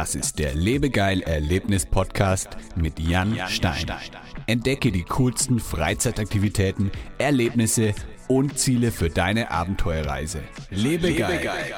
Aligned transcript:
Das 0.00 0.14
ist 0.14 0.38
der 0.38 0.54
Lebegeil 0.54 1.20
Erlebnis 1.20 1.84
Podcast 1.84 2.56
mit 2.74 2.98
Jan 2.98 3.38
Stein. 3.48 3.84
Entdecke 4.46 4.92
die 4.92 5.02
coolsten 5.02 5.60
Freizeitaktivitäten, 5.60 6.90
Erlebnisse 7.18 7.92
und 8.26 8.58
Ziele 8.58 8.92
für 8.92 9.10
deine 9.10 9.50
Abenteuerreise. 9.50 10.40
Lebegeil. 10.70 11.32
Lebegeil. 11.32 11.74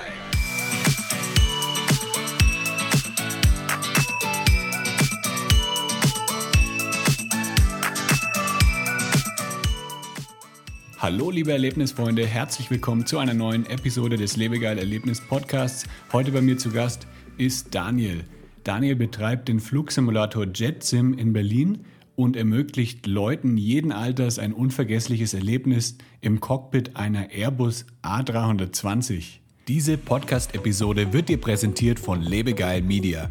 Hallo 11.03 11.33
liebe 11.33 11.51
Erlebnisfreunde, 11.51 12.25
herzlich 12.25 12.71
willkommen 12.71 13.05
zu 13.05 13.19
einer 13.19 13.35
neuen 13.35 13.67
Episode 13.67 14.17
des 14.17 14.37
Lebegeil 14.37 14.79
Erlebnis 14.79 15.21
Podcasts. 15.21 15.85
Heute 16.13 16.31
bei 16.31 16.41
mir 16.41 16.57
zu 16.57 16.71
Gast 16.71 17.09
ist 17.39 17.75
Daniel. 17.75 18.25
Daniel 18.65 18.97
betreibt 18.97 19.49
den 19.49 19.61
Flugsimulator 19.61 20.47
JetSim 20.53 21.15
in 21.15 21.33
Berlin 21.33 21.85
und 22.15 22.37
ermöglicht 22.37 23.07
Leuten 23.07 23.57
jeden 23.57 23.93
Alters 23.93 24.39
ein 24.39 24.53
unvergessliches 24.53 25.35
Erlebnis 25.35 25.97
im 26.21 26.41
Cockpit 26.41 26.97
einer 26.97 27.31
Airbus 27.31 27.87
A320. 28.03 29.41
Diese 29.69 29.97
Podcast-Episode 29.97 31.13
wird 31.13 31.29
dir 31.29 31.41
präsentiert 31.41 31.99
von 31.99 32.21
Lebegeil 32.21 32.83
Media. 32.83 33.31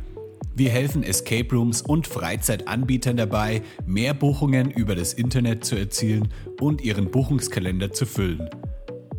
Wir 0.56 0.70
helfen 0.70 1.04
Escape 1.04 1.56
Rooms 1.56 1.82
und 1.82 2.08
Freizeitanbietern 2.08 3.16
dabei, 3.16 3.62
mehr 3.86 4.14
Buchungen 4.14 4.70
über 4.70 4.96
das 4.96 5.14
Internet 5.14 5.64
zu 5.64 5.76
erzielen 5.76 6.28
und 6.60 6.82
ihren 6.82 7.10
Buchungskalender 7.10 7.94
zu 7.94 8.06
füllen. 8.06 8.50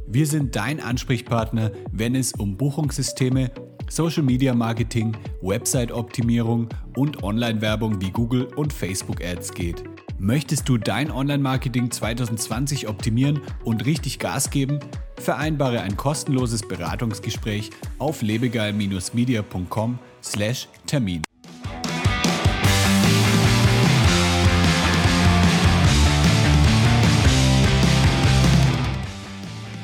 Wir 0.07 0.27
sind 0.27 0.57
dein 0.57 0.79
Ansprechpartner, 0.79 1.73
wenn 1.91 2.15
es 2.15 2.33
um 2.33 2.59
Buchungssysteme, 2.59 3.51
Social 3.93 4.23
Media 4.23 4.55
Marketing, 4.55 5.15
Website-Optimierung 5.43 6.67
und 6.97 7.23
Online-Werbung 7.23 8.01
wie 8.01 8.11
Google 8.11 8.45
und 8.57 8.73
Facebook 8.73 9.23
Ads 9.23 9.53
geht. 9.53 9.85
Möchtest 10.19 10.67
du 10.67 10.79
dein 10.79 11.11
Online-Marketing 11.11 11.91
2020 11.91 12.89
optimieren 12.89 13.43
und 13.65 13.85
richtig 13.85 14.19
Gas 14.19 14.49
geben? 14.49 14.81
Vereinbare 15.17 15.83
ein 15.83 15.99
kostenloses 15.99 16.63
Beratungsgespräch 16.63 17.69
auf 17.99 18.23
lebegeil-media.com 18.23 19.99
slash 20.23 20.69
Termin. 20.87 21.23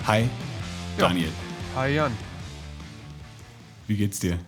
Hi, 0.06 0.30
Daniel. 0.96 1.28
Hi, 1.76 1.94
Jan. 1.94 2.27
Wie 3.88 3.96
geht's 3.96 4.20
dir? 4.20 4.38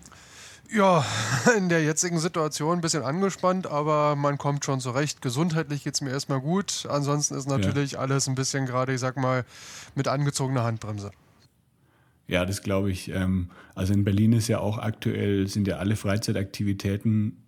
Ja, 0.72 1.04
in 1.56 1.68
der 1.68 1.82
jetzigen 1.82 2.20
Situation 2.20 2.78
ein 2.78 2.80
bisschen 2.80 3.02
angespannt, 3.02 3.66
aber 3.66 4.14
man 4.14 4.38
kommt 4.38 4.64
schon 4.64 4.80
zurecht. 4.80 5.22
Gesundheitlich 5.22 5.82
geht 5.82 5.94
es 5.94 6.00
mir 6.00 6.10
erstmal 6.10 6.40
gut. 6.40 6.86
Ansonsten 6.88 7.34
ist 7.34 7.48
natürlich 7.48 7.92
ja. 7.92 7.98
alles 8.00 8.28
ein 8.28 8.36
bisschen 8.36 8.66
gerade, 8.66 8.92
ich 8.94 9.00
sag 9.00 9.16
mal, 9.16 9.44
mit 9.96 10.06
angezogener 10.06 10.62
Handbremse. 10.62 11.10
Ja, 12.28 12.44
das 12.44 12.62
glaube 12.62 12.92
ich. 12.92 13.08
Ähm, 13.08 13.50
also 13.74 13.92
in 13.92 14.04
Berlin 14.04 14.32
ist 14.32 14.46
ja 14.46 14.60
auch 14.60 14.78
aktuell, 14.78 15.48
sind 15.48 15.66
ja 15.66 15.78
alle 15.78 15.96
Freizeitaktivitäten 15.96 17.39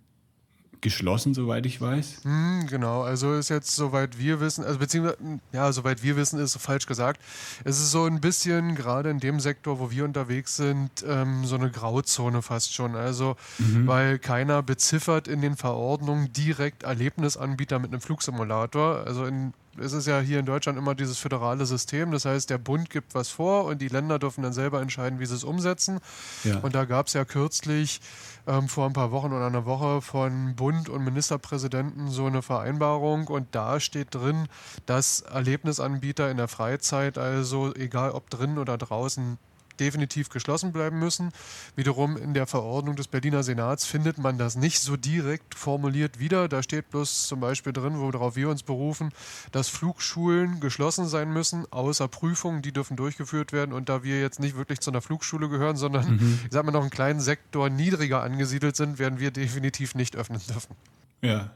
geschlossen, 0.83 1.33
soweit 1.33 1.65
ich 1.65 1.81
weiß. 1.81 2.25
Hm, 2.25 2.67
genau, 2.69 3.03
also 3.03 3.35
ist 3.35 3.49
jetzt, 3.49 3.75
soweit 3.75 4.19
wir 4.19 4.41
wissen, 4.41 4.65
also 4.65 4.79
beziehungsweise, 4.79 5.41
ja, 5.53 5.73
soweit 5.73 6.03
wir 6.03 6.17
wissen, 6.17 6.39
ist 6.39 6.57
falsch 6.59 6.87
gesagt. 6.87 7.23
Es 7.65 7.79
ist 7.79 7.91
so 7.91 8.05
ein 8.05 8.21
bisschen, 8.21 8.75
gerade 8.75 9.09
in 9.09 9.21
dem 9.21 9.41
Sektor, 9.41 9.79
wo 9.79 9.91
wir 9.91 10.05
unterwegs 10.05 10.57
sind, 10.57 10.91
ähm, 11.07 11.45
so 11.47 11.55
eine 11.55 11.71
Grauzone 11.71 12.43
fast 12.43 12.75
schon. 12.75 12.95
Also, 12.97 13.37
mhm. 13.59 13.87
weil 13.87 14.19
keiner 14.19 14.63
beziffert 14.63 15.29
in 15.29 15.41
den 15.41 15.57
Verordnungen 15.57 16.33
direkt 16.33 16.83
Erlebnisanbieter 16.83 17.79
mit 17.79 17.93
einem 17.93 18.01
Flugsimulator. 18.01 19.05
Also 19.07 19.25
in 19.25 19.55
es 19.79 19.93
ist 19.93 20.07
ja 20.07 20.21
hier 20.21 20.39
in 20.39 20.47
Deutschland 20.47 20.79
immer 20.79 20.95
dieses 20.95 21.19
föderale 21.19 21.65
System. 21.67 22.11
Das 22.11 22.25
heißt, 22.25 22.51
der 22.51 22.59
Bund 22.59 22.91
gibt 22.91 23.15
was 23.15 23.29
vor 23.29 23.65
und 23.65 23.81
die 23.81 23.89
Länder 23.89 24.19
dürfen 24.19 24.43
dann 24.43 24.53
selber 24.53 24.83
entscheiden, 24.83 25.19
wie 25.19 25.27
sie 25.27 25.35
es 25.35 25.45
umsetzen. 25.45 26.01
Ja. 26.45 26.59
Und 26.59 26.75
da 26.75 26.85
gab 26.85 27.07
es 27.07 27.15
ja 27.15 27.25
kürzlich 27.25 28.01
ähm, 28.47 28.69
vor 28.69 28.87
ein 28.87 28.93
paar 28.93 29.11
Wochen 29.13 29.33
oder 29.33 29.47
einer 29.47 29.65
Woche 29.65 30.03
von 30.03 30.55
Bund 30.57 30.89
und 30.89 31.05
Ministerpräsidenten 31.05 32.09
so 32.09 32.27
eine 32.27 32.43
Vereinbarung 32.43 33.29
und 33.29 33.49
da 33.53 33.81
steht 33.81 34.15
drin, 34.15 34.47
dass 34.87 35.21
Erlebnisanbieter 35.21 36.31
in 36.31 36.37
der 36.37 36.49
Freizeit, 36.49 37.19
also 37.19 37.75
egal 37.75 38.11
ob 38.11 38.29
drin 38.31 38.59
oder 38.59 38.77
draußen, 38.77 39.39
definitiv 39.81 40.29
geschlossen 40.29 40.73
bleiben 40.73 40.99
müssen. 40.99 41.33
Wiederum 41.77 42.17
in 42.17 42.35
der 42.35 42.47
Verordnung 42.47 42.97
des 42.97 43.09
Berliner 43.09 43.43
Senats 43.43 43.85
findet 43.85 44.19
man 44.19 44.39
das 44.39 44.57
nicht 44.57 44.81
so 44.81 44.97
direkt 44.97 45.55
formuliert 45.55 46.19
wieder. 46.19 46.49
Da 46.49 46.63
steht 46.63 46.91
bloß 46.91 47.27
zum 47.27 47.41
Beispiel 47.41 47.73
drin, 47.73 47.99
worauf 47.99 48.37
wir 48.37 48.49
uns 48.49 48.63
berufen, 48.63 49.11
dass 49.51 49.69
Flugschulen 49.69 50.61
geschlossen 50.61 51.07
sein 51.07 51.33
müssen, 51.33 51.65
außer 51.71 52.09
Prüfungen, 52.09 52.63
die 52.63 52.73
dürfen 52.73 52.97
durchgeführt 52.97 53.53
werden. 53.53 53.73
Und 53.73 53.89
da 53.89 54.03
wir 54.03 54.21
jetzt 54.21 54.41
nicht 54.41 54.57
wirklich 54.57 54.81
zu 54.81 54.91
einer 54.91 55.03
Flugschule 55.03 55.49
gehören, 55.49 55.77
sondern, 55.77 56.17
mhm. 56.17 56.41
ich 56.45 56.53
sag 56.53 56.65
mal, 56.65 56.73
noch 56.73 56.83
einen 56.83 56.91
kleinen 56.91 57.21
Sektor 57.21 57.71
niedriger 57.71 58.23
angesiedelt 58.23 58.77
sind, 58.77 58.99
werden 58.99 59.19
wir 59.19 59.31
definitiv 59.31 59.95
nicht 59.95 60.17
öffnen 60.17 60.41
dürfen. 60.49 60.77
Ja, 61.23 61.51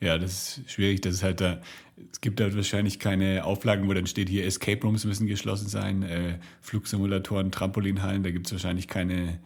ja, 0.00 0.18
das 0.18 0.58
ist 0.58 0.70
schwierig. 0.70 1.02
Das 1.02 1.14
ist 1.14 1.22
halt 1.22 1.40
da, 1.40 1.60
es 2.10 2.20
gibt 2.20 2.40
halt 2.40 2.56
wahrscheinlich 2.56 2.98
keine 2.98 3.44
Auflagen, 3.44 3.88
wo 3.88 3.94
dann 3.94 4.06
steht 4.06 4.28
hier, 4.28 4.46
Escape 4.46 4.82
Rooms 4.82 5.04
müssen 5.04 5.26
geschlossen 5.26 5.68
sein, 5.68 6.02
äh, 6.02 6.38
Flugsimulatoren, 6.60 7.50
Trampolinhallen, 7.50 8.22
da 8.22 8.30
gibt 8.30 8.46
es 8.46 8.52
wahrscheinlich 8.52 8.88
keine 8.88 9.38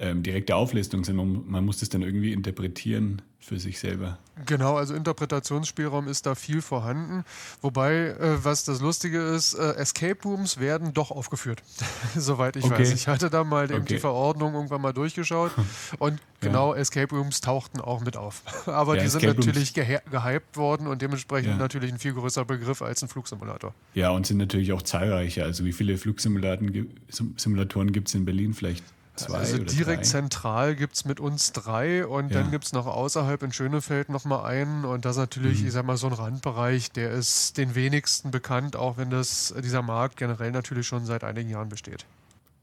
ähm, 0.00 0.22
direkte 0.22 0.56
Auflistung, 0.56 1.04
sondern 1.04 1.44
man 1.46 1.64
muss 1.64 1.78
das 1.78 1.90
dann 1.90 2.00
irgendwie 2.00 2.32
interpretieren 2.32 3.20
für 3.38 3.58
sich 3.58 3.78
selber. 3.78 4.18
Genau, 4.46 4.76
also 4.76 4.94
Interpretationsspielraum 4.94 6.08
ist 6.08 6.24
da 6.24 6.34
viel 6.34 6.62
vorhanden. 6.62 7.24
Wobei, 7.60 8.08
äh, 8.08 8.44
was 8.44 8.64
das 8.64 8.80
Lustige 8.80 9.18
ist, 9.20 9.54
äh, 9.54 9.72
Escape 9.74 10.16
Rooms 10.24 10.58
werden 10.58 10.94
doch 10.94 11.10
aufgeführt, 11.10 11.62
soweit 12.16 12.56
ich 12.56 12.64
okay. 12.64 12.80
weiß. 12.80 12.92
Ich 12.92 13.08
hatte 13.08 13.28
da 13.28 13.44
mal 13.44 13.64
okay. 13.66 13.82
die 13.88 13.98
Verordnung 13.98 14.54
irgendwann 14.54 14.80
mal 14.80 14.92
durchgeschaut 14.92 15.52
und 15.98 16.18
genau, 16.40 16.74
ja. 16.74 16.80
Escape 16.80 17.14
Rooms 17.14 17.42
tauchten 17.42 17.80
auch 17.80 18.00
mit 18.00 18.16
auf. 18.16 18.42
Aber 18.66 18.96
ja, 18.96 19.02
die 19.02 19.08
sind 19.08 19.22
Escape 19.22 19.38
natürlich 19.38 19.74
gehypt 19.74 20.56
worden 20.56 20.86
und 20.86 21.02
dementsprechend 21.02 21.52
ja. 21.52 21.56
natürlich 21.56 21.92
ein 21.92 21.98
viel 21.98 22.14
größerer 22.14 22.46
Begriff 22.46 22.80
als 22.80 23.02
ein 23.02 23.08
Flugsimulator. 23.08 23.74
Ja, 23.94 24.10
und 24.10 24.26
sind 24.26 24.38
natürlich 24.38 24.72
auch 24.72 24.82
zahlreicher. 24.82 25.44
Also 25.44 25.64
wie 25.66 25.72
viele 25.72 25.98
Flugsimulatoren 25.98 27.92
gibt 27.92 28.08
es 28.08 28.14
in 28.14 28.24
Berlin? 28.24 28.54
Vielleicht 28.54 28.84
Zwei 29.26 29.38
also 29.38 29.58
direkt 29.58 30.04
drei. 30.04 30.08
zentral 30.08 30.76
gibt 30.76 30.94
es 30.94 31.04
mit 31.04 31.20
uns 31.20 31.52
drei 31.52 32.06
und 32.06 32.30
ja. 32.30 32.40
dann 32.40 32.50
gibt 32.50 32.64
es 32.64 32.72
noch 32.72 32.86
außerhalb 32.86 33.42
in 33.42 33.52
Schönefeld 33.52 34.08
nochmal 34.08 34.44
einen 34.44 34.84
und 34.84 35.04
das 35.04 35.16
ist 35.16 35.20
natürlich, 35.20 35.60
mhm. 35.60 35.66
ich 35.68 35.72
sag 35.72 35.84
mal, 35.84 35.96
so 35.96 36.06
ein 36.06 36.12
Randbereich, 36.12 36.90
der 36.92 37.10
ist 37.10 37.56
den 37.56 37.74
wenigsten 37.74 38.30
bekannt, 38.30 38.76
auch 38.76 38.96
wenn 38.96 39.10
das, 39.10 39.54
dieser 39.62 39.82
Markt 39.82 40.16
generell 40.16 40.50
natürlich 40.50 40.86
schon 40.86 41.06
seit 41.06 41.24
einigen 41.24 41.50
Jahren 41.50 41.68
besteht. 41.68 42.04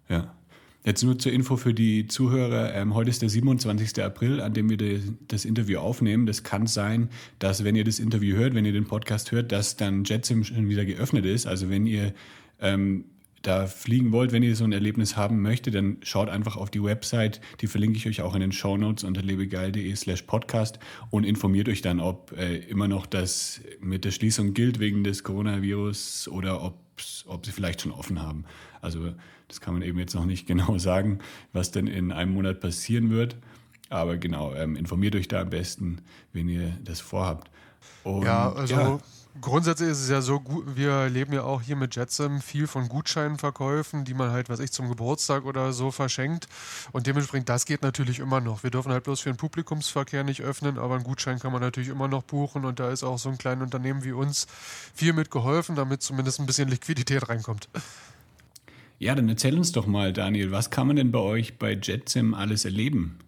Ja. 0.09 0.31
Jetzt 0.87 1.03
nur 1.03 1.19
zur 1.19 1.33
Info 1.33 1.57
für 1.57 1.73
die 1.73 2.07
Zuhörer. 2.07 2.73
Ähm, 2.73 2.93
heute 2.93 3.09
ist 3.09 3.21
der 3.21 3.27
27. 3.27 4.01
April, 4.01 4.39
an 4.39 4.53
dem 4.53 4.69
wir 4.69 4.77
de, 4.77 5.01
das 5.27 5.43
Interview 5.43 5.79
aufnehmen. 5.79 6.25
Das 6.25 6.43
kann 6.43 6.65
sein, 6.65 7.09
dass 7.39 7.65
wenn 7.65 7.75
ihr 7.75 7.83
das 7.83 7.99
Interview 7.99 8.37
hört, 8.37 8.55
wenn 8.55 8.63
ihr 8.63 8.71
den 8.71 8.85
Podcast 8.85 9.33
hört, 9.33 9.51
dass 9.51 9.75
dann 9.75 10.05
JetSim 10.05 10.45
schon 10.45 10.69
wieder 10.69 10.85
geöffnet 10.85 11.25
ist. 11.25 11.45
Also 11.45 11.69
wenn 11.69 11.87
ihr 11.87 12.13
ähm, 12.61 13.03
da 13.41 13.67
fliegen 13.67 14.11
wollt, 14.11 14.31
wenn 14.31 14.43
ihr 14.43 14.55
so 14.55 14.63
ein 14.63 14.71
Erlebnis 14.71 15.15
haben 15.15 15.41
möchtet, 15.41 15.75
dann 15.75 15.97
schaut 16.01 16.29
einfach 16.29 16.57
auf 16.57 16.69
die 16.69 16.83
Website, 16.83 17.39
die 17.61 17.67
verlinke 17.67 17.97
ich 17.97 18.07
euch 18.07 18.21
auch 18.21 18.33
in 18.33 18.41
den 18.41 18.51
Show 18.51 18.77
Notes 18.77 19.03
unter 19.03 19.21
lebegeil.de 19.21 19.95
slash 19.95 20.23
podcast 20.23 20.79
und 21.09 21.23
informiert 21.23 21.69
euch 21.69 21.81
dann, 21.81 21.99
ob 21.99 22.33
äh, 22.37 22.57
immer 22.57 22.87
noch 22.87 23.05
das 23.05 23.61
mit 23.79 24.05
der 24.05 24.11
Schließung 24.11 24.53
gilt 24.53 24.79
wegen 24.79 25.03
des 25.03 25.23
Coronavirus 25.23 26.27
oder 26.29 26.61
ob 26.61 27.45
sie 27.45 27.51
vielleicht 27.51 27.81
schon 27.81 27.91
offen 27.91 28.21
haben. 28.21 28.45
Also 28.81 29.13
das 29.47 29.61
kann 29.61 29.73
man 29.73 29.83
eben 29.83 29.99
jetzt 29.99 30.15
noch 30.15 30.25
nicht 30.25 30.47
genau 30.47 30.77
sagen, 30.77 31.19
was 31.53 31.71
denn 31.71 31.87
in 31.87 32.11
einem 32.11 32.33
Monat 32.33 32.59
passieren 32.59 33.09
wird. 33.09 33.37
Aber 33.89 34.17
genau, 34.17 34.53
ähm, 34.53 34.75
informiert 34.75 35.15
euch 35.15 35.29
da 35.29 35.41
am 35.41 35.49
besten, 35.49 35.99
wenn 36.33 36.49
ihr 36.49 36.77
das 36.83 36.99
vorhabt. 36.99 37.49
Und, 38.03 38.23
ja, 38.25 38.51
also 38.51 38.75
ja. 38.75 38.99
Grundsätzlich 39.41 39.89
ist 39.89 40.01
es 40.01 40.09
ja 40.09 40.21
so, 40.21 40.41
wir 40.65 41.09
leben 41.09 41.33
ja 41.33 41.43
auch 41.43 41.61
hier 41.61 41.75
mit 41.75 41.95
Jetsam 41.95 42.41
viel 42.41 42.65
von 42.65 42.87
Gutscheinverkäufen, 42.87 44.05
die 44.05 44.13
man 44.13 44.31
halt, 44.31 44.49
was 44.49 44.59
ich, 44.59 44.71
zum 44.71 44.89
Geburtstag 44.89 45.45
oder 45.45 45.73
so 45.73 45.91
verschenkt. 45.91 46.47
Und 46.91 47.07
dementsprechend, 47.07 47.49
das 47.49 47.65
geht 47.65 47.81
natürlich 47.81 48.19
immer 48.19 48.41
noch. 48.41 48.63
Wir 48.63 48.71
dürfen 48.71 48.91
halt 48.91 49.03
bloß 49.03 49.21
für 49.21 49.29
den 49.29 49.37
Publikumsverkehr 49.37 50.23
nicht 50.23 50.41
öffnen, 50.41 50.77
aber 50.77 50.95
einen 50.95 51.03
Gutschein 51.03 51.39
kann 51.39 51.51
man 51.51 51.61
natürlich 51.61 51.89
immer 51.89 52.07
noch 52.07 52.23
buchen. 52.23 52.65
Und 52.65 52.79
da 52.79 52.89
ist 52.89 53.03
auch 53.03 53.19
so 53.19 53.29
ein 53.29 53.37
kleines 53.37 53.63
Unternehmen 53.63 54.03
wie 54.03 54.11
uns 54.11 54.47
viel 54.93 55.13
mit 55.13 55.29
geholfen, 55.29 55.75
damit 55.75 56.01
zumindest 56.01 56.39
ein 56.39 56.45
bisschen 56.45 56.69
Liquidität 56.69 57.29
reinkommt. 57.29 57.69
Ja, 58.99 59.13
dann 59.13 59.29
erzähl 59.29 59.55
uns 59.57 59.71
doch 59.71 59.85
mal, 59.85 60.13
Daniel, 60.13 60.51
was 60.51 60.71
kann 60.71 60.87
man 60.87 60.95
denn 60.95 61.11
bei 61.11 61.19
euch 61.19 61.59
bei 61.59 61.77
Jetsim 61.79 62.33
alles 62.33 62.65
erleben? 62.65 63.19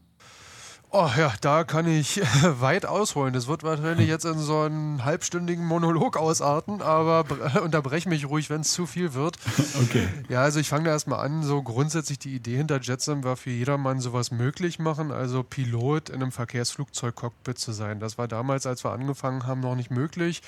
Oh 0.92 1.08
ja, 1.16 1.32
da 1.42 1.66
kann 1.66 1.86
ich 1.86 2.20
weit 2.42 2.88
ausholen. 2.88 3.32
Das 3.32 3.48
wird 3.48 3.62
wahrscheinlich 3.62 4.08
jetzt 4.08 4.26
in 4.26 4.40
so 4.40 4.62
einen 4.62 5.06
halbstündigen 5.06 5.64
Monolog 5.64 6.18
ausarten, 6.18 6.82
aber 6.82 7.26
unterbreche 7.64 8.10
mich 8.10 8.28
ruhig, 8.28 8.50
wenn 8.50 8.62
es 8.62 8.72
zu 8.72 8.86
viel 8.86 9.14
wird. 9.14 9.38
Okay. 9.82 10.08
Ja, 10.28 10.42
also 10.42 10.60
ich 10.60 10.68
fange 10.68 10.86
da 10.86 10.92
erstmal 10.92 11.26
an. 11.26 11.44
So 11.44 11.62
grundsätzlich 11.62 12.20
die 12.20 12.36
Idee 12.36 12.58
hinter 12.58 12.80
JetSim 12.82 13.24
war 13.24 13.38
für 13.38 13.50
jedermann 13.50 14.00
sowas 14.00 14.30
möglich 14.32 14.78
machen, 14.78 15.12
also 15.12 15.42
Pilot 15.42 16.10
in 16.10 16.16
einem 16.16 16.32
Verkehrsflugzeug-Cockpit 16.32 17.58
zu 17.58 17.72
sein. 17.72 18.00
Das 18.00 18.18
war 18.18 18.28
damals, 18.28 18.66
als 18.66 18.84
wir 18.84 18.92
angefangen 18.92 19.48
haben, 19.48 19.62
noch 19.62 19.76
nicht 19.76 19.90
möglich. 19.90 20.42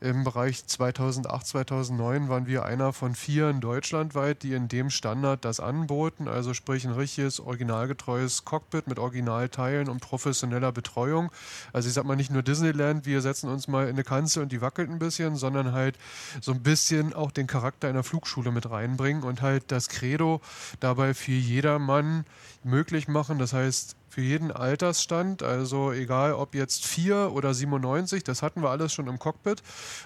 Im 0.00 0.24
Bereich 0.24 0.66
2008, 0.66 1.46
2009 1.46 2.28
waren 2.28 2.46
wir 2.46 2.64
einer 2.64 2.92
von 2.92 3.14
vier 3.14 3.50
in 3.50 3.60
Deutschland 3.60 4.14
weit, 4.14 4.42
die 4.42 4.54
in 4.54 4.68
dem 4.68 4.90
Standard 4.90 5.44
das 5.44 5.60
anboten. 5.60 6.28
Also 6.28 6.54
sprich 6.54 6.86
ein 6.86 6.92
richtiges, 6.92 7.40
originalgetreues 7.40 8.44
Cockpit 8.44 8.86
mit 8.86 8.98
Originalteilen 8.98 9.87
und 9.88 10.00
professioneller 10.00 10.72
Betreuung. 10.72 11.30
Also 11.72 11.88
ich 11.88 11.94
sag 11.94 12.04
mal 12.04 12.16
nicht 12.16 12.30
nur 12.30 12.42
Disneyland, 12.42 13.06
wir 13.06 13.20
setzen 13.20 13.48
uns 13.48 13.68
mal 13.68 13.84
in 13.84 13.90
eine 13.90 14.04
Kanzel 14.04 14.42
und 14.42 14.52
die 14.52 14.60
wackelt 14.60 14.90
ein 14.90 14.98
bisschen, 14.98 15.36
sondern 15.36 15.72
halt 15.72 15.98
so 16.40 16.52
ein 16.52 16.62
bisschen 16.62 17.12
auch 17.12 17.30
den 17.30 17.46
Charakter 17.46 17.88
einer 17.88 18.04
Flugschule 18.04 18.50
mit 18.50 18.70
reinbringen 18.70 19.22
und 19.22 19.42
halt 19.42 19.64
das 19.72 19.88
Credo 19.88 20.40
dabei 20.80 21.14
für 21.14 21.32
jedermann 21.32 22.24
möglich 22.64 23.08
machen. 23.08 23.38
Das 23.38 23.52
heißt, 23.52 23.97
für 24.18 24.24
jeden 24.24 24.50
Altersstand, 24.50 25.44
also 25.44 25.92
egal 25.92 26.32
ob 26.32 26.56
jetzt 26.56 26.84
4 26.84 27.30
oder 27.34 27.54
97, 27.54 28.24
das 28.24 28.42
hatten 28.42 28.62
wir 28.62 28.70
alles 28.70 28.92
schon 28.92 29.06
im 29.06 29.20
Cockpit 29.20 29.62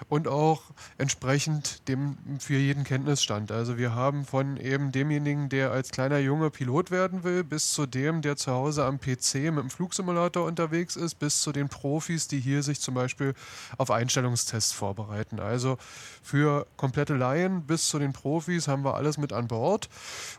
und 0.07 0.27
auch 0.27 0.61
entsprechend 0.99 1.87
dem 1.87 2.15
für 2.37 2.53
jeden 2.53 2.83
Kenntnisstand. 2.83 3.51
Also 3.51 3.79
wir 3.79 3.95
haben 3.95 4.23
von 4.25 4.57
eben 4.57 4.91
demjenigen, 4.91 5.49
der 5.49 5.71
als 5.71 5.89
kleiner 5.89 6.19
Junge 6.19 6.51
Pilot 6.51 6.91
werden 6.91 7.23
will, 7.23 7.43
bis 7.43 7.73
zu 7.73 7.87
dem, 7.87 8.21
der 8.21 8.35
zu 8.35 8.51
Hause 8.51 8.85
am 8.85 8.99
PC 8.99 9.49
mit 9.51 9.63
dem 9.63 9.71
Flugsimulator 9.71 10.45
unterwegs 10.45 10.95
ist, 10.95 11.15
bis 11.15 11.41
zu 11.41 11.51
den 11.51 11.67
Profis, 11.67 12.27
die 12.27 12.39
hier 12.39 12.61
sich 12.61 12.81
zum 12.81 12.93
Beispiel 12.93 13.33
auf 13.79 13.89
Einstellungstests 13.89 14.73
vorbereiten. 14.73 15.39
Also 15.39 15.79
für 16.21 16.67
komplette 16.77 17.15
Laien 17.15 17.63
bis 17.63 17.87
zu 17.87 17.97
den 17.97 18.13
Profis 18.13 18.67
haben 18.67 18.83
wir 18.83 18.93
alles 18.93 19.17
mit 19.17 19.33
an 19.33 19.47
Bord 19.47 19.89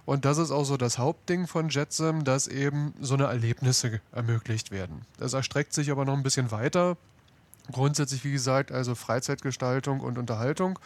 und 0.05 0.25
das 0.25 0.38
ist 0.38 0.53
auch 0.53 0.65
so 0.65 0.76
das 0.76 0.99
Hauptding 0.99 1.49
von 1.49 1.71
JetSim, 1.71 2.23
dass 2.23 2.47
eben 2.47 2.94
so 3.00 3.15
eine 3.15 3.25
Erlebnis 3.25 3.63
Erlebnisse 3.64 4.00
ermöglicht 4.12 4.70
werden. 4.70 5.02
Das 5.19 5.32
erstreckt 5.32 5.72
sich 5.72 5.90
aber 5.90 6.05
noch 6.05 6.14
ein 6.14 6.22
bisschen 6.22 6.50
weiter. 6.50 6.96
Grundsätzlich, 7.72 8.22
wie 8.25 8.32
gesagt, 8.32 8.72
also 8.72 8.94
Freizeitgestaltung 8.94 10.00
und 10.00 10.19
Unterhaltung. 10.19 10.78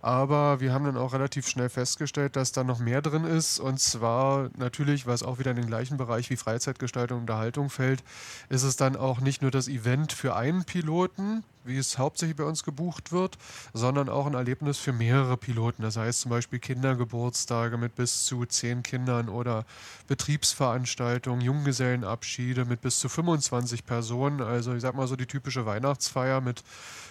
Aber 0.00 0.60
wir 0.60 0.72
haben 0.72 0.84
dann 0.84 0.96
auch 0.96 1.12
relativ 1.12 1.48
schnell 1.48 1.68
festgestellt, 1.68 2.36
dass 2.36 2.52
da 2.52 2.62
noch 2.62 2.78
mehr 2.78 3.02
drin 3.02 3.24
ist. 3.24 3.58
Und 3.58 3.80
zwar 3.80 4.48
natürlich, 4.56 5.08
was 5.08 5.24
auch 5.24 5.40
wieder 5.40 5.50
in 5.50 5.56
den 5.56 5.66
gleichen 5.66 5.96
Bereich 5.96 6.30
wie 6.30 6.36
Freizeitgestaltung 6.36 7.18
und 7.18 7.22
Unterhaltung 7.22 7.68
fällt, 7.68 8.04
ist 8.48 8.62
es 8.62 8.76
dann 8.76 8.94
auch 8.94 9.20
nicht 9.20 9.42
nur 9.42 9.50
das 9.50 9.66
Event 9.66 10.12
für 10.12 10.36
einen 10.36 10.64
Piloten, 10.64 11.42
wie 11.64 11.78
es 11.78 11.98
hauptsächlich 11.98 12.36
bei 12.36 12.44
uns 12.44 12.64
gebucht 12.64 13.12
wird, 13.12 13.38
sondern 13.72 14.08
auch 14.08 14.26
ein 14.26 14.34
Erlebnis 14.34 14.78
für 14.78 14.92
mehrere 14.92 15.36
Piloten. 15.36 15.82
Das 15.82 15.96
heißt 15.96 16.20
zum 16.20 16.30
Beispiel 16.30 16.58
Kindergeburtstage 16.58 17.76
mit 17.76 17.94
bis 17.94 18.24
zu 18.24 18.44
zehn 18.46 18.82
Kindern 18.82 19.28
oder 19.28 19.64
Betriebsveranstaltungen, 20.06 21.40
Junggesellenabschiede 21.40 22.64
mit 22.64 22.80
bis 22.80 22.98
zu 22.98 23.08
25 23.08 23.84
Personen. 23.84 24.40
Also 24.40 24.74
ich 24.74 24.82
sag 24.82 24.94
mal 24.94 25.06
so 25.06 25.16
die 25.16 25.26
typische 25.26 25.66
Weihnachtsfeier 25.66 26.40
mit 26.40 26.62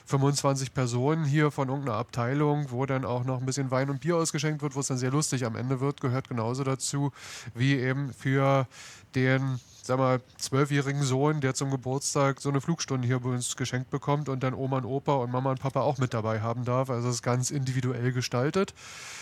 25 0.06 0.74
Personen 0.74 1.24
hier 1.24 1.52
von 1.52 1.70
irgendeiner 1.70 1.98
Abteilung, 1.98 2.72
wo 2.72 2.86
dann 2.86 3.06
auch 3.06 3.24
noch 3.24 3.40
ein 3.40 3.46
bisschen 3.46 3.70
Wein 3.70 3.90
und 3.90 4.02
Bier 4.02 4.18
ausgeschenkt 4.18 4.62
wird, 4.62 4.76
wo 4.76 4.80
es 4.80 4.88
dann 4.88 4.98
sehr 4.98 5.12
lustig 5.12 5.46
am 5.46 5.56
Ende 5.56 5.80
wird, 5.80 6.02
gehört 6.02 6.28
genauso 6.28 6.64
dazu 6.64 7.12
wie 7.54 7.76
eben 7.76 8.12
für 8.14 8.68
den 9.16 9.60
sag 9.90 9.98
mal, 9.98 10.22
zwölfjährigen 10.38 11.02
Sohn, 11.02 11.42
der 11.42 11.56
zum 11.56 11.72
Geburtstag 11.72 12.42
so 12.42 12.50
eine 12.50 12.62
Flugstunde 12.62 13.08
hier 13.08 13.20
bei 13.20 13.30
uns 13.30 13.56
geschenkt 13.56 13.90
bekommt 13.90 14.30
und 14.30 14.44
dann 14.44 14.54
Oma 14.54 14.78
und 14.78 14.86
Opa 14.86 15.16
und 15.16 15.32
Mama 15.32 15.50
und 15.50 15.60
Papa 15.60 15.82
auch 15.82 15.98
mit 15.98 16.14
dabei 16.14 16.42
haben 16.42 16.64
darf. 16.64 16.92
Also 16.92 17.10
es 17.10 17.16
ist 17.16 17.22
ganz 17.24 17.50
individuell 17.50 18.12
gestaltet. 18.12 18.76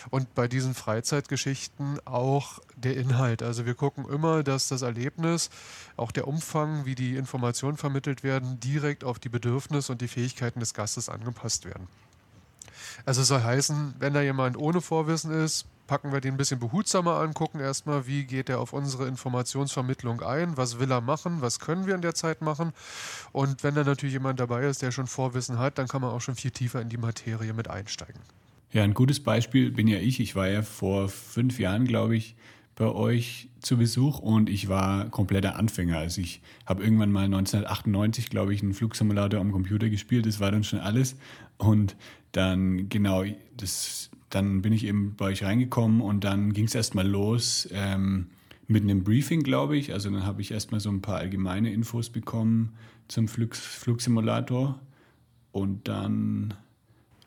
Und 0.10 0.36
bei 0.36 0.50
diesen 0.50 0.74
Freizeitgeschichten 0.74 2.02
auch 2.04 2.60
der 2.76 2.98
Inhalt. 2.98 3.44
Also 3.44 3.66
wir 3.66 3.76
gucken 3.76 4.10
immer, 4.10 4.44
dass 4.44 4.68
das 4.68 4.82
Erlebnis, 4.82 5.50
auch 5.96 6.12
der 6.12 6.28
Umfang, 6.28 6.86
wie 6.86 6.96
die 6.96 7.16
Informationen 7.16 7.78
vermittelt 7.78 8.24
werden, 8.24 8.60
direkt 8.60 9.06
auf 9.06 9.20
die 9.20 9.30
Bedürfnisse 9.30 9.94
und 9.94 10.02
die 10.02 10.10
Fähigkeiten 10.10 10.60
des 10.60 10.74
Gastes 10.74 11.08
angepasst 11.08 11.64
werden. 11.64 11.88
Also 13.06 13.22
es 13.22 13.30
soll 13.30 13.42
heißen, 13.42 13.96
wenn 14.00 14.14
da 14.14 14.20
jemand 14.20 14.58
ohne 14.58 14.82
Vorwissen 14.82 15.32
ist, 15.32 15.66
packen 15.88 16.12
wir 16.12 16.22
den 16.22 16.36
ein 16.36 16.38
bisschen 16.38 16.60
behutsamer 16.60 17.16
an, 17.16 17.34
gucken 17.34 17.60
erstmal, 17.60 18.06
wie 18.06 18.26
geht 18.26 18.50
er 18.50 18.60
auf 18.60 18.74
unsere 18.74 19.08
Informationsvermittlung 19.08 20.22
ein, 20.22 20.58
was 20.58 20.80
will 20.80 20.92
er 20.92 21.02
machen, 21.02 21.42
was 21.42 21.60
können 21.60 21.88
wir 21.88 21.96
in 21.96 22.02
der 22.02 22.14
Zeit 22.14 22.42
machen. 22.42 22.74
Und 23.32 23.64
wenn 23.64 23.74
da 23.74 23.84
natürlich 23.84 24.14
jemand 24.14 24.40
dabei 24.40 24.66
ist, 24.66 24.82
der 24.82 24.92
schon 24.92 25.08
Vorwissen 25.08 25.58
hat, 25.58 25.78
dann 25.78 25.88
kann 25.88 26.02
man 26.02 26.12
auch 26.12 26.22
schon 26.22 26.36
viel 26.36 26.52
tiefer 26.52 26.82
in 26.82 26.90
die 26.90 26.98
Materie 26.98 27.54
mit 27.54 27.70
einsteigen. 27.70 28.22
Ja, 28.72 28.84
ein 28.84 28.94
gutes 28.94 29.22
Beispiel 29.22 29.72
bin 29.72 29.88
ja 29.88 29.98
ich. 29.98 30.20
Ich 30.20 30.36
war 30.36 30.50
ja 30.50 30.62
vor 30.62 31.08
fünf 31.08 31.58
Jahren, 31.58 31.86
glaube 31.86 32.18
ich, 32.18 32.36
bei 32.76 32.86
euch 32.86 33.50
zu 33.60 33.78
Besuch 33.78 34.20
und 34.20 34.50
ich 34.50 34.68
war 34.68 35.10
kompletter 35.10 35.56
Anfänger. 35.56 35.98
Also 35.98 36.22
ich 36.22 36.42
habe 36.66 36.84
irgendwann 36.84 37.12
mal 37.12 37.26
1998, 37.26 38.30
glaube 38.30 38.54
ich, 38.54 38.62
einen 38.62 38.74
Flugsimulator 38.74 39.40
am 39.40 39.52
Computer 39.52 39.90
gespielt. 39.90 40.26
Das 40.26 40.40
war 40.40 40.52
dann 40.52 40.64
schon 40.64 40.80
alles. 40.80 41.16
Und 41.58 41.96
dann, 42.34 42.88
genau, 42.88 43.24
das 43.56 44.12
dann 44.30 44.62
bin 44.62 44.74
ich 44.74 44.86
eben 44.86 45.16
bei 45.16 45.26
euch 45.26 45.44
reingekommen 45.44 46.02
und 46.02 46.24
dann 46.24 46.54
ging 46.54 46.66
es 46.66 46.76
erstmal 46.76 47.08
los 47.08 47.68
ähm, 47.72 48.28
mit 48.68 48.84
einem 48.84 49.04
Briefing, 49.04 49.44
glaube 49.44 49.78
ich. 49.78 49.94
Also 49.94 50.10
dann 50.10 50.26
habe 50.26 50.42
ich 50.42 50.52
erstmal 50.52 50.80
so 50.80 50.90
ein 50.90 51.02
paar 51.02 51.18
allgemeine 51.18 51.72
Infos 51.72 52.10
bekommen 52.10 52.74
zum 53.08 53.28
Flug, 53.28 53.56
Flugsimulator 53.56 54.80
und 55.52 55.88
dann 55.88 56.54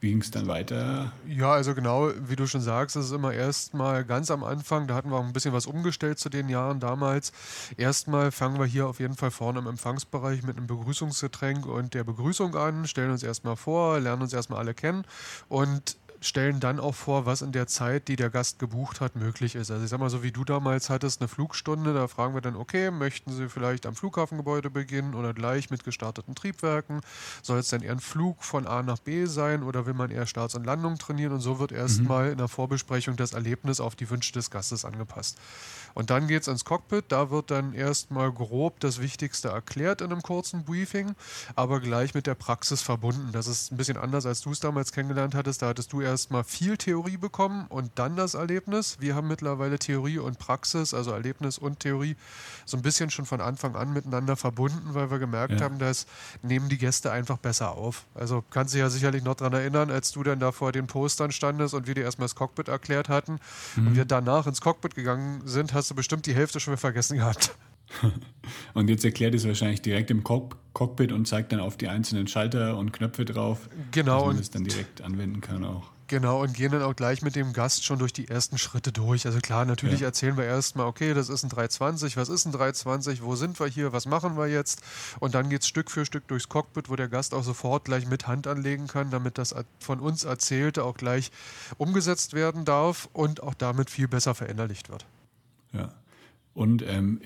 ging 0.01 0.21
es 0.21 0.31
dann 0.31 0.47
weiter? 0.47 1.13
Ja, 1.27 1.53
also 1.53 1.75
genau, 1.75 2.11
wie 2.29 2.37
du 2.37 2.47
schon 2.47 2.61
sagst, 2.61 2.97
es 2.97 3.07
ist 3.07 3.13
immer 3.13 3.33
erstmal 3.33 4.05
ganz 4.05 4.31
am 4.31 4.43
Anfang, 4.43 4.87
da 4.87 4.95
hatten 4.95 5.11
wir 5.11 5.17
auch 5.17 5.25
ein 5.25 5.33
bisschen 5.33 5.53
was 5.53 5.67
umgestellt 5.67 6.19
zu 6.19 6.29
den 6.29 6.49
Jahren 6.49 6.81
damals. 6.81 7.33
Erstmal 7.77 8.33
fangen 8.33 8.59
wir 8.59 8.67
hier 8.67 8.87
auf 8.87 8.99
jeden 8.99 9.15
Fall 9.15 9.31
vorne 9.31 9.59
im 9.59 9.67
Empfangsbereich 9.67 10.43
mit 10.43 10.57
einem 10.57 10.67
Begrüßungsgetränk 10.67 11.67
und 11.67 11.95
der 11.95 12.05
Begrüßung 12.05 12.55
an, 12.55 12.87
stellen 12.87 13.11
uns 13.11 13.23
erstmal 13.23 13.57
vor, 13.57 14.01
lernen 14.01 14.23
uns 14.23 14.33
erstmal 14.33 14.61
alle 14.61 14.75
kennen 14.75 15.05
und 15.49 15.97
stellen 16.21 16.61
dann 16.61 16.79
auch 16.79 16.95
vor, 16.95 17.27
was 17.27 17.43
in 17.43 17.53
der 17.53 17.67
Zeit, 17.67 18.09
die 18.09 18.17
der 18.17 18.31
Gast 18.31 18.59
gebucht 18.59 19.01
hat, 19.01 19.17
möglich 19.17 19.55
ist. 19.55 19.71
Also 19.71 19.85
ich 19.85 19.91
sag 19.91 20.01
mal, 20.01 20.11
so 20.11 20.23
wie 20.23 20.33
du 20.33 20.45
damals 20.45 20.91
hattest, 20.91 21.21
eine 21.21 21.29
Flugstunde, 21.29 21.95
da 21.95 22.09
fragen 22.09 22.35
wir 22.35 22.41
dann, 22.41 22.57
okay, 22.57 22.91
möchten 22.91 23.33
Sie 23.33 23.49
vielleicht 23.49 23.87
am 23.87 23.95
Flughafengebäude 23.95 24.71
beginnen 24.71 25.15
oder 25.15 25.33
gleich 25.33 25.71
mit 25.71 25.85
gestarteten 25.85 26.35
Triebwerken? 26.35 27.01
Soll 27.43 27.59
es 27.59 27.69
denn 27.69 27.83
eher 27.83 27.93
ein 27.93 28.01
Flug 28.01 28.45
von 28.45 28.67
A 28.67 28.83
nach 28.83 28.99
B 28.99 29.27
sein 29.27 29.63
oder 29.63 29.87
will 29.87 29.95
man 29.95 30.11
eher 30.11 30.27
Starts 30.27 30.55
und 30.55 30.65
Landung 30.65 30.99
trainieren? 30.99 31.33
Und 31.33 31.41
so 31.41 31.59
wird 31.59 31.73
erstmal 31.73 32.27
mhm. 32.27 32.33
in 32.33 32.39
der 32.39 32.49
Vorbesprechung 32.49 33.17
das 33.17 33.33
Erlebnis 33.33 33.81
auf 33.81 33.97
die 33.97 34.11
Wünsche 34.11 34.33
des 34.33 34.51
Gastes 34.51 34.85
angepasst. 34.85 35.39
Und 35.95 36.11
dann 36.11 36.29
geht 36.29 36.43
es 36.43 36.49
ins 36.49 36.65
Cockpit, 36.65 37.07
da 37.09 37.31
wird 37.31 37.51
dann 37.51 37.73
erstmal 37.73 38.31
grob 38.31 38.81
das 38.81 39.01
Wichtigste 39.01 39.49
erklärt 39.49 40.01
in 40.01 40.13
einem 40.13 40.23
kurzen 40.23 40.65
Briefing, 40.65 41.15
aber 41.57 41.81
gleich 41.81 42.15
mit 42.15 42.27
der 42.27 42.35
Praxis 42.35 42.83
verbunden. 42.83 43.31
Das 43.33 43.47
ist 43.47 43.73
ein 43.73 43.77
bisschen 43.77 43.97
anders, 43.97 44.27
als 44.27 44.41
du 44.43 44.53
es 44.53 44.61
damals 44.61 44.93
kennengelernt 44.93 45.35
hattest. 45.35 45.63
Da 45.63 45.69
hattest 45.69 45.93
du 45.93 46.01
erstmal 46.11 46.45
viel 46.45 46.77
Theorie 46.77 47.17
bekommen 47.17 47.67
und 47.69 47.93
dann 47.95 48.17
das 48.17 48.35
Erlebnis. 48.35 48.99
Wir 49.01 49.15
haben 49.15 49.29
mittlerweile 49.29 49.79
Theorie 49.79 50.19
und 50.19 50.39
Praxis, 50.39 50.93
also 50.93 51.13
Erlebnis 51.13 51.59
und 51.59 51.81
Theorie, 51.81 52.17
so 52.67 52.77
ein 52.77 52.83
bisschen 52.83 53.11
schon 53.11 53.25
von 53.25 53.41
Anfang 53.41 53.77
an 53.77 53.93
miteinander 53.93 54.37
verbunden, 54.37 54.95
weil 54.95 55.11
wir 55.11 55.19
gemerkt 55.19 55.55
ja. 55.55 55.61
haben, 55.61 55.79
dass 55.79 56.07
nehmen 56.43 56.69
die 56.69 56.79
Gäste 56.79 57.13
einfach 57.13 57.39
besser 57.39 57.73
auf. 57.73 58.05
Also 58.15 58.45
kannst 58.51 58.75
du 58.75 58.77
dich 58.77 58.83
ja 58.83 58.91
sicherlich 58.91 59.25
noch 59.25 59.35
daran 59.35 59.55
erinnern, 59.55 59.91
als 59.91 60.13
du 60.13 60.23
dann 60.23 60.41
da 60.41 60.53
vor 60.53 60.73
den 60.73 60.87
Postern 60.87 61.33
standest 61.33 61.75
und 61.75 61.87
wir 61.87 61.95
dir 61.95 62.05
erstmal 62.05 62.27
das 62.27 62.35
Cockpit 62.35 62.69
erklärt 62.69 63.09
hatten 63.09 63.39
mhm. 63.77 63.89
und 63.89 63.97
wir 63.97 64.05
danach 64.05 64.47
ins 64.47 64.61
Cockpit 64.61 64.95
gegangen 64.95 65.43
sind, 65.45 65.73
hast 65.73 65.91
du 65.91 65.95
bestimmt 65.95 66.27
die 66.27 66.35
Hälfte 66.35 66.61
schon 66.61 66.73
wieder 66.73 66.81
vergessen 66.81 67.19
gehabt. 67.19 67.55
und 68.75 68.89
jetzt 68.89 69.05
erklärt 69.05 69.35
es 69.35 69.47
wahrscheinlich 69.47 69.83
direkt 69.83 70.11
im 70.11 70.23
Cock 70.25 70.57
Cockpit 70.73 71.13
und 71.13 71.27
zeigt 71.27 71.53
dann 71.53 71.61
auf 71.61 71.77
die 71.77 71.89
einzelnen 71.89 72.29
Schalter 72.29 72.77
und 72.77 72.93
Knöpfe 72.93 73.25
drauf. 73.25 73.69
Genau. 73.91 74.27
Dass 74.27 74.35
man 74.35 74.39
es 74.39 74.51
dann 74.51 74.65
direkt 74.65 75.03
anwenden 75.03 75.41
kann 75.41 75.65
auch. 75.65 75.91
Genau, 76.11 76.43
und 76.43 76.55
gehen 76.55 76.73
dann 76.73 76.83
auch 76.83 76.97
gleich 76.97 77.23
mit 77.23 77.37
dem 77.37 77.53
Gast 77.53 77.85
schon 77.85 78.01
durch 78.01 78.13
die 78.13 78.27
ersten 78.27 78.59
Schritte 78.59 78.91
durch. 78.91 79.27
Also 79.27 79.39
klar, 79.39 79.65
natürlich 79.65 80.01
ja. 80.01 80.09
erzählen 80.09 80.37
wir 80.37 80.43
erstmal, 80.43 80.87
okay, 80.87 81.15
das 81.15 81.29
ist 81.29 81.45
ein 81.45 81.51
320, 81.51 82.17
was 82.17 82.29
ist 82.29 82.47
ein 82.47 82.51
320, 82.51 83.23
wo 83.23 83.37
sind 83.37 83.61
wir 83.61 83.69
hier, 83.69 83.93
was 83.93 84.07
machen 84.07 84.37
wir 84.37 84.49
jetzt? 84.49 84.83
Und 85.21 85.37
dann 85.37 85.49
geht 85.49 85.61
es 85.63 85.69
Stück 85.69 85.89
für 85.89 86.05
Stück 86.05 86.27
durchs 86.27 86.49
Cockpit, 86.49 86.91
wo 86.91 86.97
der 86.97 87.07
Gast 87.07 87.33
auch 87.33 87.45
sofort 87.45 87.85
gleich 87.85 88.09
mit 88.09 88.27
Hand 88.27 88.49
anlegen 88.49 88.89
kann, 88.89 89.13
damit 89.13 89.39
das 89.39 89.55
von 89.79 90.01
uns 90.01 90.25
Erzählte 90.25 90.83
auch 90.83 90.97
gleich 90.97 91.31
umgesetzt 91.79 92.35
werden 92.35 92.65
darf 92.65 93.09
und 93.13 93.45
auch 93.45 93.55
damit 93.55 93.89
viel 93.89 94.09
besser 94.09 94.35
verinnerlicht 94.35 94.89
wird. 94.89 95.07
Ja. 95.73 95.95
Und 96.55 96.83
ähm, 96.83 97.21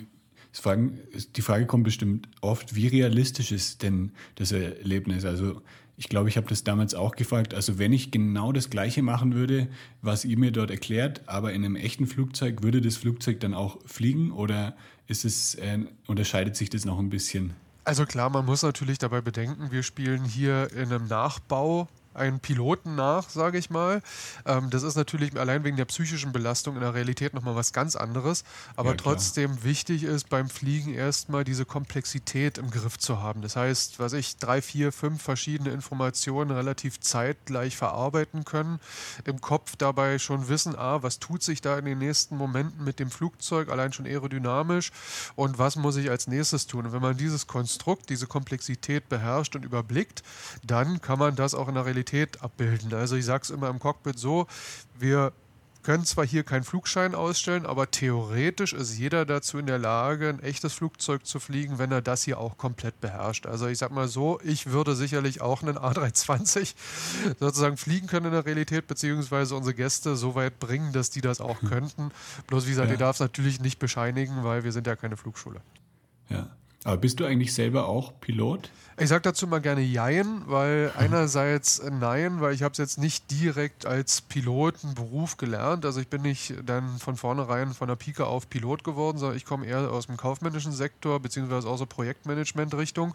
die 1.37 1.43
Frage 1.43 1.65
kommt 1.65 1.85
bestimmt 1.85 2.29
oft, 2.43 2.75
wie 2.75 2.89
realistisch 2.89 3.51
ist 3.51 3.83
denn 3.83 4.13
das 4.35 4.53
Erlebnis? 4.53 5.25
Also 5.25 5.63
ich 5.97 6.09
glaube, 6.09 6.29
ich 6.29 6.37
habe 6.37 6.49
das 6.49 6.65
damals 6.65 6.95
auch 6.95 7.15
gefragt. 7.15 7.55
Also 7.55 7.79
wenn 7.79 7.93
ich 7.93 8.11
genau 8.11 8.53
das 8.53 8.71
Gleiche 8.71 9.03
machen 9.03 9.35
würde, 9.35 9.69
was 10.03 10.25
ihr 10.25 10.39
mir 10.39 10.51
dort 10.51 10.71
erklärt, 10.71 11.23
aber 11.27 11.53
in 11.53 11.65
einem 11.65 11.77
echten 11.77 12.07
Flugzeug, 12.07 12.63
würde 12.63 12.81
das 12.81 12.97
Flugzeug 12.97 13.41
dann 13.41 13.55
auch 13.55 13.79
fliegen 13.87 14.33
oder 14.33 14.77
ist 15.07 15.25
es, 15.25 15.55
äh, 15.57 15.79
unterscheidet 16.07 16.57
sich 16.57 16.71
das 16.71 16.85
noch 16.85 16.99
ein 16.99 17.11
bisschen? 17.11 17.55
Also 17.85 18.07
klar, 18.07 18.31
man 18.31 18.47
muss 18.47 18.63
natürlich 18.63 18.99
dabei 18.99 19.21
bedenken, 19.21 19.71
wir 19.71 19.83
spielen 19.83 20.25
hier 20.25 20.71
in 20.73 20.91
einem 20.91 21.07
Nachbau 21.07 21.89
einen 22.15 22.41
Piloten 22.41 22.95
nach, 22.95 23.29
sage 23.29 23.59
ich 23.59 23.71
mal. 23.71 24.03
Ähm, 24.47 24.71
das 24.71 24.83
ist 24.83 24.97
natürlich 24.97 25.37
allein 25.39 25.65
wegen 25.65 25.77
der 25.77 25.85
psychischen 25.85 26.33
Belastung 26.33 26.77
in 26.77 26.81
der 26.81 26.95
Realität 26.95 27.35
nochmal 27.35 27.57
was 27.57 27.73
ganz 27.73 27.97
anderes. 27.97 28.45
Aber 28.77 28.91
ja, 28.91 28.97
trotzdem 28.97 29.65
wichtig 29.65 30.05
ist 30.05 30.29
beim 30.29 30.49
Fliegen 30.49 30.95
erstmal 30.95 31.45
diese 31.45 31.65
Komplexität 31.65 32.59
im 32.59 32.71
Griff 32.71 32.99
zu 32.99 33.21
haben. 33.21 33.43
Das 33.43 33.57
heißt, 33.57 33.99
was 33.99 34.13
ich 34.13 34.37
drei, 34.37 34.63
vier, 34.63 34.93
fünf 34.93 35.23
verschiedene 35.23 35.71
Informationen 35.71 36.51
relativ 36.51 37.01
zeitgleich 37.01 37.77
verarbeiten 37.77 38.45
können, 38.45 38.79
im 39.25 39.41
Kopf 39.41 39.77
dabei 39.77 40.19
schon 40.19 40.49
wissen, 40.49 40.77
ah, 40.77 41.03
was 41.03 41.19
tut 41.19 41.43
sich 41.43 41.61
da 41.61 41.79
in 41.79 41.85
den 41.85 41.99
nächsten 41.99 42.37
Momenten 42.37 42.85
mit 42.85 43.01
dem 43.01 43.11
Flugzeug, 43.11 43.69
allein 43.69 43.93
schon 43.93 44.07
aerodynamisch 44.07 44.93
und 45.35 45.59
was 45.59 45.77
muss 45.77 45.97
ich 45.97 46.11
als 46.11 46.29
nächstes 46.29 46.67
tun. 46.67 46.87
Und 46.87 46.93
wenn 46.93 47.03
man 47.03 47.17
dieses 47.17 47.47
Konstrukt, 47.47 48.09
diese 48.11 48.27
Komplexität 48.27 49.09
beherrscht 49.09 49.57
und 49.57 49.65
überblickt, 49.65 50.23
dann 50.63 51.01
kann 51.01 51.19
man 51.19 51.35
das 51.37 51.55
auch 51.55 51.69
in 51.69 51.75
der 51.75 51.87
Realität 51.87 52.04
Realität 52.05 52.43
abbilden. 52.43 52.93
Also 52.95 53.17
ich 53.17 53.25
sage 53.25 53.43
es 53.43 53.51
immer 53.51 53.69
im 53.69 53.79
Cockpit 53.79 54.19
so, 54.19 54.47
wir 54.99 55.33
können 55.83 56.07
zwar 56.07 56.27
hier 56.27 56.45
keinen 56.45 56.65
Flugschein 56.65 57.15
ausstellen, 57.15 57.67
aber 57.67 57.91
theoretisch 57.91 58.73
ist 58.73 58.97
jeder 58.97 59.27
dazu 59.27 59.59
in 59.59 59.67
der 59.67 59.79
Lage, 59.79 60.31
ein 60.31 60.41
echtes 60.43 60.73
Flugzeug 60.73 61.27
zu 61.27 61.41
fliegen, 61.41 61.79
wenn 61.79 61.93
er 61.93 62.01
das 62.01 62.23
hier 62.23 62.39
auch 62.41 62.57
komplett 62.57 63.03
beherrscht. 63.03 63.45
Also 63.45 63.67
ich 63.67 63.77
sag 63.77 63.91
mal 63.91 64.09
so, 64.09 64.41
ich 64.43 64.71
würde 64.71 64.95
sicherlich 64.95 65.43
auch 65.43 65.63
einen 65.63 65.77
A320 65.77 66.75
sozusagen 67.39 67.77
fliegen 67.77 68.07
können 68.07 68.27
in 68.27 68.33
der 68.33 68.47
Realität, 68.47 68.87
beziehungsweise 68.87 69.55
unsere 69.55 69.75
Gäste 69.75 70.17
so 70.17 70.35
weit 70.35 70.59
bringen, 70.59 70.95
dass 70.95 71.11
die 71.11 71.21
das 71.21 71.43
auch 71.43 71.61
hm. 71.61 71.69
könnten. 71.69 72.11
Bloß 72.47 72.65
wie 72.65 72.71
gesagt, 72.71 72.89
ja. 72.89 72.95
ihr 72.95 72.99
darf 72.99 73.17
es 73.17 73.21
natürlich 73.21 73.61
nicht 73.61 73.79
bescheinigen, 73.79 74.43
weil 74.43 74.65
wir 74.65 74.73
sind 74.73 74.87
ja 74.87 74.97
keine 74.97 75.19
Flugschule. 75.19 75.61
Ja. 76.31 76.49
Aber 76.85 76.99
bist 76.99 77.19
du 77.19 77.25
eigentlich 77.25 77.55
selber 77.55 77.89
auch 77.89 78.13
Pilot? 78.21 78.71
Ich 78.97 79.09
sage 79.09 79.23
dazu 79.23 79.49
mal 79.49 79.61
gerne 79.61 79.81
Jein, 79.81 80.43
weil 80.47 80.93
einerseits 80.99 81.83
Nein, 81.83 82.41
weil 82.41 82.55
ich 82.55 82.63
habe 82.63 82.73
es 82.73 82.79
jetzt 82.79 82.99
nicht 82.99 83.31
direkt 83.31 83.87
als 83.87 84.21
Pilotenberuf 84.21 85.37
gelernt. 85.37 85.85
Also 85.85 86.01
ich 86.01 86.09
bin 86.09 86.23
nicht 86.23 86.55
dann 86.65 86.99
von 86.99 87.17
vornherein 87.17 87.73
von 87.73 87.89
der 87.89 87.97
Pike 87.97 88.27
auf 88.27 88.49
Pilot 88.49 88.85
geworden, 88.85 89.19
sondern 89.19 89.37
ich 89.37 89.47
komme 89.47 89.67
eher 89.67 89.91
aus 89.91 90.07
dem 90.07 90.17
kaufmännischen 90.17 90.73
Sektor, 90.73 91.19
beziehungsweise 91.21 91.69
aus 91.69 91.81
der 91.81 91.87
Projektmanagement-Richtung. 91.87 93.15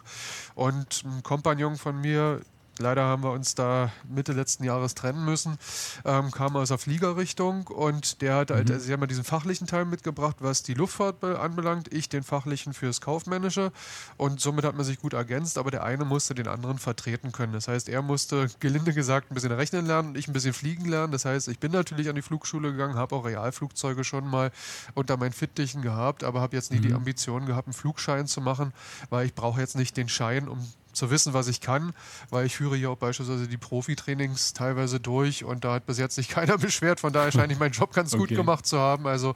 Und 0.54 1.04
ein 1.04 1.22
Kompagnon 1.22 1.76
von 1.76 1.98
mir, 2.00 2.40
Leider 2.80 3.04
haben 3.04 3.22
wir 3.22 3.32
uns 3.32 3.54
da 3.54 3.92
Mitte 4.08 4.32
letzten 4.32 4.64
Jahres 4.64 4.94
trennen 4.94 5.24
müssen. 5.24 5.58
Ähm, 6.04 6.30
kam 6.30 6.56
aus 6.56 6.68
der 6.68 6.78
Fliegerrichtung 6.78 7.66
und 7.66 8.22
der 8.22 8.36
hat 8.36 8.50
halt, 8.50 8.68
mhm. 8.68 8.74
also 8.74 8.86
sie 8.86 8.92
haben 8.92 9.00
ja 9.00 9.06
diesen 9.06 9.24
fachlichen 9.24 9.66
Teil 9.66 9.84
mitgebracht, 9.84 10.36
was 10.40 10.62
die 10.62 10.74
Luftfahrt 10.74 11.22
anbelangt, 11.22 11.92
ich 11.92 12.08
den 12.08 12.22
fachlichen 12.22 12.72
fürs 12.72 13.00
Kaufmännische 13.00 13.72
und 14.16 14.40
somit 14.40 14.64
hat 14.64 14.74
man 14.74 14.84
sich 14.84 14.98
gut 14.98 15.12
ergänzt, 15.12 15.58
aber 15.58 15.70
der 15.70 15.84
eine 15.84 16.04
musste 16.04 16.34
den 16.34 16.48
anderen 16.48 16.78
vertreten 16.78 17.32
können. 17.32 17.52
Das 17.52 17.68
heißt, 17.68 17.88
er 17.88 18.02
musste 18.02 18.48
gelinde 18.60 18.92
gesagt 18.92 19.30
ein 19.30 19.34
bisschen 19.34 19.52
rechnen 19.52 19.86
lernen 19.86 20.10
und 20.10 20.16
ich 20.16 20.28
ein 20.28 20.32
bisschen 20.32 20.54
fliegen 20.54 20.86
lernen. 20.86 21.12
Das 21.12 21.24
heißt, 21.24 21.48
ich 21.48 21.58
bin 21.58 21.72
natürlich 21.72 22.08
an 22.08 22.14
die 22.14 22.22
Flugschule 22.22 22.72
gegangen, 22.72 22.94
habe 22.96 23.14
auch 23.14 23.24
Realflugzeuge 23.24 24.04
schon 24.04 24.26
mal 24.26 24.50
unter 24.94 25.16
meinen 25.16 25.32
Fittichen 25.32 25.82
gehabt, 25.82 26.24
aber 26.24 26.40
habe 26.40 26.56
jetzt 26.56 26.72
nie 26.72 26.78
mhm. 26.78 26.82
die 26.82 26.94
Ambition 26.94 27.46
gehabt, 27.46 27.68
einen 27.68 27.74
Flugschein 27.74 28.26
zu 28.26 28.40
machen, 28.40 28.72
weil 29.10 29.26
ich 29.26 29.34
brauche 29.34 29.60
jetzt 29.60 29.76
nicht 29.76 29.96
den 29.96 30.08
Schein, 30.08 30.48
um 30.48 30.66
zu 30.92 31.10
wissen, 31.10 31.32
was 31.32 31.48
ich 31.48 31.60
kann, 31.60 31.92
weil 32.30 32.46
ich 32.46 32.56
führe 32.56 32.76
hier 32.76 32.90
auch 32.90 32.96
beispielsweise 32.96 33.48
die 33.48 33.56
Profi-Trainings 33.56 34.52
teilweise 34.52 35.00
durch 35.00 35.44
und 35.44 35.64
da 35.64 35.74
hat 35.74 35.86
bis 35.86 35.98
jetzt 35.98 36.18
nicht 36.18 36.30
keiner 36.30 36.58
beschwert. 36.58 37.00
Von 37.00 37.12
daher 37.12 37.32
scheine 37.32 37.52
ich 37.52 37.58
meinen 37.58 37.72
Job 37.72 37.92
ganz 37.92 38.12
okay. 38.12 38.20
gut 38.20 38.36
gemacht 38.36 38.66
zu 38.66 38.78
haben. 38.78 39.06
Also 39.06 39.34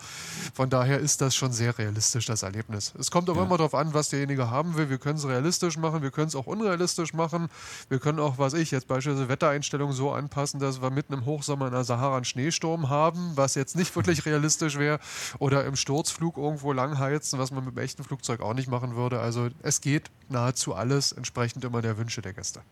von 0.53 0.71
daher 0.71 0.99
ist 0.99 1.21
das 1.21 1.35
schon 1.35 1.53
sehr 1.53 1.79
realistisch, 1.79 2.27
das 2.27 2.43
Erlebnis. 2.43 2.93
Es 2.99 3.11
kommt 3.11 3.31
auch 3.31 3.37
ja. 3.37 3.45
immer 3.45 3.57
darauf 3.57 3.75
an, 3.75 3.95
was 3.95 4.09
derjenige 4.09 4.51
haben 4.51 4.77
will. 4.77 4.91
Wir 4.91 4.99
können 4.99 5.19
es 5.19 5.27
realistisch 5.27 5.77
machen, 5.77 6.03
wir 6.03 6.11
können 6.11 6.29
es 6.29 6.35
auch 6.35 6.47
unrealistisch 6.47 7.15
machen. 7.15 7.49
Wir 7.89 7.99
können 7.99 8.19
auch, 8.19 8.39
was 8.39 8.55
ich 8.55 8.71
jetzt 8.71 8.89
beispielsweise 8.89 9.29
Wettereinstellungen 9.29 9.95
so 9.95 10.13
anpassen, 10.13 10.61
dass 10.61 10.83
wir 10.83 10.91
mitten 10.91 11.13
im 11.13 11.25
Hochsommer 11.25 11.67
in 11.67 11.73
der 11.73 11.85
Sahara 11.85 12.17
einen 12.17 12.25
Schneesturm 12.25 12.89
haben, 12.89 13.33
was 13.37 13.55
jetzt 13.55 13.77
nicht 13.77 13.95
wirklich 13.95 14.27
realistisch 14.27 14.79
wäre. 14.79 14.99
Oder 15.39 15.65
im 15.65 15.77
Sturzflug 15.77 16.37
irgendwo 16.37 16.73
langheizen, 16.73 17.39
was 17.39 17.51
man 17.51 17.65
mit 17.65 17.77
einem 17.77 17.85
echten 17.85 18.05
Flugzeug 18.05 18.41
auch 18.41 18.55
nicht 18.55 18.69
machen 18.69 18.97
würde. 18.97 19.21
Also 19.21 19.49
es 19.63 19.81
geht 19.81 20.11
nahezu 20.29 20.75
alles 20.75 21.13
entsprechend 21.13 21.44
entsprechend 21.45 21.65
immer 21.65 21.83
der 21.83 21.99
Wünsche 21.99 22.23
der 22.23 22.33
Gäste. 22.33 22.63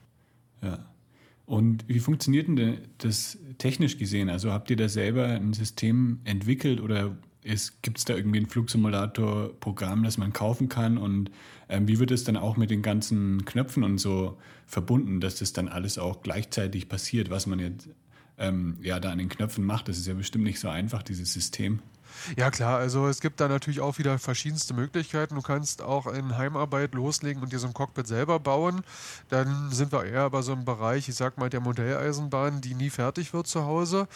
Ja. 0.62 0.78
Und 1.44 1.86
wie 1.88 1.98
funktioniert 1.98 2.48
denn 2.48 2.78
das 2.98 3.38
technisch 3.58 3.98
gesehen? 3.98 4.30
Also 4.30 4.52
habt 4.52 4.70
ihr 4.70 4.76
da 4.76 4.88
selber 4.88 5.26
ein 5.26 5.52
System 5.52 6.20
entwickelt 6.24 6.80
oder 6.80 7.16
gibt 7.82 7.98
es 7.98 8.04
da 8.04 8.14
irgendwie 8.14 8.38
ein 8.38 8.46
Flugsimulator-Programm, 8.46 10.04
das 10.04 10.16
man 10.16 10.32
kaufen 10.32 10.68
kann? 10.68 10.96
Und 10.96 11.30
ähm, 11.68 11.88
wie 11.88 11.98
wird 11.98 12.12
es 12.12 12.24
dann 12.24 12.36
auch 12.36 12.56
mit 12.56 12.70
den 12.70 12.82
ganzen 12.82 13.44
Knöpfen 13.44 13.82
und 13.82 13.98
so 13.98 14.38
verbunden, 14.66 15.20
dass 15.20 15.36
das 15.36 15.52
dann 15.52 15.68
alles 15.68 15.98
auch 15.98 16.22
gleichzeitig 16.22 16.88
passiert, 16.88 17.28
was 17.28 17.46
man 17.46 17.58
jetzt 17.58 17.90
ähm, 18.38 18.78
ja, 18.80 19.00
da 19.00 19.10
an 19.10 19.18
den 19.18 19.28
Knöpfen 19.28 19.64
macht? 19.64 19.88
Das 19.88 19.98
ist 19.98 20.06
ja 20.06 20.14
bestimmt 20.14 20.44
nicht 20.44 20.60
so 20.60 20.68
einfach, 20.68 21.02
dieses 21.02 21.32
System. 21.32 21.80
Ja 22.36 22.50
klar, 22.50 22.78
also 22.78 23.06
es 23.06 23.20
gibt 23.20 23.40
da 23.40 23.48
natürlich 23.48 23.80
auch 23.80 23.98
wieder 23.98 24.18
verschiedenste 24.18 24.74
Möglichkeiten. 24.74 25.34
Du 25.34 25.42
kannst 25.42 25.82
auch 25.82 26.06
in 26.06 26.36
Heimarbeit 26.36 26.94
loslegen 26.94 27.42
und 27.42 27.52
dir 27.52 27.58
so 27.58 27.66
ein 27.66 27.74
Cockpit 27.74 28.06
selber 28.06 28.38
bauen. 28.38 28.82
Dann 29.28 29.70
sind 29.70 29.92
wir 29.92 30.04
eher 30.04 30.28
bei 30.30 30.42
so 30.42 30.52
einem 30.52 30.64
Bereich, 30.64 31.08
ich 31.08 31.14
sag 31.14 31.38
mal, 31.38 31.50
der 31.50 31.60
Modelleisenbahn, 31.60 32.60
die 32.60 32.74
nie 32.74 32.90
fertig 32.90 33.32
wird 33.32 33.46
zu 33.46 33.64
Hause. 33.64 34.08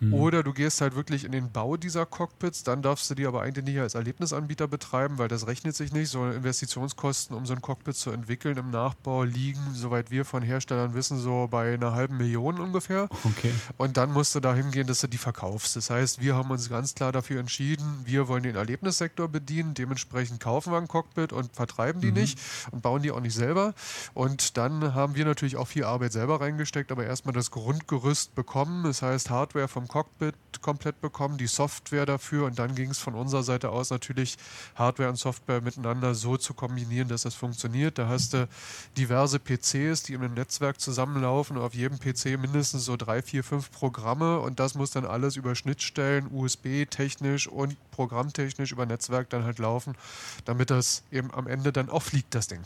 Mhm. 0.00 0.14
Oder 0.14 0.42
du 0.42 0.52
gehst 0.52 0.80
halt 0.80 0.94
wirklich 0.94 1.24
in 1.24 1.32
den 1.32 1.50
Bau 1.50 1.76
dieser 1.76 2.06
Cockpits. 2.06 2.62
Dann 2.62 2.82
darfst 2.82 3.10
du 3.10 3.14
die 3.14 3.26
aber 3.26 3.42
eigentlich 3.42 3.64
nicht 3.64 3.80
als 3.80 3.94
Erlebnisanbieter 3.94 4.68
betreiben, 4.68 5.18
weil 5.18 5.28
das 5.28 5.46
rechnet 5.46 5.76
sich 5.76 5.92
nicht. 5.92 6.10
So 6.10 6.26
Investitionskosten, 6.26 7.36
um 7.36 7.46
so 7.46 7.54
ein 7.54 7.62
Cockpit 7.62 7.96
zu 7.96 8.10
entwickeln 8.10 8.56
im 8.56 8.70
Nachbau, 8.70 9.24
liegen, 9.24 9.60
soweit 9.74 10.10
wir 10.10 10.24
von 10.24 10.42
Herstellern 10.42 10.94
wissen, 10.94 11.18
so 11.18 11.48
bei 11.50 11.74
einer 11.74 11.92
halben 11.92 12.16
Million 12.16 12.60
ungefähr. 12.60 13.08
Okay. 13.24 13.52
Und 13.76 13.96
dann 13.96 14.12
musst 14.12 14.34
du 14.34 14.40
da 14.40 14.54
hingehen, 14.54 14.86
dass 14.86 15.00
du 15.00 15.06
die 15.06 15.18
verkaufst. 15.18 15.76
Das 15.76 15.90
heißt, 15.90 16.20
wir 16.20 16.34
haben 16.34 16.50
uns 16.50 16.68
ganz 16.68 16.94
klar 16.94 17.12
dafür 17.12 17.40
entschieden, 17.42 18.02
wir 18.04 18.28
wollen 18.28 18.42
den 18.42 18.56
Erlebnissektor 18.56 19.28
bedienen, 19.28 19.74
dementsprechend 19.74 20.40
kaufen 20.40 20.72
wir 20.72 20.78
ein 20.78 20.88
Cockpit 20.88 21.32
und 21.32 21.54
vertreiben 21.54 22.00
die 22.00 22.08
mhm. 22.08 22.14
nicht 22.14 22.38
und 22.70 22.82
bauen 22.82 23.02
die 23.02 23.10
auch 23.10 23.20
nicht 23.20 23.34
selber. 23.34 23.74
Und 24.14 24.56
dann 24.56 24.94
haben 24.94 25.14
wir 25.14 25.24
natürlich 25.24 25.56
auch 25.56 25.68
viel 25.68 25.84
Arbeit 25.84 26.12
selber 26.12 26.40
reingesteckt, 26.40 26.90
aber 26.90 27.04
erstmal 27.04 27.34
das 27.34 27.50
Grundgerüst 27.50 28.34
bekommen, 28.34 28.84
das 28.84 29.02
heißt 29.02 29.30
Hardware 29.30 29.68
vom 29.68 29.88
Cockpit 29.88 30.34
komplett 30.60 31.00
bekommen, 31.00 31.38
die 31.38 31.46
Software 31.46 32.06
dafür 32.06 32.46
und 32.46 32.58
dann 32.58 32.74
ging 32.74 32.90
es 32.90 32.98
von 32.98 33.14
unserer 33.14 33.42
Seite 33.42 33.70
aus 33.70 33.90
natürlich 33.90 34.36
Hardware 34.74 35.08
und 35.08 35.16
Software 35.16 35.60
miteinander 35.60 36.14
so 36.14 36.36
zu 36.36 36.54
kombinieren, 36.54 37.08
dass 37.08 37.22
das 37.22 37.34
funktioniert. 37.34 37.98
Da 37.98 38.08
hast 38.08 38.34
du 38.34 38.48
diverse 38.96 39.38
PCs, 39.38 40.04
die 40.04 40.14
in 40.14 40.22
einem 40.22 40.34
Netzwerk 40.34 40.80
zusammenlaufen 40.80 41.56
und 41.56 41.62
auf 41.62 41.74
jedem 41.74 41.98
PC 41.98 42.40
mindestens 42.40 42.84
so 42.84 42.96
drei, 42.96 43.22
vier, 43.22 43.44
fünf 43.44 43.70
Programme 43.70 44.38
und 44.40 44.60
das 44.60 44.74
muss 44.74 44.90
dann 44.90 45.04
alles 45.04 45.36
über 45.36 45.54
Schnittstellen, 45.54 46.28
USB, 46.30 46.86
technisch 46.88 47.31
technisch 47.32 47.46
und 47.46 47.76
programmtechnisch 47.90 48.72
über 48.72 48.86
Netzwerk 48.86 49.30
dann 49.30 49.44
halt 49.44 49.58
laufen, 49.58 49.94
damit 50.44 50.70
das 50.70 51.02
eben 51.10 51.32
am 51.32 51.46
Ende 51.46 51.72
dann 51.72 51.88
auch 51.88 52.02
fliegt, 52.02 52.34
das 52.34 52.46
Ding. 52.46 52.60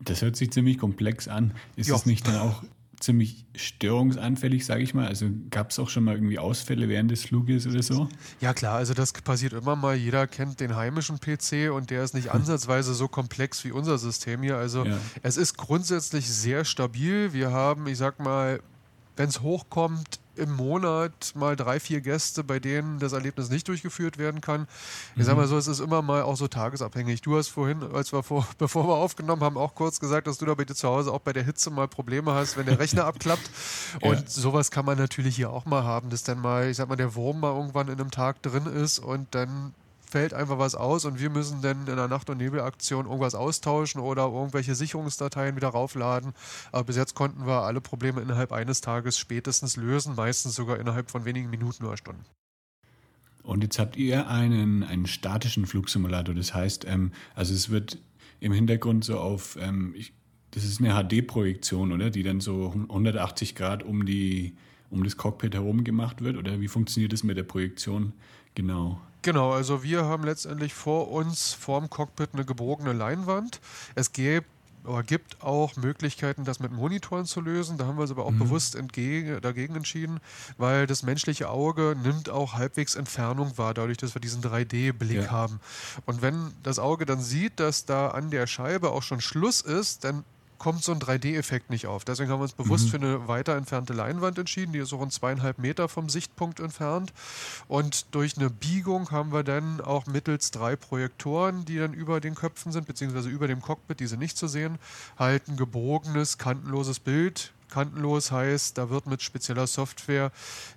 Das 0.00 0.22
hört 0.22 0.36
sich 0.36 0.50
ziemlich 0.50 0.78
komplex 0.78 1.28
an. 1.28 1.52
Ist 1.76 1.90
es 1.90 2.06
nicht 2.06 2.26
dann 2.26 2.36
auch 2.36 2.62
ziemlich 2.98 3.44
störungsanfällig, 3.56 4.64
sage 4.64 4.82
ich 4.82 4.94
mal? 4.94 5.06
Also 5.06 5.26
gab 5.50 5.70
es 5.70 5.78
auch 5.78 5.88
schon 5.88 6.04
mal 6.04 6.14
irgendwie 6.14 6.38
Ausfälle 6.38 6.88
während 6.88 7.10
des 7.10 7.24
Fluges 7.24 7.66
oder 7.66 7.82
so? 7.82 8.08
Ja 8.40 8.54
klar, 8.54 8.76
also 8.76 8.94
das 8.94 9.12
passiert 9.12 9.52
immer 9.52 9.76
mal. 9.76 9.96
Jeder 9.96 10.26
kennt 10.26 10.60
den 10.60 10.76
heimischen 10.76 11.18
PC 11.20 11.72
und 11.72 11.90
der 11.90 12.04
ist 12.04 12.14
nicht 12.14 12.30
ansatzweise 12.30 12.94
so 12.94 13.08
komplex 13.08 13.64
wie 13.64 13.72
unser 13.72 13.98
System 13.98 14.42
hier. 14.42 14.56
Also 14.56 14.84
ja. 14.84 14.98
es 15.22 15.36
ist 15.36 15.56
grundsätzlich 15.56 16.28
sehr 16.28 16.64
stabil. 16.64 17.32
Wir 17.32 17.50
haben, 17.50 17.86
ich 17.86 17.98
sag 17.98 18.18
mal, 18.20 18.60
wenn 19.16 19.28
es 19.28 19.40
hochkommt, 19.40 20.20
im 20.36 20.54
Monat 20.54 21.32
mal 21.34 21.56
drei, 21.56 21.80
vier 21.80 22.00
Gäste, 22.00 22.44
bei 22.44 22.58
denen 22.58 22.98
das 22.98 23.12
Erlebnis 23.12 23.50
nicht 23.50 23.68
durchgeführt 23.68 24.18
werden 24.18 24.40
kann. 24.40 24.66
Ich 25.16 25.24
sag 25.24 25.36
mal 25.36 25.46
mhm. 25.46 25.50
so, 25.50 25.58
es 25.58 25.66
ist 25.66 25.80
immer 25.80 26.02
mal 26.02 26.22
auch 26.22 26.36
so 26.36 26.48
tagesabhängig. 26.48 27.20
Du 27.22 27.36
hast 27.36 27.48
vorhin, 27.48 27.82
als 27.92 28.12
wir 28.12 28.22
vor, 28.22 28.46
bevor 28.58 28.86
wir 28.88 28.94
aufgenommen 28.94 29.42
haben, 29.42 29.56
auch 29.56 29.74
kurz 29.74 30.00
gesagt, 30.00 30.26
dass 30.26 30.38
du 30.38 30.46
da 30.46 30.54
bei 30.54 30.64
dir 30.64 30.74
zu 30.74 30.88
Hause 30.88 31.12
auch 31.12 31.20
bei 31.20 31.32
der 31.32 31.44
Hitze 31.44 31.70
mal 31.70 31.88
Probleme 31.88 32.32
hast, 32.32 32.56
wenn 32.56 32.66
der 32.66 32.78
Rechner 32.78 33.04
abklappt. 33.04 33.50
Und 34.00 34.20
ja. 34.20 34.26
sowas 34.26 34.70
kann 34.70 34.84
man 34.84 34.98
natürlich 34.98 35.36
hier 35.36 35.50
auch 35.50 35.64
mal 35.64 35.84
haben, 35.84 36.10
dass 36.10 36.22
dann 36.22 36.38
mal, 36.38 36.68
ich 36.68 36.76
sag 36.76 36.88
mal, 36.88 36.96
der 36.96 37.14
Wurm 37.14 37.40
mal 37.40 37.54
irgendwann 37.54 37.88
in 37.88 38.00
einem 38.00 38.10
Tag 38.10 38.42
drin 38.42 38.66
ist 38.66 38.98
und 38.98 39.34
dann 39.34 39.74
fällt 40.12 40.34
einfach 40.34 40.58
was 40.58 40.74
aus 40.74 41.04
und 41.06 41.18
wir 41.18 41.30
müssen 41.30 41.62
dann 41.62 41.86
in 41.86 41.92
einer 41.94 42.06
Nacht- 42.06 42.28
und 42.28 42.36
Nebelaktion 42.36 43.06
irgendwas 43.06 43.34
austauschen 43.34 44.00
oder 44.00 44.24
irgendwelche 44.24 44.74
Sicherungsdateien 44.74 45.56
wieder 45.56 45.68
raufladen. 45.68 46.34
Aber 46.70 46.84
bis 46.84 46.96
jetzt 46.96 47.14
konnten 47.14 47.46
wir 47.46 47.62
alle 47.62 47.80
Probleme 47.80 48.20
innerhalb 48.20 48.52
eines 48.52 48.82
Tages 48.82 49.18
spätestens 49.18 49.76
lösen, 49.76 50.14
meistens 50.14 50.54
sogar 50.54 50.78
innerhalb 50.78 51.10
von 51.10 51.24
wenigen 51.24 51.48
Minuten 51.48 51.84
oder 51.84 51.96
Stunden. 51.96 52.24
Und 53.42 53.62
jetzt 53.62 53.78
habt 53.78 53.96
ihr 53.96 54.28
einen, 54.28 54.84
einen 54.84 55.06
statischen 55.06 55.66
Flugsimulator. 55.66 56.34
Das 56.34 56.54
heißt, 56.54 56.84
ähm, 56.86 57.12
also 57.34 57.54
es 57.54 57.70
wird 57.70 57.98
im 58.38 58.52
Hintergrund 58.52 59.04
so 59.04 59.18
auf, 59.18 59.56
ähm, 59.60 59.94
ich, 59.96 60.12
das 60.52 60.64
ist 60.64 60.80
eine 60.80 60.92
HD-Projektion, 60.92 61.90
oder? 61.90 62.10
Die 62.10 62.22
dann 62.22 62.40
so 62.40 62.70
180 62.72 63.54
Grad 63.54 63.82
um, 63.82 64.04
die, 64.04 64.56
um 64.90 65.02
das 65.02 65.16
Cockpit 65.16 65.54
herum 65.54 65.84
gemacht 65.84 66.22
wird? 66.22 66.36
Oder 66.36 66.60
wie 66.60 66.68
funktioniert 66.68 67.14
das 67.14 67.24
mit 67.24 67.38
der 67.38 67.44
Projektion 67.44 68.12
genau? 68.54 69.00
Genau, 69.22 69.52
also 69.52 69.82
wir 69.82 70.04
haben 70.04 70.24
letztendlich 70.24 70.74
vor 70.74 71.10
uns, 71.10 71.52
vorm 71.52 71.88
Cockpit, 71.88 72.30
eine 72.32 72.44
gebogene 72.44 72.92
Leinwand. 72.92 73.60
Es 73.94 74.12
gibt 74.12 74.46
aber 74.84 75.02
gibt 75.02 75.40
auch 75.42 75.76
Möglichkeiten, 75.76 76.44
das 76.44 76.58
mit 76.58 76.72
Monitoren 76.72 77.24
zu 77.24 77.40
lösen. 77.40 77.78
Da 77.78 77.86
haben 77.86 77.96
wir 77.96 78.02
uns 78.02 78.10
aber 78.10 78.24
auch 78.24 78.32
mhm. 78.32 78.40
bewusst 78.40 78.74
entgegen, 78.74 79.40
dagegen 79.40 79.76
entschieden, 79.76 80.20
weil 80.58 80.86
das 80.86 81.02
menschliche 81.02 81.48
Auge 81.48 81.96
nimmt 82.02 82.30
auch 82.30 82.54
halbwegs 82.54 82.96
Entfernung 82.96 83.56
wahr, 83.58 83.74
dadurch, 83.74 83.98
dass 83.98 84.14
wir 84.14 84.20
diesen 84.20 84.42
3D-Blick 84.42 85.24
ja. 85.24 85.30
haben. 85.30 85.60
Und 86.06 86.22
wenn 86.22 86.52
das 86.62 86.78
Auge 86.78 87.06
dann 87.06 87.20
sieht, 87.20 87.60
dass 87.60 87.84
da 87.84 88.08
an 88.08 88.30
der 88.30 88.46
Scheibe 88.46 88.90
auch 88.90 89.02
schon 89.02 89.20
Schluss 89.20 89.60
ist, 89.60 90.04
dann 90.04 90.24
kommt 90.62 90.84
so 90.84 90.92
ein 90.92 91.00
3D-Effekt 91.00 91.70
nicht 91.70 91.88
auf. 91.88 92.04
Deswegen 92.04 92.30
haben 92.30 92.38
wir 92.38 92.44
uns 92.44 92.52
bewusst 92.52 92.86
mhm. 92.86 92.90
für 92.90 92.96
eine 92.98 93.26
weiter 93.26 93.56
entfernte 93.56 93.94
Leinwand 93.94 94.38
entschieden, 94.38 94.72
die 94.72 94.78
ist 94.78 94.90
so 94.90 94.96
rund 94.96 95.12
zweieinhalb 95.12 95.58
Meter 95.58 95.88
vom 95.88 96.08
Sichtpunkt 96.08 96.60
entfernt. 96.60 97.12
Und 97.66 98.14
durch 98.14 98.38
eine 98.38 98.48
Biegung 98.48 99.10
haben 99.10 99.32
wir 99.32 99.42
dann 99.42 99.80
auch 99.80 100.06
mittels 100.06 100.52
drei 100.52 100.76
Projektoren, 100.76 101.64
die 101.64 101.78
dann 101.78 101.92
über 101.92 102.20
den 102.20 102.36
Köpfen 102.36 102.70
sind, 102.70 102.86
beziehungsweise 102.86 103.28
über 103.28 103.48
dem 103.48 103.60
Cockpit, 103.60 103.98
diese 103.98 104.16
nicht 104.16 104.36
zu 104.36 104.46
sehen, 104.46 104.78
halt 105.18 105.48
ein 105.48 105.56
gebogenes, 105.56 106.38
kantenloses 106.38 107.00
Bild 107.00 107.52
kantenlos 107.72 108.30
heißt, 108.30 108.76
da 108.76 108.90
wird 108.90 109.06
mit 109.06 109.22
spezieller 109.22 109.66
Software 109.66 110.30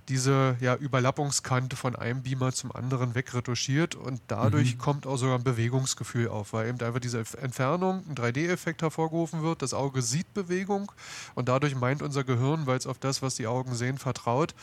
diese 0.08 0.56
ja, 0.62 0.76
Überlappungskante 0.76 1.76
von 1.76 1.96
einem 1.96 2.24
Beamer 2.24 2.54
zum 2.54 2.72
anderen 2.72 3.16
wegretuschiert 3.16 3.96
und 3.96 4.22
dadurch 4.28 4.76
mhm. 4.76 4.78
kommt 4.80 5.06
auch 5.06 5.18
sogar 5.18 5.38
ein 5.38 5.44
Bewegungsgefühl 5.44 6.30
auf, 6.30 6.54
weil 6.54 6.70
eben 6.70 6.80
einfach 6.80 7.02
diese 7.02 7.20
Entfernung, 7.20 8.04
ein 8.10 8.16
3D-Effekt 8.16 8.82
hervorgerufen 8.82 9.44
wird. 9.44 9.62
Das 9.62 9.74
Auge 9.74 10.02
sieht 10.02 10.34
Bewegung 10.34 10.90
und 11.34 11.50
dadurch 11.50 11.76
meint 11.76 12.02
unser 12.02 12.24
Gehirn, 12.24 12.66
weil 12.66 12.78
es 12.78 12.88
auf 12.88 12.98
das, 12.98 13.22
was 13.22 13.36
die 13.36 13.48
Augen 13.48 13.76
sehen, 13.76 13.98
vertraut, 13.98 14.56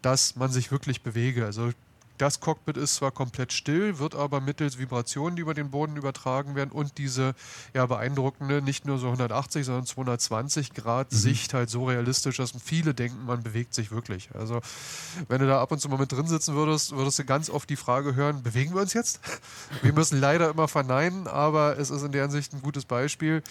dass 0.00 0.36
man 0.36 0.52
sich 0.52 0.70
wirklich 0.70 1.02
bewege. 1.02 1.44
Also 1.44 1.72
das 2.20 2.40
Cockpit 2.40 2.76
ist 2.76 2.96
zwar 2.96 3.10
komplett 3.10 3.52
still, 3.52 3.98
wird 3.98 4.14
aber 4.14 4.40
mittels 4.40 4.78
Vibrationen, 4.78 5.36
die 5.36 5.42
über 5.42 5.54
den 5.54 5.70
Boden 5.70 5.96
übertragen 5.96 6.54
werden 6.54 6.70
und 6.70 6.98
diese 6.98 7.34
ja, 7.74 7.86
beeindruckende, 7.86 8.60
nicht 8.60 8.84
nur 8.84 8.98
so 8.98 9.06
180, 9.06 9.64
sondern 9.64 9.86
220 9.86 10.74
Grad 10.74 11.12
mhm. 11.12 11.16
Sicht 11.16 11.54
halt 11.54 11.70
so 11.70 11.86
realistisch, 11.86 12.36
dass 12.36 12.52
viele 12.62 12.92
denken, 12.92 13.24
man 13.24 13.42
bewegt 13.42 13.72
sich 13.74 13.90
wirklich. 13.90 14.28
Also 14.34 14.60
wenn 15.28 15.40
du 15.40 15.46
da 15.46 15.62
ab 15.62 15.72
und 15.72 15.80
zu 15.80 15.88
mal 15.88 15.98
mit 15.98 16.12
drin 16.12 16.26
sitzen 16.26 16.54
würdest, 16.54 16.92
würdest 16.92 17.18
du 17.18 17.24
ganz 17.24 17.48
oft 17.48 17.70
die 17.70 17.76
Frage 17.76 18.14
hören, 18.14 18.42
bewegen 18.42 18.74
wir 18.74 18.82
uns 18.82 18.92
jetzt? 18.92 19.20
Wir 19.82 19.92
müssen 19.92 20.20
leider 20.20 20.50
immer 20.50 20.68
verneinen, 20.68 21.26
aber 21.26 21.78
es 21.78 21.90
ist 21.90 22.02
in 22.02 22.12
der 22.12 22.22
Hinsicht 22.22 22.52
ein 22.52 22.60
gutes 22.60 22.84
Beispiel, 22.84 23.42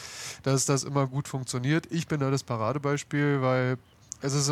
dass 0.43 0.65
das 0.65 0.83
immer 0.83 1.07
gut 1.07 1.27
funktioniert. 1.27 1.87
Ich 1.89 2.07
bin 2.07 2.19
da 2.19 2.29
das 2.29 2.43
Paradebeispiel, 2.43 3.41
weil 3.41 3.77
es 4.21 4.33
ist 4.33 4.49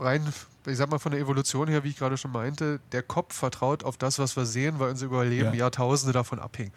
rein 0.00 0.32
ich 0.66 0.76
sag 0.76 0.90
mal 0.90 0.98
von 0.98 1.12
der 1.12 1.20
Evolution 1.20 1.68
her, 1.68 1.84
wie 1.84 1.88
ich 1.88 1.96
gerade 1.96 2.16
schon 2.16 2.32
meinte, 2.32 2.80
der 2.92 3.02
Kopf 3.02 3.34
vertraut 3.34 3.84
auf 3.84 3.96
das, 3.96 4.18
was 4.18 4.36
wir 4.36 4.44
sehen, 4.44 4.78
weil 4.78 4.90
unser 4.90 5.06
Überleben 5.06 5.54
ja. 5.54 5.60
Jahrtausende 5.60 6.12
davon 6.12 6.38
abhängt. 6.38 6.72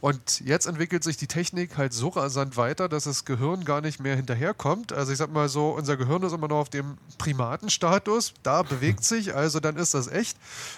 Und 0.00 0.40
jetzt 0.40 0.66
entwickelt 0.66 1.04
sich 1.04 1.16
die 1.16 1.26
Technik 1.26 1.76
halt 1.76 1.92
so 1.92 2.08
rasant 2.08 2.56
weiter, 2.56 2.88
dass 2.88 3.04
das 3.04 3.24
Gehirn 3.24 3.64
gar 3.64 3.80
nicht 3.80 4.00
mehr 4.00 4.16
hinterherkommt. 4.16 4.92
Also 4.92 5.12
ich 5.12 5.18
sag 5.18 5.32
mal 5.32 5.48
so, 5.48 5.70
unser 5.70 5.96
Gehirn 5.96 6.22
ist 6.22 6.32
immer 6.32 6.48
noch 6.48 6.58
auf 6.58 6.70
dem 6.70 6.98
Primatenstatus, 7.18 8.34
da 8.42 8.62
bewegt 8.62 9.04
sich, 9.04 9.34
also 9.34 9.60
dann 9.60 9.76
ist 9.76 9.94
das 9.94 10.08
echt 10.08 10.36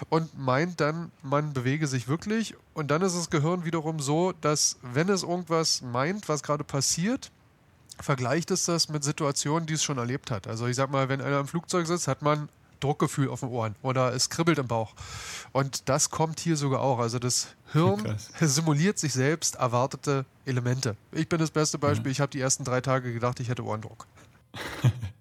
und 0.09 0.37
meint 0.37 0.79
dann, 0.79 1.11
man 1.23 1.53
bewege 1.53 1.87
sich 1.87 2.07
wirklich. 2.07 2.55
Und 2.73 2.91
dann 2.91 3.01
ist 3.01 3.15
das 3.15 3.29
Gehirn 3.29 3.65
wiederum 3.65 3.99
so, 3.99 4.31
dass 4.31 4.77
wenn 4.81 5.09
es 5.09 5.23
irgendwas 5.23 5.81
meint, 5.81 6.29
was 6.29 6.43
gerade 6.43 6.63
passiert, 6.63 7.31
vergleicht 8.01 8.51
es 8.51 8.65
das 8.65 8.89
mit 8.89 9.03
Situationen, 9.03 9.65
die 9.67 9.73
es 9.73 9.83
schon 9.83 9.97
erlebt 9.97 10.31
hat. 10.31 10.47
Also 10.47 10.67
ich 10.67 10.75
sag 10.75 10.91
mal, 10.91 11.09
wenn 11.09 11.21
einer 11.21 11.39
im 11.39 11.47
Flugzeug 11.47 11.87
sitzt, 11.87 12.07
hat 12.07 12.21
man 12.21 12.49
Druckgefühl 12.79 13.29
auf 13.29 13.41
den 13.41 13.49
Ohren 13.49 13.75
oder 13.83 14.13
es 14.13 14.29
kribbelt 14.29 14.57
im 14.57 14.67
Bauch. 14.67 14.93
Und 15.51 15.87
das 15.87 16.09
kommt 16.09 16.39
hier 16.39 16.57
sogar 16.57 16.81
auch. 16.81 16.99
Also 16.99 17.19
das 17.19 17.49
Hirn 17.71 18.03
Krass. 18.03 18.29
simuliert 18.39 18.99
sich 18.99 19.13
selbst 19.13 19.55
erwartete 19.55 20.25
Elemente. 20.45 20.95
Ich 21.11 21.29
bin 21.29 21.39
das 21.39 21.51
beste 21.51 21.77
Beispiel. 21.77 22.07
Ja. 22.07 22.11
Ich 22.11 22.21
habe 22.21 22.31
die 22.31 22.41
ersten 22.41 22.63
drei 22.63 22.81
Tage 22.81 23.13
gedacht, 23.13 23.39
ich 23.39 23.49
hätte 23.49 23.63
Ohrendruck. 23.63 24.07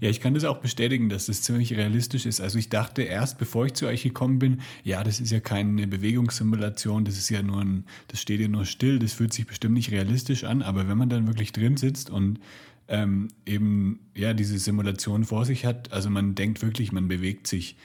Ja, 0.00 0.08
ich 0.08 0.20
kann 0.20 0.32
das 0.32 0.44
auch 0.44 0.58
bestätigen, 0.58 1.10
dass 1.10 1.26
das 1.26 1.42
ziemlich 1.42 1.76
realistisch 1.76 2.24
ist. 2.24 2.40
Also 2.40 2.58
ich 2.58 2.70
dachte 2.70 3.02
erst, 3.02 3.38
bevor 3.38 3.66
ich 3.66 3.74
zu 3.74 3.86
euch 3.86 4.02
gekommen 4.02 4.38
bin, 4.38 4.62
ja, 4.82 5.04
das 5.04 5.20
ist 5.20 5.30
ja 5.30 5.40
keine 5.40 5.86
Bewegungssimulation, 5.86 7.04
das 7.04 7.18
ist 7.18 7.28
ja 7.28 7.42
nur 7.42 7.60
ein, 7.60 7.84
das 8.08 8.20
steht 8.20 8.40
ja 8.40 8.48
nur 8.48 8.64
still, 8.64 8.98
das 8.98 9.12
fühlt 9.12 9.34
sich 9.34 9.46
bestimmt 9.46 9.74
nicht 9.74 9.90
realistisch 9.90 10.44
an, 10.44 10.62
aber 10.62 10.88
wenn 10.88 10.96
man 10.96 11.10
dann 11.10 11.26
wirklich 11.26 11.52
drin 11.52 11.76
sitzt 11.76 12.08
und 12.08 12.40
ähm, 12.88 13.28
eben 13.44 14.00
ja 14.14 14.32
diese 14.32 14.58
Simulation 14.58 15.24
vor 15.24 15.44
sich 15.44 15.66
hat, 15.66 15.92
also 15.92 16.08
man 16.08 16.34
denkt 16.34 16.62
wirklich, 16.62 16.92
man 16.92 17.06
bewegt 17.06 17.46
sich 17.46 17.76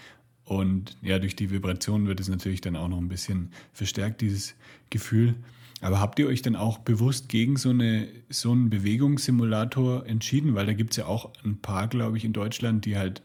und 0.45 0.95
ja, 1.01 1.19
durch 1.19 1.35
die 1.35 1.49
Vibration 1.49 2.07
wird 2.07 2.19
es 2.19 2.29
natürlich 2.29 2.61
dann 2.61 2.75
auch 2.75 2.87
noch 2.87 2.99
ein 2.99 3.09
bisschen 3.09 3.49
verstärkt, 3.73 4.21
dieses 4.21 4.55
Gefühl. 4.89 5.35
Aber 5.81 5.99
habt 5.99 6.19
ihr 6.19 6.27
euch 6.27 6.41
dann 6.41 6.55
auch 6.55 6.79
bewusst 6.79 7.29
gegen 7.29 7.57
so, 7.57 7.69
eine, 7.69 8.07
so 8.29 8.51
einen 8.51 8.69
Bewegungssimulator 8.69 10.05
entschieden? 10.05 10.55
Weil 10.55 10.65
da 10.65 10.73
gibt 10.73 10.91
es 10.91 10.97
ja 10.97 11.05
auch 11.05 11.31
ein 11.43 11.57
paar, 11.57 11.87
glaube 11.87 12.17
ich, 12.17 12.25
in 12.25 12.33
Deutschland, 12.33 12.85
die 12.85 12.97
halt 12.97 13.21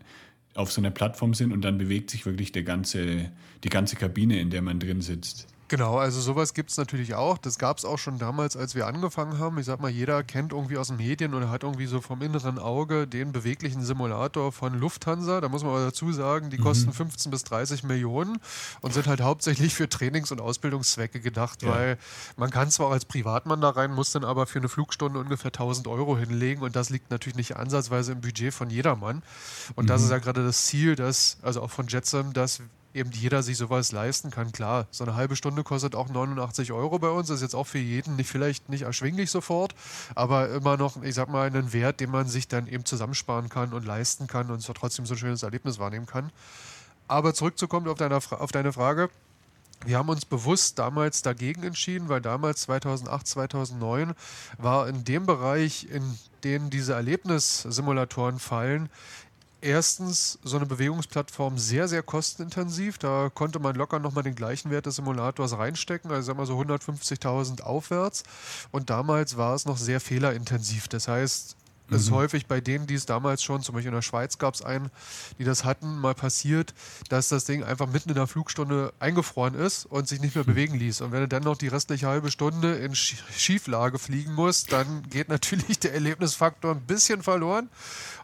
auf 0.54 0.72
so 0.72 0.80
einer 0.80 0.90
Plattform 0.90 1.32
sind 1.32 1.52
und 1.52 1.62
dann 1.62 1.78
bewegt 1.78 2.10
sich 2.10 2.26
wirklich 2.26 2.52
der 2.52 2.64
ganze, 2.64 3.30
die 3.62 3.68
ganze 3.68 3.96
Kabine, 3.96 4.40
in 4.40 4.50
der 4.50 4.62
man 4.62 4.80
drin 4.80 5.00
sitzt. 5.00 5.46
Genau, 5.70 5.98
also 5.98 6.20
sowas 6.20 6.52
gibt 6.52 6.72
es 6.72 6.78
natürlich 6.78 7.14
auch. 7.14 7.38
Das 7.38 7.56
gab 7.56 7.78
es 7.78 7.84
auch 7.84 7.96
schon 7.96 8.18
damals, 8.18 8.56
als 8.56 8.74
wir 8.74 8.88
angefangen 8.88 9.38
haben. 9.38 9.56
Ich 9.56 9.66
sag 9.66 9.80
mal, 9.80 9.88
jeder 9.88 10.24
kennt 10.24 10.52
irgendwie 10.52 10.76
aus 10.76 10.88
den 10.88 10.96
Medien 10.96 11.32
oder 11.32 11.48
hat 11.48 11.62
irgendwie 11.62 11.86
so 11.86 12.00
vom 12.00 12.22
inneren 12.22 12.58
Auge 12.58 13.06
den 13.06 13.30
beweglichen 13.30 13.84
Simulator 13.84 14.50
von 14.50 14.74
Lufthansa. 14.74 15.40
Da 15.40 15.48
muss 15.48 15.62
man 15.62 15.70
aber 15.70 15.84
dazu 15.84 16.12
sagen, 16.12 16.50
die 16.50 16.58
mhm. 16.58 16.64
kosten 16.64 16.92
15 16.92 17.30
bis 17.30 17.44
30 17.44 17.84
Millionen 17.84 18.40
und 18.80 18.94
sind 18.94 19.06
halt 19.06 19.20
hauptsächlich 19.20 19.72
für 19.72 19.88
Trainings- 19.88 20.32
und 20.32 20.40
Ausbildungszwecke 20.40 21.20
gedacht, 21.20 21.62
ja. 21.62 21.68
weil 21.68 21.98
man 22.36 22.50
kann 22.50 22.68
zwar 22.72 22.88
auch 22.88 22.92
als 22.92 23.04
Privatmann 23.04 23.60
da 23.60 23.70
rein, 23.70 23.92
muss 23.92 24.10
dann 24.10 24.24
aber 24.24 24.48
für 24.48 24.58
eine 24.58 24.68
Flugstunde 24.68 25.20
ungefähr 25.20 25.50
1000 25.50 25.86
Euro 25.86 26.18
hinlegen 26.18 26.62
und 26.62 26.74
das 26.74 26.90
liegt 26.90 27.12
natürlich 27.12 27.36
nicht 27.36 27.54
ansatzweise 27.54 28.10
im 28.10 28.20
Budget 28.22 28.52
von 28.52 28.70
jedermann. 28.70 29.22
Und 29.76 29.84
mhm. 29.84 29.88
das 29.88 30.02
ist 30.02 30.10
ja 30.10 30.18
gerade 30.18 30.42
das 30.44 30.66
Ziel, 30.66 30.96
dass, 30.96 31.36
also 31.42 31.62
auch 31.62 31.70
von 31.70 31.86
Jetsam, 31.86 32.32
dass 32.32 32.60
eben 32.94 33.10
jeder 33.12 33.42
sich 33.42 33.56
sowas 33.56 33.92
leisten 33.92 34.30
kann. 34.30 34.52
Klar, 34.52 34.86
so 34.90 35.04
eine 35.04 35.14
halbe 35.14 35.36
Stunde 35.36 35.62
kostet 35.62 35.94
auch 35.94 36.08
89 36.08 36.72
Euro 36.72 36.98
bei 36.98 37.08
uns. 37.08 37.30
Ist 37.30 37.42
jetzt 37.42 37.54
auch 37.54 37.66
für 37.66 37.78
jeden 37.78 38.16
nicht 38.16 38.28
vielleicht 38.28 38.68
nicht 38.68 38.82
erschwinglich 38.82 39.30
sofort, 39.30 39.74
aber 40.14 40.48
immer 40.50 40.76
noch, 40.76 41.02
ich 41.02 41.14
sag 41.14 41.28
mal, 41.28 41.46
einen 41.46 41.72
Wert, 41.72 42.00
den 42.00 42.10
man 42.10 42.26
sich 42.28 42.48
dann 42.48 42.66
eben 42.66 42.84
zusammensparen 42.84 43.48
kann 43.48 43.72
und 43.72 43.84
leisten 43.84 44.26
kann 44.26 44.50
und 44.50 44.60
so 44.60 44.72
trotzdem 44.72 45.06
so 45.06 45.14
ein 45.14 45.18
schönes 45.18 45.42
Erlebnis 45.42 45.78
wahrnehmen 45.78 46.06
kann. 46.06 46.30
Aber 47.08 47.34
zurückzukommen 47.34 47.88
auf 47.88 47.98
deine, 47.98 48.16
auf 48.16 48.52
deine 48.52 48.72
Frage. 48.72 49.10
Wir 49.86 49.96
haben 49.96 50.10
uns 50.10 50.26
bewusst 50.26 50.78
damals 50.78 51.22
dagegen 51.22 51.62
entschieden, 51.62 52.10
weil 52.10 52.20
damals 52.20 52.62
2008, 52.62 53.26
2009 53.26 54.12
war 54.58 54.86
in 54.88 55.04
dem 55.04 55.24
Bereich, 55.24 55.88
in 55.90 56.18
den 56.44 56.68
diese 56.68 56.92
Erlebnissimulatoren 56.92 58.38
fallen, 58.38 58.90
erstens 59.60 60.38
so 60.42 60.56
eine 60.56 60.66
Bewegungsplattform 60.66 61.58
sehr, 61.58 61.88
sehr 61.88 62.02
kostenintensiv. 62.02 62.98
Da 62.98 63.30
konnte 63.32 63.58
man 63.58 63.74
locker 63.76 63.98
nochmal 63.98 64.24
den 64.24 64.34
gleichen 64.34 64.70
Wert 64.70 64.86
des 64.86 64.96
Simulators 64.96 65.56
reinstecken, 65.56 66.10
also 66.10 66.26
sagen 66.26 66.38
wir 66.38 66.46
so 66.46 66.58
150.000 66.58 67.62
aufwärts. 67.62 68.24
Und 68.70 68.90
damals 68.90 69.36
war 69.36 69.54
es 69.54 69.66
noch 69.66 69.78
sehr 69.78 70.00
fehlerintensiv. 70.00 70.88
Das 70.88 71.08
heißt, 71.08 71.56
das 71.90 72.02
ist 72.02 72.10
mhm. 72.10 72.14
häufig 72.14 72.46
bei 72.46 72.60
denen, 72.60 72.86
die 72.86 72.94
es 72.94 73.04
damals 73.04 73.42
schon, 73.42 73.62
zum 73.62 73.74
Beispiel 73.74 73.88
in 73.88 73.94
der 73.94 74.02
Schweiz 74.02 74.38
gab 74.38 74.54
es 74.54 74.62
einen, 74.62 74.90
die 75.38 75.44
das 75.44 75.64
hatten, 75.64 75.98
mal 75.98 76.14
passiert, 76.14 76.72
dass 77.08 77.28
das 77.28 77.44
Ding 77.44 77.64
einfach 77.64 77.88
mitten 77.88 78.10
in 78.10 78.14
der 78.14 78.28
Flugstunde 78.28 78.92
eingefroren 79.00 79.54
ist 79.54 79.86
und 79.86 80.08
sich 80.08 80.20
nicht 80.20 80.36
mehr 80.36 80.44
mhm. 80.44 80.50
bewegen 80.50 80.74
ließ. 80.78 81.00
Und 81.00 81.12
wenn 81.12 81.20
du 81.20 81.28
dann 81.28 81.42
noch 81.42 81.56
die 81.56 81.68
restliche 81.68 82.06
halbe 82.06 82.30
Stunde 82.30 82.74
in 82.76 82.94
Schieflage 82.94 83.98
fliegen 83.98 84.34
musst, 84.34 84.72
dann 84.72 85.02
geht 85.10 85.28
natürlich 85.28 85.80
der 85.80 85.92
Erlebnisfaktor 85.92 86.72
ein 86.72 86.80
bisschen 86.82 87.22
verloren. 87.22 87.68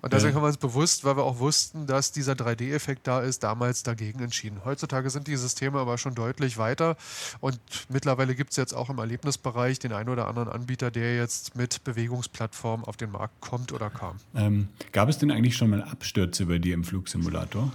Und 0.07 0.13
deswegen 0.13 0.35
ja. 0.35 0.37
haben 0.37 0.45
wir 0.45 0.49
uns 0.49 0.57
bewusst, 0.57 1.05
weil 1.05 1.17
wir 1.17 1.25
auch 1.25 1.41
wussten, 1.41 1.89
dass 1.89 2.13
dieser 2.13 2.35
3D-Effekt 2.35 3.09
da 3.09 3.23
ist, 3.23 3.43
damals 3.43 3.83
dagegen 3.83 4.21
entschieden. 4.21 4.61
Heutzutage 4.65 5.11
sind 5.11 5.27
die 5.27 5.35
Systeme 5.35 5.81
aber 5.81 5.99
schon 5.99 6.15
deutlich 6.15 6.59
weiter 6.59 6.97
und 7.41 7.59
mittlerweile 7.89 8.37
gibt 8.37 8.51
es 8.51 8.57
jetzt 8.57 8.73
auch 8.73 8.89
im 8.89 8.99
Erlebnisbereich 8.99 9.81
den 9.81 9.93
einen 9.93 10.09
oder 10.09 10.29
anderen 10.29 10.49
Anbieter, 10.49 10.93
der 10.93 11.17
jetzt 11.17 11.57
mit 11.57 11.83
Bewegungsplattformen 11.83 12.87
auf 12.87 12.97
den 12.97 13.11
Markt 13.11 13.41
kommt 13.41 13.73
oder 13.73 13.91
kam. 13.91 14.15
Ähm, 14.37 14.69
gab 14.93 15.09
es 15.09 15.19
denn 15.19 15.33
eigentlich 15.33 15.57
schon 15.57 15.71
mal 15.71 15.83
Abstürze 15.83 16.47
bei 16.47 16.59
dir 16.59 16.75
im 16.75 16.85
Flugsimulator? 16.85 17.73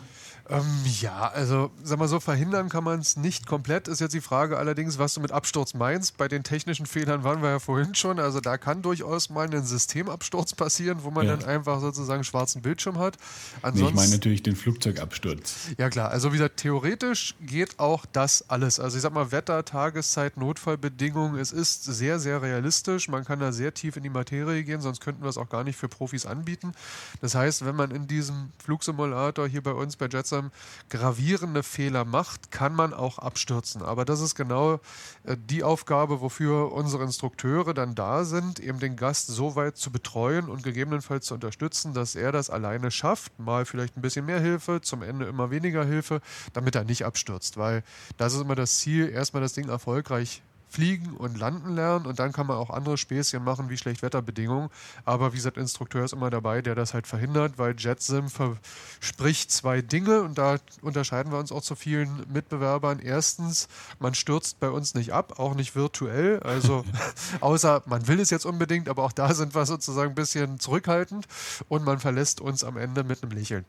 Ähm, 0.52 0.66
ja, 1.00 1.30
also 1.30 1.72
sag 1.82 1.98
mal 1.98 2.08
so, 2.08 2.20
verhindern 2.20 2.68
kann 2.68 2.84
man 2.84 3.00
es 3.00 3.16
nicht 3.16 3.48
komplett. 3.48 3.88
Ist 3.88 4.02
jetzt 4.02 4.14
die 4.14 4.22
Frage 4.22 4.58
allerdings, 4.58 5.00
was 5.00 5.14
du 5.14 5.22
mit 5.22 5.32
Absturz 5.32 5.74
meinst. 5.74 6.18
Bei 6.18 6.28
den 6.28 6.44
technischen 6.44 6.86
Fehlern 6.86 7.24
waren 7.24 7.42
wir 7.42 7.50
ja 7.50 7.60
vorhin 7.60 7.96
schon. 7.96 8.20
Also 8.20 8.42
da 8.42 8.58
kann 8.58 8.82
durchaus 8.82 9.30
mal 9.30 9.50
ein 9.50 9.64
Systemabsturz 9.64 10.54
passieren, 10.54 11.00
wo 11.04 11.12
man 11.12 11.26
ja. 11.26 11.36
dann 11.36 11.48
einfach 11.48 11.80
sozusagen 11.80 12.24
schwarzen 12.24 12.62
Bildschirm 12.62 13.00
hat. 13.00 13.18
Ansonsten, 13.62 13.82
nee, 13.84 13.90
ich 13.90 13.96
meine 13.96 14.12
natürlich 14.12 14.44
den 14.44 14.56
Flugzeugabsturz. 14.56 15.70
Ja 15.78 15.90
klar, 15.90 16.12
also 16.12 16.34
wie 16.34 16.38
gesagt, 16.38 16.58
theoretisch 16.58 17.36
geht 17.40 17.80
auch 17.80 18.06
das 18.12 18.50
alles. 18.50 18.80
Also 18.80 18.98
ich 18.98 19.04
sag 19.04 19.14
mal, 19.14 19.32
Wetter, 19.32 19.64
Tageszeit, 19.64 20.36
Notfallbedingungen, 20.36 21.40
es 21.40 21.54
ist 21.54 21.86
sehr, 21.86 22.20
sehr 22.20 22.42
realistisch. 22.42 23.08
Man 23.08 23.24
kann 23.24 23.40
da 23.40 23.54
sehr 23.54 23.74
tief 23.74 23.96
in 23.96 24.04
die 24.04 24.10
Materie 24.10 24.64
gehen, 24.64 24.82
sonst 24.82 25.00
könnten 25.00 25.24
wir 25.24 25.30
es 25.30 25.38
auch 25.38 25.50
gar 25.50 25.64
nicht 25.64 25.78
für 25.78 25.88
Profis 25.88 26.26
anbieten. 26.26 26.74
Das 27.22 27.36
heißt, 27.36 27.66
wenn 27.66 27.76
man 27.76 27.92
in 27.92 28.08
diesem 28.08 28.52
Flugsimulator 28.64 29.48
hier 29.48 29.64
bei 29.64 29.72
uns 29.72 29.96
bei 29.96 30.08
Jetsam 30.42 30.52
gravierende 30.90 31.64
Fehler 31.64 32.06
macht, 32.06 32.52
kann 32.52 32.76
man 32.76 32.94
auch 32.94 33.18
abstürzen. 33.18 33.82
Aber 33.82 34.04
das 34.04 34.20
ist 34.20 34.36
genau 34.36 34.80
äh, 35.24 35.38
die 35.38 35.64
Aufgabe, 35.64 36.22
wofür 36.22 36.72
unsere 36.74 37.04
Instrukteure 37.04 37.74
dann 37.74 37.96
da 37.96 38.26
sind, 38.26 38.60
eben 38.60 38.80
den 38.80 38.96
Gast 38.96 39.28
so 39.28 39.56
weit 39.56 39.78
zu 39.78 39.92
betreuen 39.92 40.50
und 40.50 40.64
gegebenenfalls 40.64 41.28
zu 41.28 41.34
unterstützen, 41.36 41.94
dass 41.94 42.16
er 42.16 42.32
das 42.32 42.50
alleine 42.50 42.92
schafft. 42.92 43.40
Mal 43.40 43.66
vielleicht 43.66 43.98
ein 43.98 44.02
bisschen 44.02 44.26
mehr 44.26 44.40
Hilfe, 44.40 44.82
zum 44.82 45.02
Ende 45.02 45.26
immer 45.26 45.50
weniger 45.50 45.86
Hilfe, 45.86 46.22
damit 46.54 46.76
er 46.76 46.84
nicht 46.84 47.06
abstürzt. 47.06 47.58
Weil 47.58 47.84
das 48.18 48.34
ist 48.34 48.42
immer 48.42 48.56
das 48.56 48.78
Ziel, 48.80 49.10
erstmal 49.10 49.42
das 49.42 49.54
Ding 49.54 49.70
erfolgreich 49.70 50.42
fliegen 50.72 51.14
und 51.18 51.38
landen 51.38 51.76
lernen 51.76 52.06
und 52.06 52.20
dann 52.20 52.32
kann 52.32 52.48
man 52.48 52.58
auch 52.58 52.70
andere 52.70 52.98
Späßchen 52.98 53.44
machen 53.44 53.70
wie 53.70 53.78
Schlechtwetterbedingungen. 53.78 54.70
Aber 55.04 55.34
wie 55.34 55.38
gesagt, 55.38 55.58
Instrukteur 55.58 56.06
ist 56.06 56.14
immer 56.14 56.30
dabei, 56.30 56.62
der 56.62 56.76
das 56.76 56.94
halt 56.94 57.08
verhindert, 57.08 57.58
weil 57.58 57.76
JetSim 57.78 58.30
verspricht 58.30 59.52
zwei 59.52 59.82
Dinge 59.82 60.22
und 60.22 60.38
da 60.38 60.58
unterscheiden 60.82 61.32
wir 61.32 61.40
uns 61.40 61.52
auch 61.52 61.62
zu 61.62 61.76
vielen 61.76 62.24
Mitbewerbern. 62.32 63.00
Erstens, 63.00 63.68
man 64.00 64.16
stürzt 64.16 64.60
bei 64.60 64.70
uns 64.70 64.94
nicht 64.96 65.12
ab, 65.12 65.40
auch 65.40 65.56
nicht 65.56 65.76
virtuell, 65.76 66.40
also 66.40 66.86
außer 67.42 67.84
man 67.86 68.08
will 68.08 68.20
es 68.20 68.30
jetzt 68.30 68.46
unbedingt, 68.46 68.88
aber 68.88 69.04
auch 69.04 69.12
da 69.12 69.34
sind 69.34 69.54
wir 69.54 69.66
sozusagen 69.66 70.12
ein 70.12 70.16
bisschen 70.16 70.60
zurückhaltend 70.60 71.28
und 71.68 71.84
man 71.84 72.00
verlässt 72.00 72.40
uns 72.40 72.64
am 72.64 72.78
Ende 72.78 73.04
mit 73.04 73.22
einem 73.22 73.34
Lächeln. 73.34 73.66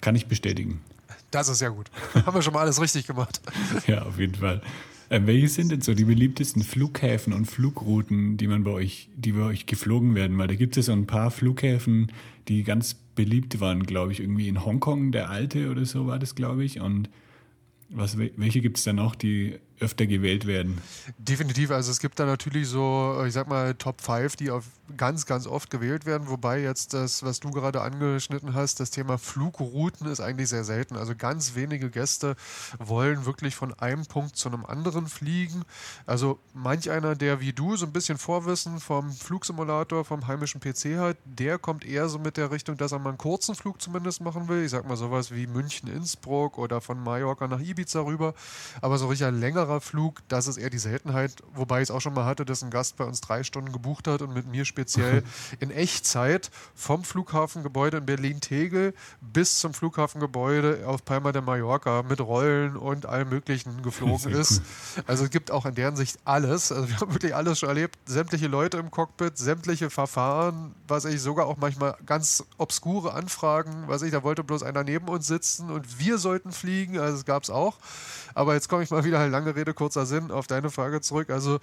Kann 0.00 0.14
ich 0.14 0.26
bestätigen. 0.26 0.82
Das 1.30 1.48
ist 1.48 1.60
ja 1.60 1.68
gut. 1.68 1.90
Haben 2.14 2.34
wir 2.34 2.42
schon 2.42 2.52
mal 2.52 2.60
alles 2.60 2.80
richtig 2.80 3.08
gemacht. 3.08 3.40
ja, 3.88 4.02
auf 4.02 4.18
jeden 4.18 4.36
Fall. 4.36 4.62
Welche 5.22 5.48
sind 5.48 5.70
denn 5.70 5.80
so 5.80 5.94
die 5.94 6.04
beliebtesten 6.04 6.62
Flughäfen 6.62 7.32
und 7.32 7.46
Flugrouten, 7.46 8.36
die 8.36 8.48
man 8.48 8.64
bei 8.64 8.72
euch, 8.72 9.08
die 9.16 9.32
bei 9.32 9.42
euch 9.42 9.66
geflogen 9.66 10.14
werden? 10.14 10.36
Weil 10.38 10.48
da 10.48 10.54
gibt 10.54 10.76
es 10.76 10.86
so 10.86 10.92
ein 10.92 11.06
paar 11.06 11.30
Flughäfen, 11.30 12.10
die 12.48 12.64
ganz 12.64 12.94
beliebt 13.14 13.60
waren, 13.60 13.84
glaube 13.84 14.12
ich, 14.12 14.20
irgendwie 14.20 14.48
in 14.48 14.64
Hongkong, 14.64 15.12
der 15.12 15.30
alte 15.30 15.70
oder 15.70 15.84
so 15.84 16.06
war 16.06 16.18
das, 16.18 16.34
glaube 16.34 16.64
ich. 16.64 16.80
Und 16.80 17.08
was, 17.90 18.18
welche 18.18 18.60
gibt 18.60 18.78
es 18.78 18.84
da 18.84 18.92
noch, 18.92 19.14
die 19.14 19.54
öfter 19.80 20.06
gewählt 20.06 20.46
werden? 20.46 20.80
Definitiv. 21.18 21.70
Also 21.70 21.90
es 21.90 22.00
gibt 22.00 22.18
da 22.18 22.26
natürlich 22.26 22.68
so, 22.68 23.22
ich 23.26 23.32
sag 23.32 23.48
mal, 23.48 23.74
Top 23.74 24.00
5, 24.00 24.36
die 24.36 24.50
auf 24.50 24.64
ganz, 24.96 25.26
ganz 25.26 25.46
oft 25.46 25.70
gewählt 25.70 26.06
werden. 26.06 26.28
Wobei 26.28 26.60
jetzt 26.60 26.94
das, 26.94 27.22
was 27.22 27.40
du 27.40 27.50
gerade 27.50 27.80
angeschnitten 27.80 28.54
hast, 28.54 28.80
das 28.80 28.90
Thema 28.90 29.18
Flugrouten 29.18 30.06
ist 30.06 30.20
eigentlich 30.20 30.48
sehr 30.48 30.64
selten. 30.64 30.96
Also 30.96 31.14
ganz 31.16 31.54
wenige 31.54 31.90
Gäste 31.90 32.36
wollen 32.78 33.24
wirklich 33.26 33.56
von 33.56 33.72
einem 33.74 34.06
Punkt 34.06 34.36
zu 34.36 34.48
einem 34.48 34.64
anderen 34.64 35.06
fliegen. 35.06 35.62
Also 36.06 36.38
manch 36.52 36.90
einer, 36.90 37.14
der 37.14 37.40
wie 37.40 37.52
du 37.52 37.76
so 37.76 37.86
ein 37.86 37.92
bisschen 37.92 38.18
Vorwissen 38.18 38.80
vom 38.80 39.10
Flugsimulator, 39.12 40.04
vom 40.04 40.26
heimischen 40.26 40.60
PC 40.60 40.98
hat, 40.98 41.16
der 41.24 41.58
kommt 41.58 41.84
eher 41.84 42.08
so 42.08 42.18
mit 42.18 42.36
der 42.36 42.50
Richtung, 42.50 42.76
dass 42.76 42.92
er 42.92 42.98
mal 42.98 43.10
einen 43.10 43.18
kurzen 43.18 43.54
Flug 43.54 43.80
zumindest 43.80 44.20
machen 44.20 44.48
will. 44.48 44.64
Ich 44.64 44.70
sag 44.70 44.86
mal 44.86 44.96
sowas 44.96 45.32
wie 45.32 45.46
München-Innsbruck 45.46 46.58
oder 46.58 46.80
von 46.80 47.02
Mallorca 47.02 47.48
nach 47.48 47.60
Ibiza 47.60 48.00
rüber. 48.00 48.34
Aber 48.80 48.98
so 48.98 49.08
richtig 49.08 49.26
längerer 49.64 49.80
Flug, 49.80 50.20
das 50.28 50.46
ist 50.46 50.56
eher 50.58 50.70
die 50.70 50.78
Seltenheit. 50.78 51.42
Wobei 51.54 51.78
ich 51.78 51.84
es 51.84 51.90
auch 51.90 52.00
schon 52.00 52.14
mal 52.14 52.24
hatte, 52.24 52.44
dass 52.44 52.62
ein 52.62 52.70
Gast 52.70 52.96
bei 52.96 53.04
uns 53.04 53.20
drei 53.20 53.42
Stunden 53.42 53.72
gebucht 53.72 54.06
hat 54.06 54.20
und 54.20 54.34
mit 54.34 54.46
mir 54.46 54.64
speziell 54.64 55.22
in 55.60 55.70
Echtzeit 55.70 56.50
vom 56.74 57.04
Flughafengebäude 57.04 57.98
in 57.98 58.06
Berlin-Tegel 58.06 58.94
bis 59.20 59.60
zum 59.60 59.72
Flughafengebäude 59.72 60.84
auf 60.86 61.04
Palma 61.04 61.32
de 61.32 61.42
Mallorca 61.42 62.02
mit 62.02 62.20
Rollen 62.20 62.76
und 62.76 63.06
allem 63.06 63.30
Möglichen 63.30 63.82
geflogen 63.82 64.32
ist. 64.32 64.62
Also 65.06 65.24
es 65.24 65.30
gibt 65.30 65.50
auch 65.50 65.64
in 65.66 65.74
deren 65.74 65.96
Sicht 65.96 66.18
alles. 66.24 66.70
Also 66.70 66.88
wir 66.88 67.00
haben 67.00 67.12
wirklich 67.12 67.34
alles 67.34 67.58
schon 67.58 67.68
erlebt. 67.68 67.98
Sämtliche 68.04 68.48
Leute 68.48 68.76
im 68.76 68.90
Cockpit, 68.90 69.38
sämtliche 69.38 69.88
Verfahren, 69.88 70.74
was 70.86 71.04
ich 71.04 71.20
sogar 71.22 71.46
auch 71.46 71.56
manchmal 71.56 71.96
ganz 72.04 72.44
obskure 72.58 73.14
Anfragen, 73.14 73.84
was 73.86 74.02
ich, 74.02 74.10
da 74.10 74.22
wollte 74.22 74.44
bloß 74.44 74.62
einer 74.62 74.84
neben 74.84 75.08
uns 75.08 75.26
sitzen 75.26 75.70
und 75.70 75.98
wir 75.98 76.18
sollten 76.18 76.52
fliegen. 76.52 76.98
Also 76.98 77.16
es 77.18 77.24
gab 77.24 77.42
es 77.42 77.50
auch. 77.50 77.78
Aber 78.34 78.54
jetzt 78.54 78.68
komme 78.68 78.82
ich 78.82 78.90
mal 78.90 79.04
wieder, 79.04 79.26
lange 79.28 79.53
Rede, 79.54 79.74
kurzer 79.74 80.06
Sinn, 80.06 80.30
auf 80.30 80.46
deine 80.46 80.70
Frage 80.70 81.00
zurück. 81.00 81.30
Also 81.30 81.58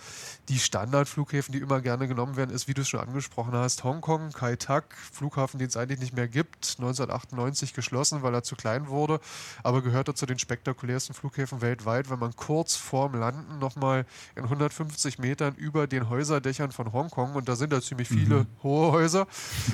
die 0.50 0.60
Standardflughäfen, 0.60 1.52
die 1.54 1.60
immer 1.60 1.82
gerne 1.82 2.08
genommen 2.08 2.38
werden, 2.38 2.52
ist, 2.52 2.68
wie 2.68 2.74
du 2.74 2.82
es 2.82 2.90
schon 2.90 3.00
angesprochen 3.00 3.54
hast, 3.54 3.84
Hongkong, 3.84 4.32
Kai 4.32 4.56
Tak, 4.56 4.96
Flughafen, 5.12 5.60
den 5.60 5.68
es 5.68 5.78
eigentlich 5.78 6.00
nicht 6.00 6.16
mehr 6.16 6.28
gibt, 6.28 6.76
1998 6.78 7.74
geschlossen, 7.74 8.22
weil 8.22 8.34
er 8.34 8.44
zu 8.44 8.56
klein 8.56 8.88
wurde, 8.88 9.20
aber 9.64 9.82
gehörte 9.82 10.14
zu 10.14 10.26
den 10.26 10.40
spektakulärsten 10.40 11.16
Flughäfen 11.16 11.62
weltweit, 11.62 12.10
wenn 12.10 12.20
man 12.20 12.36
kurz 12.36 12.76
vorm 12.76 13.16
Landen 13.16 13.60
nochmal 13.60 14.06
in 14.36 14.44
150 14.44 15.20
Metern 15.20 15.56
über 15.56 15.88
den 15.88 16.10
Häuserdächern 16.10 16.72
von 16.72 16.94
Hongkong, 16.94 17.36
und 17.36 17.50
da 17.50 17.56
sind 17.56 17.74
ja 17.74 17.82
ziemlich 17.82 18.08
viele 18.08 18.42
mhm. 18.42 18.48
hohe 18.64 18.92
Häuser, 18.92 19.28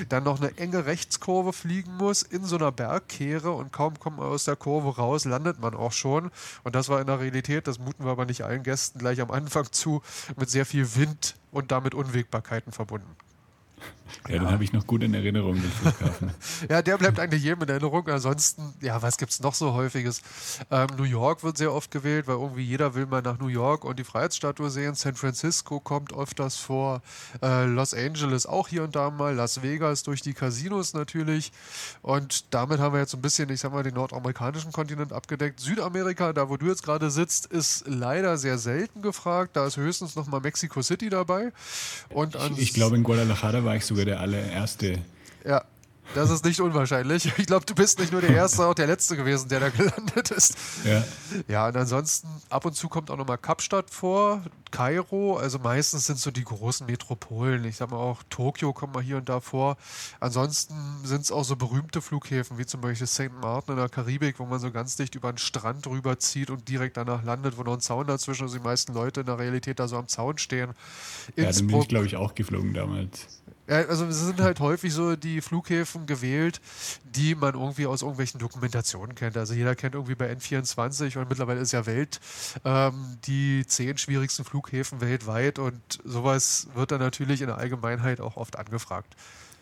dann 0.08 0.24
noch 0.24 0.40
eine 0.40 0.56
enge 0.56 0.86
Rechtskurve 0.86 1.52
fliegen 1.52 1.96
muss 1.96 2.22
in 2.22 2.44
so 2.44 2.56
einer 2.56 2.72
Bergkehre 2.72 3.52
und 3.52 3.72
kaum 3.72 3.98
kommt 3.98 4.18
man 4.18 4.26
aus 4.26 4.44
der 4.44 4.56
Kurve 4.56 4.96
raus, 4.96 5.24
landet 5.24 5.60
man 5.60 5.74
auch 5.74 5.92
schon. 5.92 6.30
Und 6.64 6.74
das 6.74 6.88
war 6.88 7.00
in 7.00 7.06
der 7.06 7.20
Realität, 7.20 7.66
das 7.66 7.78
muten 7.78 8.04
wir 8.04 8.07
aber 8.08 8.24
nicht 8.24 8.42
allen 8.42 8.62
Gästen 8.62 8.98
gleich 8.98 9.20
am 9.20 9.30
Anfang 9.30 9.70
zu, 9.72 10.02
mit 10.36 10.50
sehr 10.50 10.66
viel 10.66 10.94
Wind 10.96 11.36
und 11.50 11.70
damit 11.70 11.94
Unwägbarkeiten 11.94 12.72
verbunden. 12.72 13.16
Ja, 14.28 14.34
ja. 14.34 14.40
den 14.40 14.50
habe 14.50 14.64
ich 14.64 14.72
noch 14.72 14.86
gut 14.86 15.02
in 15.02 15.14
Erinnerung, 15.14 15.54
den 15.54 15.70
Flughafen. 15.70 16.30
ja, 16.68 16.82
der 16.82 16.98
bleibt 16.98 17.18
eigentlich 17.18 17.42
jedem 17.42 17.62
in 17.62 17.68
Erinnerung. 17.68 18.06
Ansonsten, 18.08 18.74
ja, 18.80 19.00
was 19.00 19.16
gibt 19.16 19.32
es 19.32 19.40
noch 19.40 19.54
so 19.54 19.72
häufiges? 19.72 20.20
Ähm, 20.70 20.88
New 20.96 21.04
York 21.04 21.42
wird 21.44 21.56
sehr 21.56 21.72
oft 21.72 21.90
gewählt, 21.90 22.26
weil 22.26 22.36
irgendwie 22.36 22.62
jeder 22.62 22.94
will 22.94 23.06
mal 23.06 23.22
nach 23.22 23.38
New 23.38 23.48
York 23.48 23.84
und 23.84 23.98
die 23.98 24.04
Freiheitsstatue 24.04 24.70
sehen. 24.70 24.94
San 24.94 25.14
Francisco 25.14 25.80
kommt 25.80 26.12
öfters 26.12 26.56
vor. 26.56 27.02
Äh, 27.42 27.64
Los 27.64 27.94
Angeles 27.94 28.46
auch 28.46 28.68
hier 28.68 28.84
und 28.84 28.96
da 28.96 29.10
mal. 29.10 29.34
Las 29.34 29.62
Vegas 29.62 30.02
durch 30.02 30.20
die 30.20 30.34
Casinos 30.34 30.94
natürlich. 30.94 31.52
Und 32.02 32.52
damit 32.52 32.80
haben 32.80 32.94
wir 32.94 33.00
jetzt 33.00 33.12
so 33.12 33.18
ein 33.18 33.22
bisschen, 33.22 33.48
ich 33.50 33.60
sag 33.60 33.72
mal, 33.72 33.82
den 33.82 33.94
nordamerikanischen 33.94 34.72
Kontinent 34.72 35.12
abgedeckt. 35.12 35.60
Südamerika, 35.60 36.32
da 36.32 36.48
wo 36.48 36.56
du 36.56 36.66
jetzt 36.66 36.82
gerade 36.82 37.10
sitzt, 37.10 37.46
ist 37.46 37.84
leider 37.86 38.36
sehr 38.36 38.58
selten 38.58 39.00
gefragt. 39.00 39.56
Da 39.56 39.66
ist 39.66 39.76
höchstens 39.76 40.16
noch 40.16 40.26
mal 40.26 40.40
Mexico 40.40 40.82
City 40.82 41.08
dabei. 41.08 41.52
Und 42.10 42.36
ich, 42.52 42.58
ich 42.58 42.72
glaube, 42.74 42.96
in 42.96 43.04
Guadalajara 43.04 43.64
war 43.64 43.67
ich 43.76 43.84
sogar 43.84 44.04
der 44.04 44.20
allererste. 44.20 44.98
Ja, 45.44 45.64
das 46.14 46.30
ist 46.30 46.44
nicht 46.44 46.60
unwahrscheinlich. 46.60 47.30
Ich 47.38 47.46
glaube, 47.46 47.66
du 47.66 47.74
bist 47.74 47.98
nicht 47.98 48.12
nur 48.12 48.22
der 48.22 48.30
Erste, 48.30 48.64
auch 48.64 48.74
der 48.74 48.86
Letzte 48.86 49.16
gewesen, 49.16 49.48
der 49.48 49.60
da 49.60 49.68
gelandet 49.68 50.30
ist. 50.30 50.56
Ja. 50.84 51.04
Ja, 51.46 51.68
und 51.68 51.76
ansonsten, 51.76 52.28
ab 52.48 52.64
und 52.64 52.74
zu 52.74 52.88
kommt 52.88 53.10
auch 53.10 53.16
nochmal 53.16 53.36
Kapstadt 53.36 53.90
vor, 53.90 54.42
Kairo, 54.70 55.36
also 55.36 55.58
meistens 55.58 56.06
sind 56.06 56.18
so 56.18 56.30
die 56.30 56.44
großen 56.44 56.86
Metropolen. 56.86 57.64
Ich 57.64 57.76
sag 57.76 57.90
mal 57.90 57.98
auch 57.98 58.22
Tokio 58.30 58.72
kommt 58.72 58.94
mal 58.94 59.02
hier 59.02 59.18
und 59.18 59.28
da 59.28 59.40
vor. 59.40 59.76
Ansonsten 60.20 60.74
sind 61.04 61.22
es 61.22 61.32
auch 61.32 61.44
so 61.44 61.56
berühmte 61.56 62.00
Flughäfen, 62.00 62.58
wie 62.58 62.66
zum 62.66 62.80
Beispiel 62.80 63.06
St. 63.06 63.30
Martin 63.40 63.74
in 63.74 63.78
der 63.78 63.88
Karibik, 63.88 64.38
wo 64.38 64.46
man 64.46 64.60
so 64.60 64.70
ganz 64.70 64.96
dicht 64.96 65.14
über 65.14 65.32
den 65.32 65.38
Strand 65.38 65.86
rüberzieht 65.86 66.50
und 66.50 66.68
direkt 66.68 66.96
danach 66.96 67.22
landet, 67.22 67.58
wo 67.58 67.62
noch 67.62 67.74
ein 67.74 67.80
Zaun 67.80 68.06
dazwischen 68.06 68.46
ist, 68.46 68.54
die 68.54 68.60
meisten 68.60 68.94
Leute 68.94 69.20
in 69.20 69.26
der 69.26 69.38
Realität 69.38 69.78
da 69.78 69.88
so 69.88 69.96
am 69.96 70.08
Zaun 70.08 70.38
stehen. 70.38 70.70
Innsbruck, 71.36 71.44
ja, 71.44 71.52
dann 71.52 71.66
bin 71.66 71.80
ich, 71.80 71.88
glaube 71.88 72.06
ich, 72.06 72.16
auch 72.16 72.34
geflogen 72.34 72.72
damals. 72.72 73.37
Ja, 73.68 73.84
also 73.86 74.06
es 74.06 74.18
sind 74.20 74.40
halt 74.40 74.60
häufig 74.60 74.94
so 74.94 75.14
die 75.14 75.42
Flughäfen 75.42 76.06
gewählt, 76.06 76.60
die 77.04 77.34
man 77.34 77.54
irgendwie 77.54 77.86
aus 77.86 78.00
irgendwelchen 78.00 78.40
Dokumentationen 78.40 79.14
kennt. 79.14 79.36
Also 79.36 79.52
jeder 79.52 79.74
kennt 79.74 79.94
irgendwie 79.94 80.14
bei 80.14 80.32
N24 80.32 81.18
und 81.18 81.28
mittlerweile 81.28 81.60
ist 81.60 81.72
ja 81.72 81.84
Welt 81.84 82.18
ähm, 82.64 83.18
die 83.26 83.66
zehn 83.66 83.98
schwierigsten 83.98 84.44
Flughäfen 84.44 85.02
weltweit 85.02 85.58
und 85.58 85.80
sowas 86.02 86.68
wird 86.74 86.92
dann 86.92 87.00
natürlich 87.00 87.42
in 87.42 87.48
der 87.48 87.58
Allgemeinheit 87.58 88.20
auch 88.20 88.36
oft 88.36 88.58
angefragt. 88.58 89.14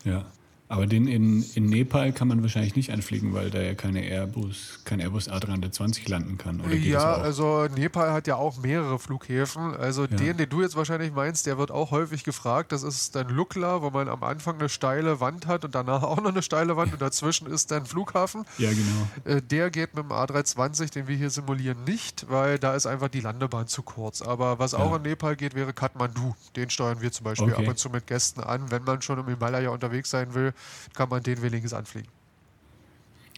Ja. 0.05 0.25
Aber 0.69 0.85
den 0.85 1.07
in, 1.07 1.45
in 1.53 1.67
Nepal 1.67 2.11
kann 2.11 2.27
man 2.27 2.41
wahrscheinlich 2.41 2.75
nicht 2.75 2.91
anfliegen, 2.91 3.33
weil 3.33 3.49
da 3.49 3.61
ja 3.61 3.73
keine 3.73 4.03
Airbus, 4.03 4.81
kein 4.83 4.99
Airbus 4.99 5.29
A320 5.29 6.09
landen 6.09 6.37
kann. 6.37 6.59
Oder 6.59 6.75
ja, 6.75 7.13
also 7.13 7.67
Nepal 7.73 8.11
hat 8.11 8.27
ja 8.27 8.35
auch 8.35 8.57
mehrere 8.57 8.99
Flughäfen. 8.99 9.73
Also 9.75 10.01
ja. 10.01 10.17
den, 10.17 10.35
den 10.35 10.49
du 10.49 10.61
jetzt 10.61 10.75
wahrscheinlich 10.75 11.13
meinst, 11.13 11.45
der 11.45 11.57
wird 11.57 11.71
auch 11.71 11.91
häufig 11.91 12.25
gefragt. 12.25 12.73
Das 12.73 12.83
ist 12.83 13.15
dann 13.15 13.29
Lukla, 13.29 13.81
wo 13.81 13.91
man 13.91 14.09
am 14.09 14.23
Anfang 14.23 14.59
eine 14.59 14.67
steile 14.67 15.21
Wand 15.21 15.47
hat 15.47 15.63
und 15.63 15.73
danach 15.73 16.03
auch 16.03 16.17
noch 16.17 16.31
eine 16.31 16.41
steile 16.41 16.75
Wand 16.75 16.91
und 16.91 17.01
dazwischen 17.01 17.47
ist 17.47 17.71
dann 17.71 17.85
Flughafen. 17.85 18.43
Ja, 18.57 18.69
genau. 18.71 19.37
Äh, 19.37 19.41
der 19.41 19.69
geht 19.69 19.95
mit 19.95 20.03
dem 20.03 20.11
A320, 20.11 20.91
den 20.91 21.07
wir 21.07 21.15
hier 21.15 21.29
simulieren, 21.29 21.85
nicht, 21.85 22.29
weil 22.29 22.59
da 22.59 22.75
ist 22.75 22.87
einfach 22.87 23.07
die 23.07 23.21
Landebahn 23.21 23.67
zu 23.67 23.83
kurz. 23.83 24.21
Aber 24.21 24.59
was 24.59 24.73
auch 24.73 24.91
ja. 24.91 24.97
in 24.97 25.03
Nepal 25.03 25.37
geht, 25.37 25.55
wäre 25.55 25.71
Kathmandu. 25.71 26.35
Den 26.57 26.69
steuern 26.69 26.99
wir 26.99 27.13
zum 27.13 27.23
Beispiel 27.23 27.53
okay. 27.53 27.63
ab 27.63 27.69
und 27.69 27.79
zu 27.79 27.89
mit 27.89 28.05
Gästen 28.05 28.41
an, 28.41 28.69
wenn 28.69 28.83
man 28.83 29.01
schon 29.01 29.17
im 29.17 29.27
Himalaya 29.27 29.69
unterwegs 29.69 30.09
sein 30.09 30.33
will 30.33 30.53
kann 30.93 31.09
man 31.09 31.23
den 31.23 31.41
wenigstens 31.41 31.73
anfliegen. 31.73 32.09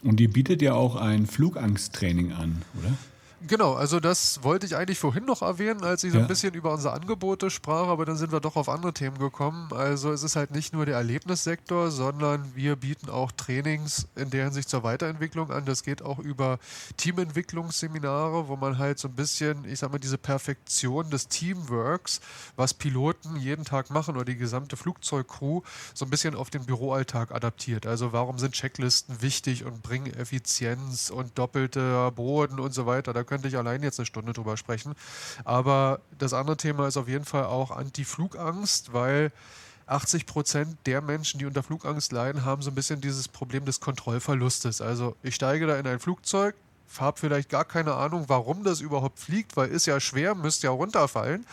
Und 0.02 0.20
ihr 0.20 0.30
bietet 0.30 0.62
ja 0.62 0.74
auch 0.74 0.96
ein 0.96 1.26
Flugangsttraining 1.26 2.32
an, 2.32 2.62
oder? 2.78 2.96
Genau, 3.46 3.72
also 3.72 4.00
das 4.00 4.42
wollte 4.42 4.66
ich 4.66 4.76
eigentlich 4.76 4.98
vorhin 4.98 5.24
noch 5.24 5.40
erwähnen, 5.40 5.82
als 5.82 6.04
ich 6.04 6.12
so 6.12 6.18
ein 6.18 6.26
bisschen 6.26 6.52
über 6.52 6.74
unsere 6.74 6.92
Angebote 6.92 7.48
sprach, 7.48 7.88
aber 7.88 8.04
dann 8.04 8.18
sind 8.18 8.32
wir 8.32 8.40
doch 8.40 8.54
auf 8.54 8.68
andere 8.68 8.92
Themen 8.92 9.16
gekommen. 9.16 9.72
Also 9.72 10.12
es 10.12 10.22
ist 10.22 10.36
halt 10.36 10.50
nicht 10.50 10.74
nur 10.74 10.84
der 10.84 10.96
Erlebnissektor, 10.96 11.90
sondern 11.90 12.54
wir 12.54 12.76
bieten 12.76 13.08
auch 13.08 13.32
Trainings 13.32 14.08
in 14.14 14.28
der 14.28 14.44
Hinsicht 14.44 14.68
zur 14.68 14.82
Weiterentwicklung 14.82 15.50
an. 15.50 15.64
Das 15.64 15.84
geht 15.84 16.02
auch 16.02 16.18
über 16.18 16.58
Teamentwicklungsseminare, 16.98 18.46
wo 18.48 18.56
man 18.56 18.76
halt 18.76 18.98
so 18.98 19.08
ein 19.08 19.14
bisschen, 19.14 19.64
ich 19.64 19.78
sag 19.78 19.90
mal, 19.90 19.98
diese 19.98 20.18
Perfektion 20.18 21.08
des 21.08 21.28
Teamworks, 21.28 22.20
was 22.56 22.74
Piloten 22.74 23.36
jeden 23.36 23.64
Tag 23.64 23.88
machen 23.88 24.16
oder 24.16 24.26
die 24.26 24.36
gesamte 24.36 24.76
Flugzeugcrew, 24.76 25.62
so 25.94 26.04
ein 26.04 26.10
bisschen 26.10 26.34
auf 26.34 26.50
den 26.50 26.66
Büroalltag 26.66 27.32
adaptiert. 27.32 27.86
Also 27.86 28.12
warum 28.12 28.38
sind 28.38 28.52
Checklisten 28.52 29.22
wichtig 29.22 29.64
und 29.64 29.82
bringen 29.82 30.12
Effizienz 30.12 31.08
und 31.08 31.38
doppelter 31.38 32.10
Boden 32.10 32.60
und 32.60 32.74
so 32.74 32.84
weiter. 32.84 33.14
Da 33.14 33.29
könnte 33.30 33.48
ich 33.48 33.56
allein 33.56 33.82
jetzt 33.82 33.98
eine 33.98 34.06
Stunde 34.06 34.32
drüber 34.34 34.56
sprechen. 34.56 34.94
Aber 35.44 36.00
das 36.18 36.34
andere 36.34 36.56
Thema 36.56 36.86
ist 36.88 36.96
auf 36.96 37.08
jeden 37.08 37.24
Fall 37.24 37.44
auch 37.44 37.70
Anti-Flugangst, 37.70 38.92
weil 38.92 39.32
80 39.86 40.26
Prozent 40.26 40.76
der 40.84 41.00
Menschen, 41.00 41.38
die 41.38 41.46
unter 41.46 41.62
Flugangst 41.62 42.12
leiden, 42.12 42.44
haben 42.44 42.60
so 42.60 42.70
ein 42.70 42.74
bisschen 42.74 43.00
dieses 43.00 43.28
Problem 43.28 43.64
des 43.64 43.80
Kontrollverlustes. 43.80 44.80
Also 44.80 45.16
ich 45.22 45.36
steige 45.36 45.66
da 45.66 45.76
in 45.76 45.86
ein 45.86 46.00
Flugzeug, 46.00 46.56
habe 46.98 47.18
vielleicht 47.18 47.48
gar 47.48 47.64
keine 47.64 47.94
Ahnung, 47.94 48.24
warum 48.28 48.64
das 48.64 48.80
überhaupt 48.80 49.18
fliegt, 49.18 49.56
weil 49.56 49.68
ist 49.68 49.86
ja 49.86 50.00
schwer, 50.00 50.34
müsste 50.34 50.66
ja 50.66 50.70
runterfallen. 50.72 51.46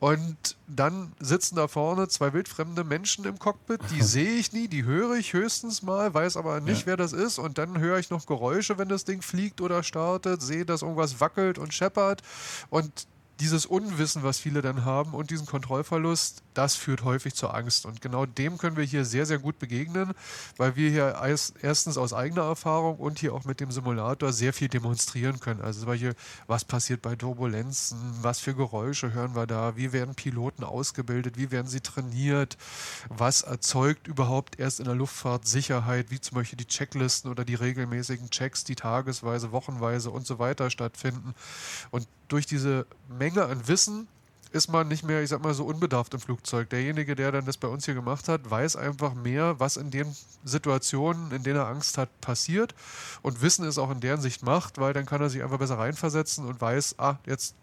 Und 0.00 0.56
dann 0.66 1.12
sitzen 1.20 1.56
da 1.56 1.68
vorne 1.68 2.08
zwei 2.08 2.32
wildfremde 2.32 2.84
Menschen 2.84 3.24
im 3.24 3.38
Cockpit, 3.38 3.80
die 3.90 4.02
sehe 4.02 4.32
ich 4.32 4.52
nie, 4.52 4.68
die 4.68 4.84
höre 4.84 5.14
ich 5.14 5.32
höchstens 5.32 5.82
mal, 5.82 6.12
weiß 6.12 6.36
aber 6.36 6.60
nicht, 6.60 6.80
ja. 6.80 6.86
wer 6.86 6.96
das 6.96 7.12
ist. 7.12 7.38
Und 7.38 7.58
dann 7.58 7.78
höre 7.78 7.98
ich 7.98 8.10
noch 8.10 8.26
Geräusche, 8.26 8.78
wenn 8.78 8.88
das 8.88 9.04
Ding 9.04 9.22
fliegt 9.22 9.60
oder 9.60 9.82
startet, 9.82 10.42
sehe, 10.42 10.64
dass 10.64 10.82
irgendwas 10.82 11.20
wackelt 11.20 11.58
und 11.58 11.72
scheppert. 11.72 12.22
Und 12.70 13.06
dieses 13.40 13.64
Unwissen, 13.64 14.22
was 14.22 14.38
viele 14.38 14.60
dann 14.60 14.84
haben 14.84 15.14
und 15.14 15.30
diesen 15.30 15.46
Kontrollverlust, 15.46 16.42
das 16.54 16.76
führt 16.76 17.04
häufig 17.04 17.34
zur 17.34 17.54
Angst. 17.54 17.86
Und 17.86 18.00
genau 18.02 18.26
dem 18.26 18.58
können 18.58 18.76
wir 18.76 18.84
hier 18.84 19.04
sehr, 19.04 19.24
sehr 19.24 19.38
gut 19.38 19.58
begegnen, 19.58 20.12
weil 20.56 20.76
wir 20.76 20.90
hier 20.90 21.16
erstens 21.62 21.96
aus 21.96 22.12
eigener 22.12 22.42
Erfahrung 22.42 22.98
und 22.98 23.18
hier 23.18 23.34
auch 23.34 23.44
mit 23.44 23.60
dem 23.60 23.70
Simulator 23.70 24.32
sehr 24.32 24.52
viel 24.52 24.68
demonstrieren 24.68 25.40
können. 25.40 25.62
Also 25.62 25.80
solche, 25.80 26.14
was 26.46 26.64
passiert 26.64 27.02
bei 27.02 27.16
Turbulenzen, 27.16 27.98
was 28.20 28.40
für 28.40 28.54
Geräusche 28.54 29.12
hören 29.12 29.34
wir 29.34 29.46
da, 29.46 29.76
wie 29.76 29.92
werden 29.92 30.14
Piloten 30.14 30.62
ausgebildet, 30.62 31.38
wie 31.38 31.50
werden 31.50 31.68
sie 31.68 31.80
trainiert, 31.80 32.58
was 33.08 33.42
erzeugt 33.42 34.06
überhaupt 34.06 34.58
erst 34.58 34.80
in 34.80 34.86
der 34.86 34.94
Luftfahrt 34.94 35.46
Sicherheit, 35.46 36.10
wie 36.10 36.20
zum 36.20 36.36
Beispiel 36.36 36.58
die 36.58 36.66
Checklisten 36.66 37.30
oder 37.30 37.44
die 37.44 37.54
regelmäßigen 37.54 38.28
Checks, 38.30 38.64
die 38.64 38.74
tagesweise, 38.74 39.52
wochenweise 39.52 40.10
und 40.10 40.26
so 40.26 40.38
weiter 40.38 40.70
stattfinden. 40.70 41.34
Und 41.90 42.06
durch 42.32 42.46
diese 42.46 42.86
Menge 43.08 43.44
an 43.44 43.68
Wissen 43.68 44.08
ist 44.52 44.68
man 44.68 44.88
nicht 44.88 45.04
mehr, 45.04 45.22
ich 45.22 45.30
sag 45.30 45.42
mal, 45.42 45.54
so 45.54 45.64
unbedarft 45.64 46.12
im 46.14 46.20
Flugzeug. 46.20 46.70
Derjenige, 46.70 47.14
der 47.14 47.30
dann 47.30 47.44
das 47.44 47.56
bei 47.56 47.68
uns 47.68 47.84
hier 47.84 47.94
gemacht 47.94 48.28
hat, 48.28 48.50
weiß 48.50 48.76
einfach 48.76 49.14
mehr, 49.14 49.60
was 49.60 49.76
in 49.76 49.90
den 49.90 50.14
Situationen, 50.44 51.30
in 51.30 51.42
denen 51.42 51.56
er 51.56 51.68
Angst 51.68 51.98
hat, 51.98 52.20
passiert. 52.20 52.74
Und 53.22 53.42
Wissen 53.42 53.64
ist 53.64 53.78
auch 53.78 53.90
in 53.90 54.00
deren 54.00 54.20
Sicht 54.20 54.42
Macht, 54.42 54.78
weil 54.78 54.92
dann 54.92 55.06
kann 55.06 55.20
er 55.20 55.30
sich 55.30 55.42
einfach 55.42 55.58
besser 55.58 55.78
reinversetzen 55.78 56.46
und 56.46 56.60
weiß, 56.60 56.96
ah, 56.98 57.16
jetzt 57.26 57.54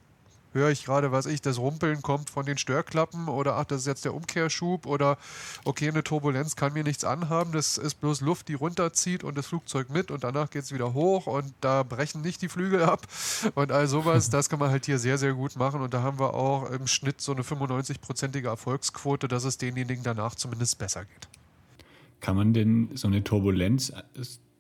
höre 0.58 0.72
ich 0.72 0.86
gerade, 0.86 1.12
was 1.12 1.26
ich, 1.26 1.42
das 1.42 1.58
Rumpeln 1.58 2.02
kommt 2.02 2.30
von 2.30 2.46
den 2.46 2.58
Störklappen 2.58 3.28
oder 3.28 3.56
ach, 3.56 3.66
das 3.66 3.82
ist 3.82 3.88
jetzt 3.88 4.06
der 4.06 4.14
Umkehrschub 4.14 4.86
oder 4.86 5.18
okay, 5.64 5.88
eine 5.88 6.04
Turbulenz 6.04 6.56
kann 6.56 6.74
mir 6.74 6.84
nichts 6.84 7.06
anhaben, 7.06 7.52
das 7.52 7.78
ist 7.78 7.96
bloß 7.96 8.22
Luft, 8.22 8.48
die 8.48 8.56
runterzieht 8.56 9.24
und 9.24 9.38
das 9.38 9.48
Flugzeug 9.48 9.90
mit 9.90 10.12
und 10.12 10.24
danach 10.24 10.50
geht 10.50 10.64
es 10.64 10.74
wieder 10.74 10.94
hoch 10.94 11.28
und 11.28 11.54
da 11.62 11.84
brechen 11.84 12.22
nicht 12.22 12.42
die 12.42 12.50
Flügel 12.50 12.84
ab 12.84 13.08
und 13.56 13.72
all 13.72 13.88
sowas, 13.88 14.30
das 14.32 14.50
kann 14.50 14.60
man 14.60 14.72
halt 14.72 14.86
hier 14.86 15.00
sehr, 15.00 15.18
sehr 15.18 15.34
gut 15.34 15.56
machen 15.56 15.82
und 15.82 15.94
da 15.94 16.02
haben 16.02 16.20
wir 16.20 16.34
auch 16.34 16.70
im 16.70 16.88
Schnitt 16.88 17.22
so 17.22 17.32
eine 17.32 17.44
95-prozentige 17.44 18.48
Erfolgsquote, 18.48 19.28
dass 19.28 19.44
es 19.44 19.58
denjenigen 19.58 20.04
danach 20.04 20.36
zumindest 20.36 20.78
besser 20.80 21.06
geht. 21.06 21.28
Kann 22.20 22.36
man 22.36 22.54
denn 22.54 22.90
so 22.96 23.08
eine 23.08 23.24
Turbulenz 23.24 23.94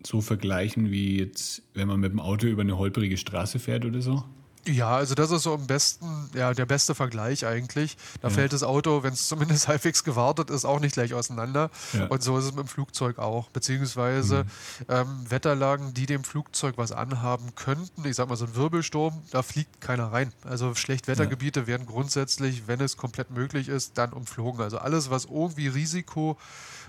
so 0.05 0.21
vergleichen 0.21 0.91
wie 0.91 1.17
jetzt, 1.17 1.63
wenn 1.73 1.87
man 1.87 1.99
mit 1.99 2.11
dem 2.11 2.19
Auto 2.19 2.47
über 2.47 2.61
eine 2.61 2.77
holprige 2.77 3.17
Straße 3.17 3.59
fährt 3.59 3.85
oder 3.85 4.01
so? 4.01 4.23
Ja, 4.67 4.97
also 4.97 5.15
das 5.15 5.31
ist 5.31 5.43
so 5.43 5.53
am 5.53 5.65
besten, 5.65 6.29
ja, 6.33 6.53
der 6.53 6.65
beste 6.65 6.93
Vergleich 6.93 7.45
eigentlich. 7.45 7.97
Da 8.21 8.27
ja. 8.27 8.33
fällt 8.33 8.53
das 8.53 8.63
Auto, 8.63 9.03
wenn 9.03 9.13
es 9.13 9.27
zumindest 9.27 9.67
halbwegs 9.67 10.03
gewartet 10.03 10.49
ist, 10.49 10.65
auch 10.65 10.79
nicht 10.79 10.93
gleich 10.93 11.13
auseinander. 11.13 11.69
Ja. 11.93 12.07
Und 12.07 12.21
so 12.21 12.37
ist 12.37 12.45
es 12.45 12.51
mit 12.51 12.65
dem 12.65 12.67
Flugzeug 12.67 13.17
auch. 13.17 13.49
Beziehungsweise 13.49 14.43
mhm. 14.43 14.85
ähm, 14.89 15.25
Wetterlagen, 15.29 15.93
die 15.93 16.05
dem 16.05 16.23
Flugzeug 16.23 16.77
was 16.77 16.91
anhaben 16.91 17.55
könnten. 17.55 18.05
Ich 18.05 18.15
sag 18.15 18.29
mal, 18.29 18.35
so 18.35 18.45
ein 18.45 18.55
Wirbelsturm, 18.55 19.21
da 19.31 19.41
fliegt 19.41 19.79
keiner 19.81 20.11
rein. 20.11 20.33
Also 20.43 20.75
Schlechtwettergebiete 20.75 21.61
ja. 21.61 21.67
werden 21.67 21.87
grundsätzlich, 21.87 22.67
wenn 22.67 22.81
es 22.81 22.97
komplett 22.97 23.31
möglich 23.31 23.69
ist, 23.69 23.97
dann 23.97 24.11
umflogen. 24.11 24.61
Also 24.61 24.79
alles, 24.79 25.09
was 25.09 25.25
irgendwie 25.25 25.67
Risiko 25.67 26.37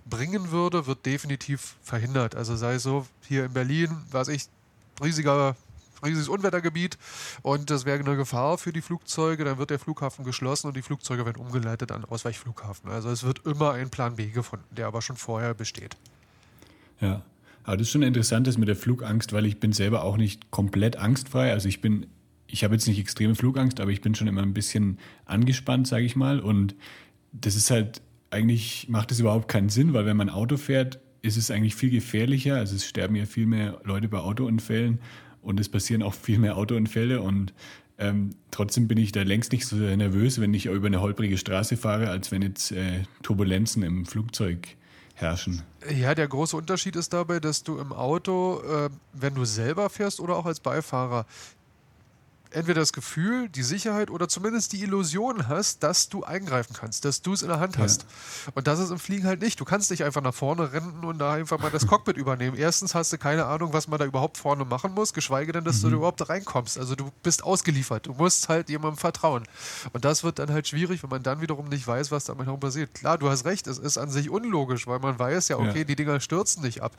bringen 0.04 0.50
würde, 0.50 0.86
wird 0.86 1.06
definitiv 1.06 1.76
verhindert. 1.82 2.34
Also 2.34 2.56
sei 2.56 2.78
so 2.78 3.06
hier 3.26 3.44
in 3.44 3.52
Berlin, 3.52 3.96
weiß 4.10 4.28
ich, 4.28 4.48
riesiger 5.02 5.56
riesiges 6.04 6.28
Unwettergebiet 6.28 6.98
und 7.42 7.70
das 7.70 7.84
wäre 7.84 7.98
eine 7.98 8.16
Gefahr 8.16 8.58
für 8.58 8.72
die 8.72 8.80
Flugzeuge, 8.82 9.44
dann 9.44 9.58
wird 9.58 9.70
der 9.70 9.78
Flughafen 9.78 10.24
geschlossen 10.24 10.68
und 10.68 10.76
die 10.76 10.82
Flugzeuge 10.82 11.26
werden 11.26 11.40
umgeleitet 11.40 11.92
an 11.92 12.04
Ausweichflughafen. 12.04 12.90
Also 12.90 13.11
es 13.11 13.24
wird 13.24 13.44
immer 13.46 13.72
ein 13.72 13.90
Plan 13.90 14.16
B 14.16 14.26
gefunden, 14.28 14.66
der 14.70 14.87
aber 14.87 15.02
schon 15.02 15.16
vorher 15.16 15.54
besteht. 15.54 15.96
Ja, 17.00 17.22
aber 17.64 17.76
das 17.76 17.88
ist 17.88 17.92
schon 17.92 18.02
interessant, 18.02 18.46
das 18.46 18.56
mit 18.56 18.68
der 18.68 18.76
Flugangst, 18.76 19.32
weil 19.32 19.44
ich 19.44 19.61
bin 19.61 19.72
selber 19.72 20.02
auch 20.02 20.16
nicht 20.16 20.50
komplett 20.50 20.96
angstfrei. 20.96 21.52
Also 21.52 21.68
ich 21.68 21.80
bin, 21.80 22.06
ich 22.46 22.64
habe 22.64 22.74
jetzt 22.74 22.88
nicht 22.88 22.98
extreme 22.98 23.34
Flugangst, 23.34 23.80
aber 23.80 23.90
ich 23.90 24.00
bin 24.00 24.14
schon 24.14 24.26
immer 24.26 24.42
ein 24.42 24.54
bisschen 24.54 24.98
angespannt, 25.26 25.87
sage 25.87 26.04
ich 26.04 26.16
mal. 26.16 26.40
Und 26.40 26.74
das 27.32 27.56
ist 27.56 27.70
halt, 27.70 28.00
eigentlich 28.30 28.88
macht 28.88 29.11
das 29.11 29.20
überhaupt 29.20 29.48
keinen 29.48 29.68
Sinn, 29.68 29.92
weil 29.92 30.06
wenn 30.06 30.16
man 30.16 30.30
Auto 30.30 30.56
fährt, 30.56 30.98
ist 31.20 31.37
es 31.37 31.50
eigentlich 31.50 31.74
viel 31.74 31.90
gefährlicher. 31.90 32.56
Also 32.56 32.74
es 32.74 32.87
sterben 32.87 33.16
ja 33.16 33.26
viel 33.26 33.46
mehr 33.46 33.80
Leute 33.84 34.08
bei 34.08 34.18
Autounfällen 34.18 35.00
und 35.48 35.58
es 35.58 35.68
passieren 35.70 36.02
auch 36.02 36.12
viel 36.12 36.38
mehr 36.38 36.58
Autounfälle 36.58 37.22
und 37.22 37.54
ähm, 37.98 38.30
trotzdem 38.50 38.87
bin 38.87 38.98
ich 38.98 39.12
da 39.12 39.22
längst 39.22 39.50
nicht 39.50 39.66
so 39.66 39.76
nervös, 39.76 40.40
wenn 40.40 40.52
ich 40.52 40.66
über 40.66 40.87
eine 40.87 41.00
holprige 41.00 41.38
Straße 41.38 41.76
fahre, 41.76 42.11
als 42.11 42.30
wenn 42.30 42.42
jetzt 42.42 42.70
äh, 42.70 43.04
Turbulenzen 43.22 43.82
im 43.82 44.04
Flugzeug 44.04 44.68
herrschen. 45.14 45.62
Ja, 45.90 46.14
der 46.14 46.28
große 46.28 46.56
Unterschied 46.56 46.94
ist 46.96 47.12
dabei, 47.12 47.40
dass 47.40 47.64
du 47.64 47.78
im 47.78 47.92
Auto, 47.92 48.61
äh, 48.61 48.90
wenn 49.14 49.34
du 49.34 49.44
selber 49.46 49.88
fährst 49.90 50.20
oder 50.20 50.37
auch 50.37 50.46
als 50.46 50.61
Beifahrer, 50.61 51.26
entweder 52.50 52.80
das 52.80 52.92
Gefühl, 52.92 53.48
die 53.48 53.62
Sicherheit 53.62 54.11
oder 54.11 54.28
zumindest 54.28 54.72
die 54.72 54.82
Illusion 54.82 55.48
hast, 55.48 55.82
dass 55.82 56.08
du 56.08 56.24
eingreifen 56.24 56.74
kannst, 56.78 57.04
dass 57.04 57.22
du 57.22 57.32
es 57.32 57.42
in 57.42 57.48
der 57.48 57.61
Hand 57.61 57.78
hast. 57.78 58.02
Ja. 58.02 58.52
Und 58.54 58.66
das 58.66 58.78
ist 58.78 58.90
im 58.90 58.98
Fliegen 58.98 59.26
halt 59.26 59.40
nicht. 59.40 59.61
Du 59.61 59.64
kannst 59.64 59.90
nicht 59.90 60.04
einfach 60.04 60.22
nach 60.22 60.34
vorne 60.34 60.72
rennen 60.72 61.04
und 61.04 61.18
da 61.18 61.32
einfach 61.32 61.58
mal 61.58 61.70
das 61.70 61.87
Cockpit 61.87 62.16
übernehmen. 62.16 62.56
Erstens 62.56 62.94
hast 62.94 63.12
du 63.12 63.18
keine 63.18 63.46
Ahnung, 63.46 63.72
was 63.72 63.88
man 63.88 63.98
da 63.98 64.04
überhaupt 64.04 64.38
vorne 64.38 64.64
machen 64.64 64.94
muss, 64.94 65.12
geschweige 65.12 65.52
denn, 65.52 65.64
dass 65.64 65.78
mhm. 65.78 65.82
du 65.82 65.90
da 65.90 65.96
überhaupt 65.96 66.28
reinkommst. 66.28 66.78
Also 66.78 66.94
du 66.94 67.11
bist 67.22 67.44
ausgeliefert. 67.44 68.06
Du 68.06 68.12
musst 68.12 68.48
halt 68.48 68.68
jemandem 68.68 68.98
vertrauen. 68.98 69.44
Und 69.92 70.04
das 70.04 70.24
wird 70.24 70.38
dann 70.38 70.50
halt 70.50 70.68
schwierig, 70.68 71.02
wenn 71.02 71.11
man 71.11 71.22
dann 71.22 71.40
wiederum 71.40 71.68
nicht 71.68 71.87
weiß, 71.87 72.11
was 72.11 72.24
da 72.24 72.37
herum 72.37 72.61
passiert. 72.61 72.94
Klar, 72.94 73.18
du 73.18 73.28
hast 73.30 73.44
recht, 73.44 73.66
es 73.66 73.78
ist 73.78 73.98
an 73.98 74.11
sich 74.11 74.30
unlogisch, 74.30 74.87
weil 74.87 74.98
man 74.98 75.18
weiß 75.18 75.48
ja, 75.48 75.56
okay, 75.56 75.78
ja. 75.78 75.84
die 75.84 75.96
Dinger 75.96 76.20
stürzen 76.20 76.62
nicht 76.62 76.82
ab. 76.82 76.92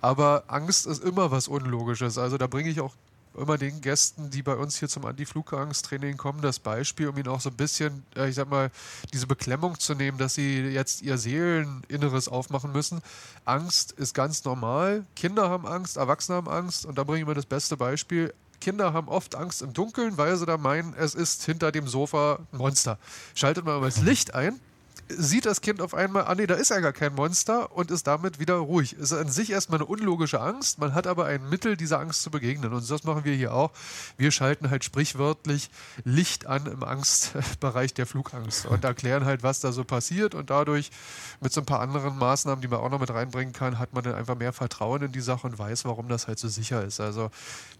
Aber 0.00 0.44
Angst 0.48 0.86
ist 0.86 1.02
immer 1.02 1.30
was 1.30 1.48
Unlogisches. 1.48 2.18
Also 2.18 2.38
da 2.38 2.46
bringe 2.46 2.70
ich 2.70 2.80
auch 2.80 2.94
immer 3.36 3.58
den 3.58 3.80
Gästen, 3.80 4.30
die 4.30 4.42
bei 4.42 4.54
uns 4.54 4.78
hier 4.78 4.88
zum 4.88 5.04
Anti-Flugangst-Training 5.04 6.16
kommen, 6.16 6.42
das 6.42 6.58
Beispiel, 6.58 7.08
um 7.08 7.16
ihnen 7.16 7.28
auch 7.28 7.40
so 7.40 7.50
ein 7.50 7.56
bisschen, 7.56 8.04
äh, 8.16 8.28
ich 8.28 8.34
sag 8.34 8.48
mal, 8.50 8.70
diese 9.12 9.26
Beklemmung 9.26 9.78
zu 9.78 9.94
nehmen, 9.94 10.18
dass 10.18 10.34
sie 10.34 10.60
jetzt 10.60 11.02
ihr 11.02 11.18
Seeleninneres 11.18 12.28
aufmachen 12.28 12.72
müssen. 12.72 13.00
Angst 13.44 13.92
ist 13.92 14.14
ganz 14.14 14.44
normal. 14.44 15.04
Kinder 15.16 15.48
haben 15.48 15.66
Angst, 15.66 15.96
Erwachsene 15.96 16.36
haben 16.36 16.48
Angst 16.48 16.86
und 16.86 16.98
da 16.98 17.04
bringe 17.04 17.20
ich 17.20 17.26
mir 17.26 17.34
das 17.34 17.46
beste 17.46 17.76
Beispiel. 17.76 18.34
Kinder 18.60 18.92
haben 18.92 19.08
oft 19.08 19.34
Angst 19.34 19.62
im 19.62 19.72
Dunkeln, 19.72 20.18
weil 20.18 20.36
sie 20.36 20.46
da 20.46 20.58
meinen, 20.58 20.94
es 20.94 21.14
ist 21.14 21.44
hinter 21.44 21.72
dem 21.72 21.88
Sofa 21.88 22.40
ein 22.52 22.58
Monster. 22.58 22.98
Schaltet 23.34 23.66
aber 23.66 23.86
das 23.86 24.02
Licht 24.02 24.34
ein, 24.34 24.60
sieht 25.16 25.46
das 25.46 25.60
Kind 25.60 25.80
auf 25.80 25.94
einmal, 25.94 26.24
ah 26.24 26.34
nee, 26.34 26.46
da 26.46 26.54
ist 26.54 26.70
ja 26.70 26.80
gar 26.80 26.92
kein 26.92 27.14
Monster 27.14 27.76
und 27.76 27.90
ist 27.90 28.06
damit 28.06 28.38
wieder 28.38 28.54
ruhig. 28.54 28.94
Ist 28.94 29.12
an 29.12 29.28
sich 29.28 29.50
erstmal 29.50 29.80
eine 29.80 29.86
unlogische 29.86 30.40
Angst, 30.40 30.78
man 30.78 30.94
hat 30.94 31.06
aber 31.06 31.26
ein 31.26 31.48
Mittel, 31.48 31.76
dieser 31.76 32.00
Angst 32.00 32.22
zu 32.22 32.30
begegnen. 32.30 32.72
Und 32.72 32.88
das 32.88 33.04
machen 33.04 33.24
wir 33.24 33.34
hier 33.34 33.54
auch. 33.54 33.70
Wir 34.16 34.30
schalten 34.30 34.70
halt 34.70 34.84
sprichwörtlich 34.84 35.70
Licht 36.04 36.46
an 36.46 36.66
im 36.66 36.82
Angstbereich 36.82 37.94
der 37.94 38.06
Flugangst 38.06 38.66
und 38.66 38.84
erklären 38.84 39.24
halt, 39.24 39.42
was 39.42 39.60
da 39.60 39.72
so 39.72 39.84
passiert. 39.84 40.34
Und 40.34 40.50
dadurch 40.50 40.90
mit 41.40 41.52
so 41.52 41.60
ein 41.60 41.66
paar 41.66 41.80
anderen 41.80 42.16
Maßnahmen, 42.18 42.62
die 42.62 42.68
man 42.68 42.80
auch 42.80 42.90
noch 42.90 43.00
mit 43.00 43.10
reinbringen 43.10 43.52
kann, 43.52 43.78
hat 43.78 43.92
man 43.92 44.04
dann 44.04 44.14
einfach 44.14 44.36
mehr 44.36 44.52
Vertrauen 44.52 45.02
in 45.02 45.12
die 45.12 45.20
Sache 45.20 45.46
und 45.46 45.58
weiß, 45.58 45.84
warum 45.84 46.08
das 46.08 46.26
halt 46.26 46.38
so 46.38 46.48
sicher 46.48 46.84
ist. 46.84 47.00
Also 47.00 47.30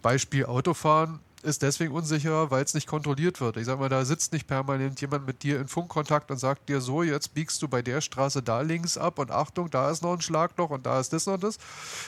Beispiel 0.02 0.46
Autofahren 0.46 1.20
ist 1.42 1.62
deswegen 1.62 1.92
unsicherer, 1.92 2.50
weil 2.50 2.64
es 2.64 2.74
nicht 2.74 2.86
kontrolliert 2.86 3.40
wird. 3.40 3.56
Ich 3.56 3.66
sag 3.66 3.78
mal, 3.78 3.88
da 3.88 4.04
sitzt 4.04 4.32
nicht 4.32 4.46
permanent 4.46 5.00
jemand 5.00 5.26
mit 5.26 5.42
dir 5.42 5.60
in 5.60 5.68
Funkkontakt 5.68 6.30
und 6.30 6.38
sagt 6.38 6.68
dir 6.68 6.80
so, 6.80 7.02
jetzt 7.02 7.34
biegst 7.34 7.62
du 7.62 7.68
bei 7.68 7.82
der 7.82 8.00
Straße 8.00 8.42
da 8.42 8.60
links 8.60 8.98
ab 8.98 9.18
und 9.18 9.30
Achtung, 9.30 9.70
da 9.70 9.90
ist 9.90 10.02
noch 10.02 10.12
ein 10.12 10.20
Schlagloch 10.20 10.70
und 10.70 10.86
da 10.86 11.00
ist 11.00 11.12
das 11.12 11.26
und 11.26 11.42
das. 11.42 11.58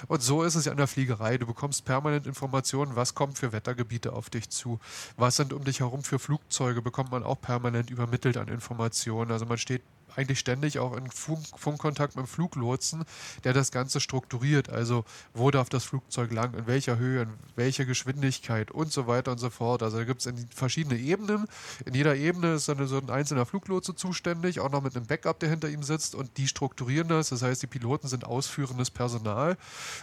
Und 0.09 0.23
so 0.23 0.43
ist 0.43 0.55
es 0.55 0.65
ja 0.65 0.73
in 0.73 0.79
der 0.79 0.87
Fliegerei. 0.87 1.39
Du 1.39 1.47
bekommst 1.47 1.85
permanent 1.85 2.27
Informationen, 2.27 2.97
was 2.97 3.15
kommt 3.15 3.39
für 3.39 3.53
Wettergebiete 3.53 4.13
auf 4.13 4.31
dich 4.31 4.51
zu, 4.51 4.81
was 5.17 5.37
sind 5.37 5.53
um 5.53 5.65
dich 5.65 5.81
herum 5.81 6.03
für 6.03 6.19
Flugzeuge, 6.19 6.83
bekommt 6.83 7.11
man 7.11 7.23
auch 7.23 7.41
permanent 7.41 7.91
übermittelt 7.91 8.37
an 8.37 8.49
Informationen. 8.49 9.31
Also 9.31 9.47
man 9.47 9.59
steht 9.59 9.83
eigentlich 10.17 10.39
ständig 10.39 10.79
auch 10.79 10.97
in 10.97 11.11
Funk 11.11 11.43
Funkkontakt 11.57 12.17
mit 12.17 12.27
dem 12.27 12.29
Fluglotsen, 12.29 13.05
der 13.45 13.53
das 13.53 13.71
Ganze 13.71 14.01
strukturiert. 14.01 14.69
Also 14.69 15.05
wo 15.35 15.51
darf 15.51 15.69
das 15.69 15.85
Flugzeug 15.85 16.33
lang, 16.33 16.55
in 16.55 16.67
welcher 16.67 16.99
Höhe, 16.99 17.23
in 17.23 17.31
welcher 17.57 17.85
Geschwindigkeit 17.85 18.71
und 18.71 18.93
so 18.93 19.07
weiter 19.07 19.33
und 19.33 19.39
so 19.39 19.51
fort. 19.51 19.83
Also 19.83 19.99
da 19.99 20.05
gibt 20.05 20.25
es 20.25 20.33
verschiedene 20.55 20.99
Ebenen. 20.99 21.47
In 21.85 21.95
jeder 21.95 22.17
Ebene 22.17 22.55
ist 22.55 22.69
dann 22.69 22.87
so 22.87 22.99
ein 22.99 23.11
einzelner 23.11 23.47
Fluglotse 23.47 23.95
zuständig, 23.95 24.61
auch 24.61 24.71
noch 24.71 24.83
mit 24.83 24.97
einem 24.97 25.07
Backup, 25.07 25.41
der 25.41 25.51
hinter 25.51 25.69
ihm 25.69 25.83
sitzt 25.83 26.15
und 26.15 26.37
die 26.37 26.49
strukturieren 26.49 27.09
das. 27.09 27.31
Das 27.31 27.43
heißt, 27.43 27.63
die 27.63 27.67
Piloten 27.67 28.09
sind 28.09 28.25
ausführendes 28.25 28.91
Personal 28.91 29.57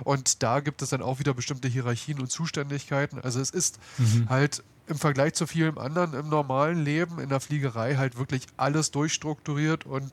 und 0.03 0.43
da 0.43 0.59
gibt 0.59 0.81
es 0.81 0.89
dann 0.89 1.01
auch 1.01 1.19
wieder 1.19 1.33
bestimmte 1.33 1.67
Hierarchien 1.67 2.19
und 2.19 2.31
Zuständigkeiten. 2.31 3.19
Also 3.19 3.39
es 3.39 3.49
ist 3.49 3.79
mhm. 3.97 4.29
halt 4.29 4.63
im 4.89 4.97
Vergleich 4.97 5.33
zu 5.33 5.47
vielem 5.47 5.77
anderen 5.77 6.13
im 6.13 6.29
normalen 6.29 6.83
Leben 6.83 7.19
in 7.19 7.29
der 7.29 7.39
Fliegerei 7.39 7.95
halt 7.95 8.17
wirklich 8.17 8.43
alles 8.57 8.91
durchstrukturiert 8.91 9.85
und 9.85 10.11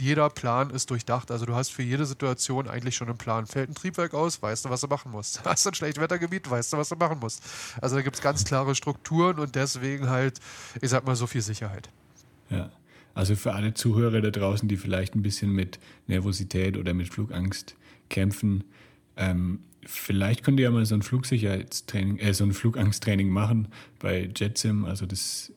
jeder 0.00 0.30
Plan 0.30 0.70
ist 0.70 0.90
durchdacht. 0.90 1.30
Also 1.30 1.46
du 1.46 1.54
hast 1.54 1.70
für 1.70 1.82
jede 1.82 2.06
Situation 2.06 2.68
eigentlich 2.68 2.96
schon 2.96 3.08
einen 3.08 3.18
Plan. 3.18 3.46
Fällt 3.46 3.70
ein 3.70 3.74
Triebwerk 3.74 4.14
aus, 4.14 4.42
weißt 4.42 4.64
du, 4.64 4.70
was 4.70 4.80
du 4.80 4.86
machen 4.86 5.12
musst. 5.12 5.44
Hast 5.44 5.66
du 5.66 5.70
ein 5.70 5.74
schlechtes 5.74 6.02
Wettergebiet, 6.02 6.50
weißt 6.50 6.72
du, 6.72 6.78
was 6.78 6.88
du 6.88 6.96
machen 6.96 7.18
musst. 7.20 7.42
Also 7.80 7.96
da 7.96 8.02
gibt 8.02 8.16
es 8.16 8.22
ganz 8.22 8.44
klare 8.44 8.74
Strukturen 8.74 9.38
und 9.38 9.54
deswegen 9.54 10.08
halt, 10.08 10.40
ich 10.80 10.90
sag 10.90 11.06
mal, 11.06 11.14
so 11.14 11.26
viel 11.26 11.42
Sicherheit. 11.42 11.90
Ja. 12.48 12.70
Also 13.14 13.36
für 13.36 13.52
alle 13.52 13.74
Zuhörer 13.74 14.22
da 14.22 14.30
draußen, 14.30 14.68
die 14.68 14.78
vielleicht 14.78 15.14
ein 15.14 15.22
bisschen 15.22 15.50
mit 15.50 15.78
Nervosität 16.06 16.78
oder 16.78 16.94
mit 16.94 17.08
Flugangst 17.10 17.76
kämpfen, 18.08 18.64
ähm, 19.16 19.60
vielleicht 19.84 20.42
könnt 20.42 20.58
ihr 20.60 20.64
ja 20.64 20.70
mal 20.70 20.84
so 20.86 20.94
ein 20.94 21.02
Flugsicherheitstraining, 21.02 22.18
äh, 22.18 22.34
so 22.34 22.44
ein 22.44 22.52
Flugangsttraining 22.52 23.28
machen 23.28 23.68
bei 23.98 24.30
JetSim. 24.34 24.84
Also 24.84 25.06
das, 25.06 25.52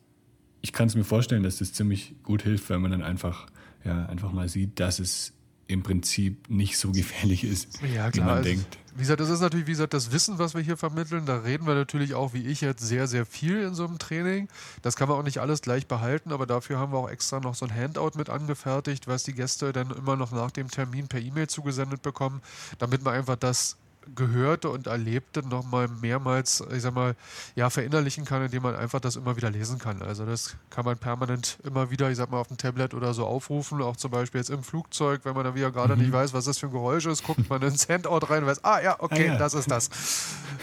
ich 0.62 0.74
kann 0.74 0.88
es 0.88 0.96
mir 0.96 1.04
vorstellen, 1.04 1.44
dass 1.44 1.58
das 1.58 1.74
ziemlich 1.74 2.16
gut 2.24 2.44
hilft, 2.44 2.70
weil 2.70 2.80
man 2.80 2.92
dann 2.92 3.04
einfach, 3.04 3.48
ja, 3.84 4.06
einfach 4.08 4.32
mal 4.32 4.50
sieht, 4.50 4.80
dass 4.80 5.00
es 5.00 5.34
im 5.68 5.84
Prinzip 5.84 6.50
nicht 6.50 6.78
so 6.78 6.92
gefährlich 6.92 7.44
ist, 7.44 7.80
ja, 7.82 8.14
wie 8.14 8.20
man 8.20 8.30
also, 8.30 8.44
denkt. 8.44 8.78
Wie 8.94 9.00
gesagt, 9.00 9.20
das 9.20 9.30
ist 9.30 9.42
natürlich, 9.42 9.68
wie 9.68 9.72
gesagt, 9.72 9.94
das 9.94 10.12
Wissen, 10.12 10.38
was 10.38 10.54
wir 10.54 10.62
hier 10.62 10.78
vermitteln. 10.78 11.26
Da 11.26 11.40
reden 11.40 11.66
wir 11.66 11.74
natürlich 11.74 12.14
auch, 12.14 12.34
wie 12.34 12.46
ich 12.46 12.62
jetzt, 12.62 12.82
sehr, 12.82 13.08
sehr 13.08 13.26
viel 13.26 13.62
in 13.62 13.74
so 13.74 13.86
einem 13.86 13.98
Training. 13.98 14.48
Das 14.84 14.96
kann 14.96 15.10
man 15.10 15.18
auch 15.18 15.24
nicht 15.24 15.40
alles 15.40 15.62
gleich 15.62 15.88
behalten, 15.88 16.32
aber 16.32 16.46
dafür 16.46 16.80
haben 16.80 16.94
wir 16.94 17.00
auch 17.00 17.10
extra 17.10 17.40
noch 17.40 17.56
so 17.56 17.66
ein 17.66 17.76
Handout 17.76 18.12
mit 18.16 18.30
angefertigt, 18.30 19.08
was 19.08 19.24
die 19.24 19.34
Gäste 19.34 19.74
dann 19.74 19.90
immer 19.92 20.16
noch 20.16 20.32
nach 20.32 20.52
dem 20.52 20.70
Termin 20.70 21.08
per 21.08 21.20
E-Mail 21.20 21.48
zugesendet 21.48 22.04
bekommen, 22.04 22.42
damit 22.78 23.04
man 23.04 23.16
einfach 23.16 23.36
das 23.36 23.78
Gehörte 24.16 24.70
und 24.70 24.88
Erlebte 24.88 25.48
nochmal 25.48 25.88
mehrmals, 25.88 26.64
ich 26.72 26.82
sag 26.82 26.94
mal, 26.94 27.16
ja, 27.56 27.70
verinnerlichen 27.70 28.26
kann, 28.26 28.44
indem 28.44 28.64
man 28.64 28.76
einfach 28.76 29.00
das 29.00 29.16
immer 29.16 29.36
wieder 29.36 29.50
lesen 29.50 29.80
kann. 29.80 30.02
Also 30.02 30.26
das 30.26 30.56
kann 30.70 30.86
man 30.86 30.98
permanent 30.98 31.58
immer 31.64 31.90
wieder, 31.92 32.10
ich 32.10 32.18
sag 32.18 32.32
mal, 32.32 32.40
auf 32.40 32.48
dem 32.48 32.58
Tablet 32.58 32.94
oder 32.94 33.14
so 33.14 33.26
aufrufen, 33.26 33.82
auch 33.82 33.96
zum 33.96 34.12
Beispiel 34.12 34.40
jetzt 34.40 34.50
im 34.50 34.64
Flugzeug, 34.64 35.22
wenn 35.24 35.34
man 35.34 35.44
dann 35.44 35.56
wieder 35.56 35.72
gerade 35.72 35.96
mhm. 35.96 36.04
nicht 36.04 36.12
weiß, 36.12 36.34
was 36.34 36.46
das 36.46 36.58
für 36.58 36.68
ein 36.68 36.72
Geräusch 36.72 37.06
ist, 37.06 37.24
guckt 37.24 37.50
man 37.50 37.62
ins 37.62 37.88
Handout 37.90 38.28
rein 38.30 38.44
und 38.44 38.50
weiß, 38.50 38.64
ah 38.64 38.82
ja, 38.82 38.96
okay, 39.00 39.30
ah, 39.30 39.34
ja. 39.34 39.38
das 39.38 39.54
ist 39.54 39.70
das. 39.70 39.90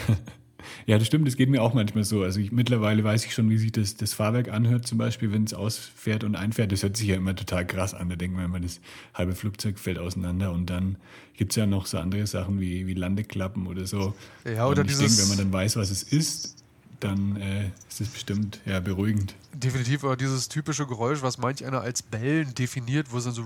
Ja, 0.85 0.97
das 0.97 1.07
stimmt, 1.07 1.27
das 1.27 1.37
geht 1.37 1.49
mir 1.49 1.61
auch 1.61 1.73
manchmal 1.73 2.03
so. 2.03 2.23
Also 2.23 2.39
ich, 2.39 2.51
mittlerweile 2.51 3.03
weiß 3.03 3.25
ich 3.25 3.33
schon, 3.33 3.49
wie 3.49 3.57
sich 3.57 3.71
das, 3.71 3.95
das 3.95 4.13
Fahrwerk 4.13 4.49
anhört, 4.49 4.85
zum 4.85 4.97
Beispiel, 4.97 5.31
wenn 5.31 5.43
es 5.43 5.53
ausfährt 5.53 6.23
und 6.23 6.35
einfährt. 6.35 6.71
Das 6.71 6.83
hört 6.83 6.97
sich 6.97 7.07
ja 7.07 7.15
immer 7.15 7.35
total 7.35 7.65
krass 7.65 7.93
an. 7.93 8.09
Da 8.09 8.15
denkt 8.15 8.35
man 8.35 8.45
immer, 8.45 8.59
das 8.59 8.81
halbe 9.13 9.35
Flugzeug 9.35 9.79
fällt 9.79 9.97
auseinander 9.97 10.51
und 10.51 10.69
dann 10.69 10.97
gibt 11.37 11.51
es 11.51 11.55
ja 11.55 11.65
noch 11.65 11.85
so 11.85 11.97
andere 11.97 12.27
Sachen 12.27 12.59
wie, 12.59 12.85
wie 12.87 12.93
Landeklappen 12.93 13.67
oder 13.67 13.85
so. 13.87 14.13
Ja, 14.45 14.67
oder 14.67 14.81
und 14.81 14.91
ich 14.91 14.97
denke, 14.97 15.17
wenn 15.17 15.29
man 15.29 15.37
dann 15.37 15.53
weiß, 15.53 15.77
was 15.77 15.89
es 15.89 16.03
ist, 16.03 16.62
dann 17.03 17.35
äh, 17.37 17.67
ist 17.89 18.01
es 18.01 18.07
bestimmt 18.09 18.59
ja, 18.65 18.79
beruhigend. 18.79 19.35
Definitiv, 19.53 20.03
aber 20.03 20.17
dieses 20.17 20.49
typische 20.49 20.87
Geräusch, 20.87 21.21
was 21.21 21.37
manch 21.37 21.63
einer 21.63 21.81
als 21.81 22.01
Bellen 22.01 22.55
definiert, 22.55 23.11
wo 23.11 23.17
es 23.17 23.25
dann 23.25 23.33
so 23.33 23.45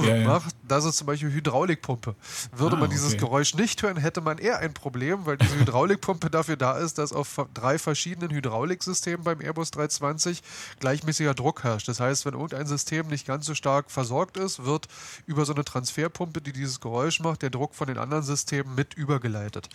ja, 0.00 0.16
ja. 0.16 0.26
macht, 0.26 0.54
das 0.66 0.86
ist 0.86 0.96
zum 0.96 1.06
Beispiel 1.06 1.30
Hydraulikpumpe. 1.30 2.14
Würde 2.56 2.76
ah, 2.76 2.80
man 2.80 2.90
dieses 2.90 3.12
okay. 3.12 3.18
Geräusch 3.18 3.54
nicht 3.54 3.82
hören, 3.82 3.98
hätte 3.98 4.22
man 4.22 4.38
eher 4.38 4.58
ein 4.58 4.72
Problem, 4.72 5.26
weil 5.26 5.36
diese 5.36 5.58
Hydraulikpumpe 5.58 6.30
dafür 6.30 6.56
da 6.56 6.78
ist, 6.78 6.96
dass 6.96 7.12
auf 7.12 7.46
drei 7.52 7.78
verschiedenen 7.78 8.30
Hydrauliksystemen 8.30 9.22
beim 9.22 9.40
Airbus 9.40 9.70
320 9.72 10.42
gleichmäßiger 10.78 11.34
Druck 11.34 11.62
herrscht. 11.62 11.88
Das 11.88 12.00
heißt, 12.00 12.24
wenn 12.24 12.34
irgendein 12.34 12.66
System 12.66 13.08
nicht 13.08 13.26
ganz 13.26 13.44
so 13.44 13.54
stark 13.54 13.90
versorgt 13.90 14.38
ist, 14.38 14.64
wird 14.64 14.88
über 15.26 15.44
so 15.44 15.52
eine 15.52 15.64
Transferpumpe, 15.64 16.40
die 16.40 16.52
dieses 16.52 16.80
Geräusch 16.80 17.20
macht, 17.20 17.42
der 17.42 17.50
Druck 17.50 17.74
von 17.74 17.86
den 17.86 17.98
anderen 17.98 18.22
Systemen 18.22 18.74
mit 18.74 18.94
übergeleitet. 18.94 19.68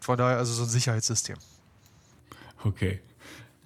Von 0.00 0.18
daher 0.18 0.38
also 0.38 0.52
so 0.52 0.62
ein 0.62 0.68
Sicherheitssystem. 0.68 1.36
Okay. 2.66 2.98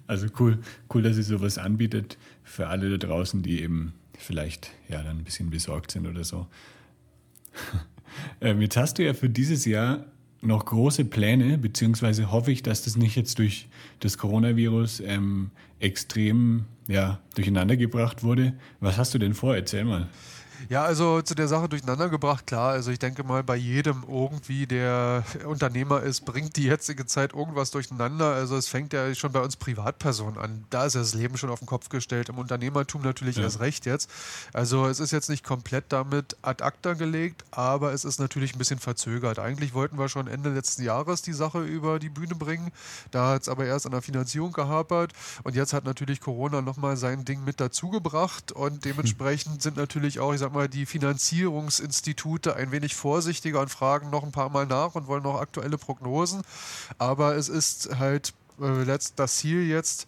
Also 0.05 0.27
cool, 0.39 0.59
cool, 0.93 1.01
dass 1.01 1.17
ihr 1.17 1.23
sowas 1.23 1.57
anbietet 1.57 2.17
für 2.43 2.67
alle 2.67 2.97
da 2.97 3.07
draußen, 3.07 3.41
die 3.41 3.61
eben 3.61 3.93
vielleicht 4.17 4.71
ja 4.89 5.01
dann 5.01 5.19
ein 5.19 5.23
bisschen 5.23 5.49
besorgt 5.49 5.91
sind 5.91 6.05
oder 6.05 6.23
so. 6.23 6.47
ähm, 8.41 8.61
jetzt 8.61 8.77
hast 8.77 8.99
du 8.99 9.05
ja 9.05 9.13
für 9.13 9.29
dieses 9.29 9.65
Jahr 9.65 10.05
noch 10.41 10.65
große 10.65 11.05
Pläne, 11.05 11.57
beziehungsweise 11.57 12.31
hoffe 12.31 12.51
ich, 12.51 12.61
dass 12.61 12.83
das 12.83 12.95
nicht 12.95 13.15
jetzt 13.15 13.39
durch 13.39 13.69
das 13.99 14.17
Coronavirus 14.17 15.01
ähm, 15.01 15.51
extrem 15.79 16.65
ja, 16.87 17.19
durcheinander 17.35 17.77
gebracht 17.77 18.23
wurde. 18.23 18.53
Was 18.79 18.97
hast 18.97 19.13
du 19.13 19.17
denn 19.17 19.33
vor? 19.33 19.55
Erzähl 19.55 19.85
mal. 19.85 20.09
Ja, 20.69 20.83
also 20.83 21.21
zu 21.21 21.35
der 21.35 21.47
Sache 21.47 21.69
durcheinander 21.69 22.09
gebracht, 22.09 22.47
klar. 22.47 22.71
Also 22.71 22.91
ich 22.91 22.99
denke 22.99 23.23
mal, 23.23 23.43
bei 23.43 23.55
jedem 23.55 24.03
irgendwie, 24.07 24.67
der 24.67 25.23
Unternehmer 25.45 26.01
ist, 26.01 26.25
bringt 26.25 26.55
die 26.55 26.63
jetzige 26.63 27.05
Zeit 27.05 27.33
irgendwas 27.33 27.71
durcheinander. 27.71 28.33
Also 28.33 28.55
es 28.55 28.67
fängt 28.67 28.93
ja 28.93 29.13
schon 29.15 29.31
bei 29.31 29.41
uns 29.41 29.55
Privatpersonen 29.55 30.37
an. 30.37 30.65
Da 30.69 30.85
ist 30.85 30.95
ja 30.95 31.01
das 31.01 31.13
Leben 31.13 31.37
schon 31.37 31.49
auf 31.49 31.59
den 31.59 31.67
Kopf 31.67 31.89
gestellt. 31.89 32.29
Im 32.29 32.37
Unternehmertum 32.37 33.01
natürlich 33.01 33.37
ja. 33.37 33.43
erst 33.43 33.59
recht 33.59 33.85
jetzt. 33.85 34.09
Also 34.53 34.87
es 34.87 34.99
ist 34.99 35.11
jetzt 35.11 35.29
nicht 35.29 35.43
komplett 35.43 35.85
damit 35.89 36.35
ad 36.41 36.63
acta 36.63 36.93
gelegt, 36.93 37.43
aber 37.51 37.93
es 37.93 38.05
ist 38.05 38.19
natürlich 38.19 38.55
ein 38.55 38.57
bisschen 38.57 38.79
verzögert. 38.79 39.39
Eigentlich 39.39 39.73
wollten 39.73 39.97
wir 39.97 40.09
schon 40.09 40.27
Ende 40.27 40.53
letzten 40.53 40.83
Jahres 40.83 41.21
die 41.21 41.33
Sache 41.33 41.61
über 41.63 41.99
die 41.99 42.09
Bühne 42.09 42.35
bringen. 42.35 42.71
Da 43.11 43.29
hat 43.29 43.43
es 43.43 43.49
aber 43.49 43.65
erst 43.65 43.85
an 43.85 43.91
der 43.91 44.01
Finanzierung 44.01 44.51
gehapert. 44.51 45.13
Und 45.43 45.55
jetzt 45.55 45.73
hat 45.73 45.85
natürlich 45.85 46.21
Corona 46.21 46.61
nochmal 46.61 46.97
sein 46.97 47.25
Ding 47.25 47.43
mit 47.43 47.59
dazugebracht. 47.59 48.51
Und 48.51 48.85
dementsprechend 48.91 49.61
sind 49.61 49.77
natürlich 49.77 50.19
auch, 50.19 50.33
ich 50.33 50.39
sag 50.39 50.50
mal, 50.51 50.69
die 50.69 50.85
Finanzierungsinstitute 50.85 52.55
ein 52.55 52.71
wenig 52.71 52.95
vorsichtiger 52.95 53.61
und 53.61 53.69
fragen 53.69 54.09
noch 54.09 54.23
ein 54.23 54.31
paar 54.31 54.49
Mal 54.49 54.65
nach 54.65 54.95
und 54.95 55.07
wollen 55.07 55.23
noch 55.23 55.39
aktuelle 55.39 55.77
Prognosen. 55.77 56.41
Aber 56.97 57.35
es 57.35 57.49
ist 57.49 57.97
halt 57.97 58.33
äh, 58.59 58.85
das 59.15 59.35
Ziel 59.35 59.67
jetzt, 59.67 60.07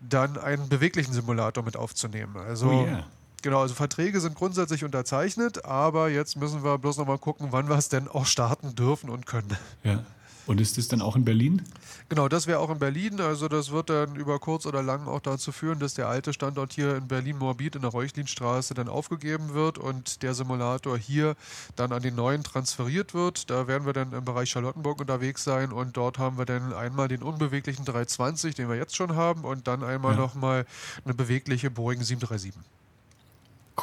dann 0.00 0.38
einen 0.38 0.68
beweglichen 0.68 1.12
Simulator 1.12 1.64
mit 1.64 1.76
aufzunehmen. 1.76 2.36
Also 2.36 2.68
oh 2.68 2.86
yeah. 2.86 3.06
Genau, 3.42 3.60
also 3.60 3.74
Verträge 3.74 4.20
sind 4.20 4.34
grundsätzlich 4.34 4.84
unterzeichnet, 4.84 5.64
aber 5.64 6.08
jetzt 6.08 6.36
müssen 6.36 6.64
wir 6.64 6.76
bloß 6.78 6.96
noch 6.98 7.06
mal 7.06 7.18
gucken, 7.18 7.48
wann 7.50 7.68
wir 7.68 7.76
es 7.76 7.88
denn 7.88 8.08
auch 8.08 8.26
starten 8.26 8.74
dürfen 8.74 9.10
und 9.10 9.26
können. 9.26 9.56
Ja. 9.84 10.02
Und 10.48 10.62
ist 10.62 10.78
das 10.78 10.88
dann 10.88 11.02
auch 11.02 11.14
in 11.14 11.26
Berlin? 11.26 11.60
Genau, 12.08 12.26
das 12.26 12.46
wäre 12.46 12.60
auch 12.60 12.70
in 12.70 12.78
Berlin. 12.78 13.20
Also 13.20 13.48
das 13.48 13.70
wird 13.70 13.90
dann 13.90 14.16
über 14.16 14.38
kurz 14.38 14.64
oder 14.64 14.82
lang 14.82 15.06
auch 15.06 15.20
dazu 15.20 15.52
führen, 15.52 15.78
dass 15.78 15.92
der 15.92 16.08
alte 16.08 16.32
Standort 16.32 16.72
hier 16.72 16.96
in 16.96 17.06
Berlin-Morbid 17.06 17.76
in 17.76 17.82
der 17.82 17.90
Reuchlinstraße 17.90 18.72
dann 18.72 18.88
aufgegeben 18.88 19.52
wird 19.52 19.76
und 19.76 20.22
der 20.22 20.32
Simulator 20.32 20.96
hier 20.96 21.36
dann 21.76 21.92
an 21.92 22.00
den 22.00 22.14
neuen 22.14 22.44
transferiert 22.44 23.12
wird. 23.12 23.50
Da 23.50 23.68
werden 23.68 23.84
wir 23.84 23.92
dann 23.92 24.14
im 24.14 24.24
Bereich 24.24 24.48
Charlottenburg 24.48 25.02
unterwegs 25.02 25.44
sein 25.44 25.70
und 25.70 25.98
dort 25.98 26.16
haben 26.16 26.38
wir 26.38 26.46
dann 26.46 26.72
einmal 26.72 27.08
den 27.08 27.22
unbeweglichen 27.22 27.84
320, 27.84 28.54
den 28.54 28.70
wir 28.70 28.76
jetzt 28.76 28.96
schon 28.96 29.16
haben, 29.16 29.44
und 29.44 29.68
dann 29.68 29.84
einmal 29.84 30.14
ja. 30.14 30.18
nochmal 30.18 30.64
eine 31.04 31.12
bewegliche 31.12 31.70
Boeing 31.70 32.02
737. 32.02 32.54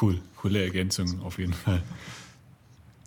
Cool, 0.02 0.20
coole 0.36 0.64
Ergänzung 0.64 1.22
auf 1.22 1.38
jeden 1.38 1.54
Fall. 1.54 1.80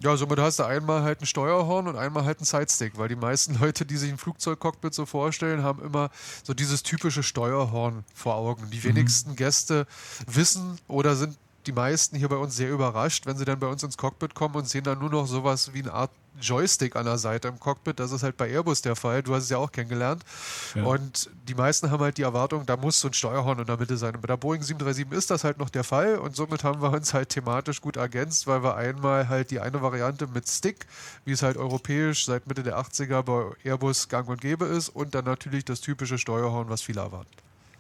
Ja, 0.02 0.16
somit 0.16 0.40
hast 0.40 0.60
du 0.60 0.64
einmal 0.64 1.04
halt 1.04 1.22
ein 1.22 1.26
Steuerhorn 1.26 1.88
und 1.88 1.98
einmal 1.98 2.24
halt 2.24 2.40
ein 2.40 2.46
Sidestick, 2.46 2.98
weil 2.98 3.10
die 3.10 3.16
meisten 3.16 3.56
Leute, 3.60 3.86
die 3.86 3.98
sich 3.98 4.10
ein 4.10 4.18
Flugzeugcockpit 4.18 4.94
so 4.94 5.06
vorstellen, 5.06 5.64
haben 5.64 5.84
immer 5.84 6.10
so 6.44 6.54
dieses 6.54 6.84
typische 6.84 7.22
Steuerhorn 7.22 8.06
vor 8.14 8.36
Augen. 8.36 8.70
Die 8.70 8.78
mhm. 8.78 8.84
wenigsten 8.84 9.36
Gäste 9.36 9.88
wissen 10.26 10.80
oder 10.88 11.16
sind 11.16 11.38
die 11.66 11.72
meisten 11.72 12.18
hier 12.18 12.30
bei 12.30 12.38
uns 12.38 12.56
sehr 12.56 12.70
überrascht, 12.72 13.26
wenn 13.26 13.38
sie 13.38 13.46
dann 13.46 13.60
bei 13.60 13.68
uns 13.68 13.84
ins 13.84 13.98
Cockpit 13.98 14.34
kommen 14.34 14.56
und 14.56 14.68
sehen 14.68 14.84
dann 14.84 15.00
nur 15.00 15.10
noch 15.10 15.28
sowas 15.28 15.74
wie 15.74 15.82
eine 15.82 15.94
Art 15.94 16.12
Joystick 16.42 16.96
an 16.96 17.06
der 17.06 17.18
Seite 17.18 17.48
im 17.50 17.60
Cockpit. 17.60 18.00
Das 18.00 18.12
ist 18.12 18.24
halt 18.24 18.38
bei 18.38 18.50
Airbus 18.50 18.82
der 18.82 18.96
Fall. 18.96 19.22
Du 19.24 19.36
hast 19.36 19.44
es 19.44 19.50
ja 19.50 19.58
auch 19.58 19.72
kennengelernt. 19.72 20.24
Ja. 20.74 20.84
Und 20.84 21.30
die 21.48 21.56
meisten 21.56 21.92
haben 21.92 22.02
halt 22.02 22.18
die 22.18 22.22
Erwartung, 22.22 22.66
da 22.66 22.78
muss 22.78 23.00
so 23.00 23.10
ein 23.10 23.14
Steuerhorn 23.14 23.60
in 23.60 23.66
der 23.66 23.78
Mitte 23.78 23.98
sein. 23.98 24.16
Und 24.16 24.22
bei 24.22 24.28
der 24.28 24.38
Boeing 24.38 24.62
737 24.62 25.18
ist 25.18 25.32
das 25.32 25.44
halt 25.44 25.58
noch 25.58 25.70
der 25.70 25.84
Fall. 25.84 26.18
Und 26.18 26.36
somit 26.36 26.64
haben 26.64 26.82
wir 26.82 26.92
uns 26.92 27.14
halt 27.14 27.30
thematisch 27.30 27.82
gut 27.82 27.98
ergänzt, 27.98 28.48
weil 28.48 28.64
wir 28.64 28.76
einmal 28.76 29.28
halt 29.28 29.52
die 29.52 29.60
eine 29.60 29.82
Variante 29.82 30.28
mit 30.28 30.48
Stick, 30.48 30.88
wie 31.26 31.32
es 31.32 31.42
halt 31.42 31.58
europäisch 31.58 32.26
seit 32.26 32.48
Mitte 32.48 32.64
der 32.64 32.80
80er 32.80 33.22
bei 33.22 33.52
Airbus 33.64 34.08
gang 34.08 34.28
und 34.30 34.42
gäbe 34.42 34.66
ist, 34.66 34.90
und 34.90 35.16
dann 35.16 35.26
natürlich 35.26 35.66
das 35.66 35.82
typische 35.82 36.18
Steuerhorn, 36.18 36.70
was 36.70 36.82
viele 36.82 37.02
erwarten. 37.02 37.32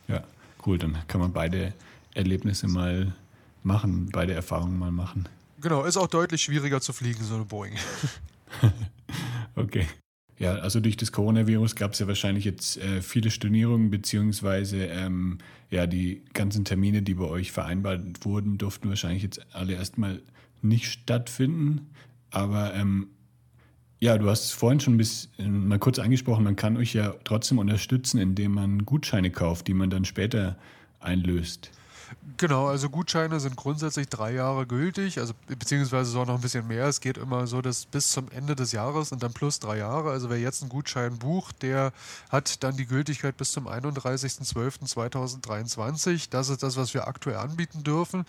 Ja, 0.08 0.24
cool. 0.65 0.78
Dann 0.78 0.98
kann 1.08 1.22
man 1.22 1.32
beide 1.32 1.74
Erlebnisse 2.13 2.68
mal 2.68 3.13
machen, 3.63 4.10
beide 4.12 4.34
Erfahrungen 4.34 4.78
mal 4.78 4.91
machen. 4.91 5.28
Genau, 5.62 5.84
ist 5.84 5.98
auch 5.98 6.08
deutlich 6.08 6.41
schwieriger 6.41 6.80
zu 6.82 6.93
fliegen, 6.93 7.24
so 7.24 7.36
eine 7.36 7.46
Boeing. 7.46 7.73
okay. 9.56 9.86
Ja, 10.38 10.56
also 10.56 10.79
durch 10.79 10.96
das 10.96 11.12
Coronavirus 11.12 11.75
gab 11.75 11.92
es 11.92 12.00
ja 12.00 12.08
wahrscheinlich 12.08 12.46
jetzt 12.46 12.77
äh, 12.77 13.02
viele 13.02 13.29
Stornierungen, 13.29 13.92
beziehungsweise 13.92 14.86
ähm, 14.86 15.40
ja, 15.69 15.86
die 15.86 16.23
ganzen 16.33 16.63
Termine, 16.63 17.02
die 17.02 17.15
bei 17.15 17.25
euch 17.25 17.52
vereinbart 17.52 18.23
wurden, 18.23 18.58
durften 18.58 18.88
wahrscheinlich 18.88 19.21
jetzt 19.21 19.46
alle 19.54 19.73
erstmal 19.73 20.21
nicht 20.62 20.86
stattfinden. 20.86 21.90
Aber 22.31 22.73
ähm, 22.73 23.08
ja, 24.00 24.17
du 24.17 24.29
hast 24.29 24.46
es 24.46 24.52
vorhin 24.52 24.79
schon 24.79 24.96
bis, 24.96 25.29
äh, 25.38 25.48
mal 25.48 25.77
kurz 25.77 26.00
angesprochen, 26.00 26.46
man 26.46 26.56
kann 26.56 26.77
euch 26.77 26.94
ja 26.94 27.13
trotzdem 27.25 27.58
unterstützen, 27.58 28.17
indem 28.17 28.54
man 28.54 28.86
Gutscheine 28.86 29.31
kauft, 29.31 29.67
die 29.67 29.73
man 29.73 29.90
dann 29.90 30.06
später 30.06 30.58
einlöst. 31.02 31.71
Genau, 32.37 32.67
also 32.67 32.89
Gutscheine 32.89 33.39
sind 33.39 33.55
grundsätzlich 33.57 34.07
drei 34.07 34.33
Jahre 34.33 34.65
gültig, 34.65 35.19
also 35.19 35.33
beziehungsweise 35.47 36.10
so 36.10 36.23
noch 36.23 36.35
ein 36.35 36.41
bisschen 36.41 36.65
mehr. 36.67 36.85
Es 36.85 37.01
geht 37.01 37.17
immer 37.17 37.47
so, 37.47 37.62
dass 37.62 37.85
bis 37.85 38.12
zum 38.12 38.31
Ende 38.31 38.55
des 38.55 38.71
Jahres 38.71 39.12
und 39.12 39.21
dann 39.23 39.33
plus 39.33 39.60
drei 39.60 39.79
Jahre. 39.79 40.12
Also 40.12 40.29
wer 40.29 40.39
jetzt 40.39 40.62
einen 40.62 40.69
Gutschein 40.69 41.17
bucht, 41.17 41.62
der 41.62 41.91
hat 42.29 42.63
dann 42.63 42.77
die 42.77 42.85
Gültigkeit 42.85 43.35
bis 43.35 43.51
zum 43.51 43.67
31.12.2023. 43.67 46.27
Das 46.29 46.47
ist 46.49 46.63
das, 46.63 46.77
was 46.77 46.93
wir 46.93 47.07
aktuell 47.07 47.37
anbieten 47.37 47.83
dürfen. 47.83 48.25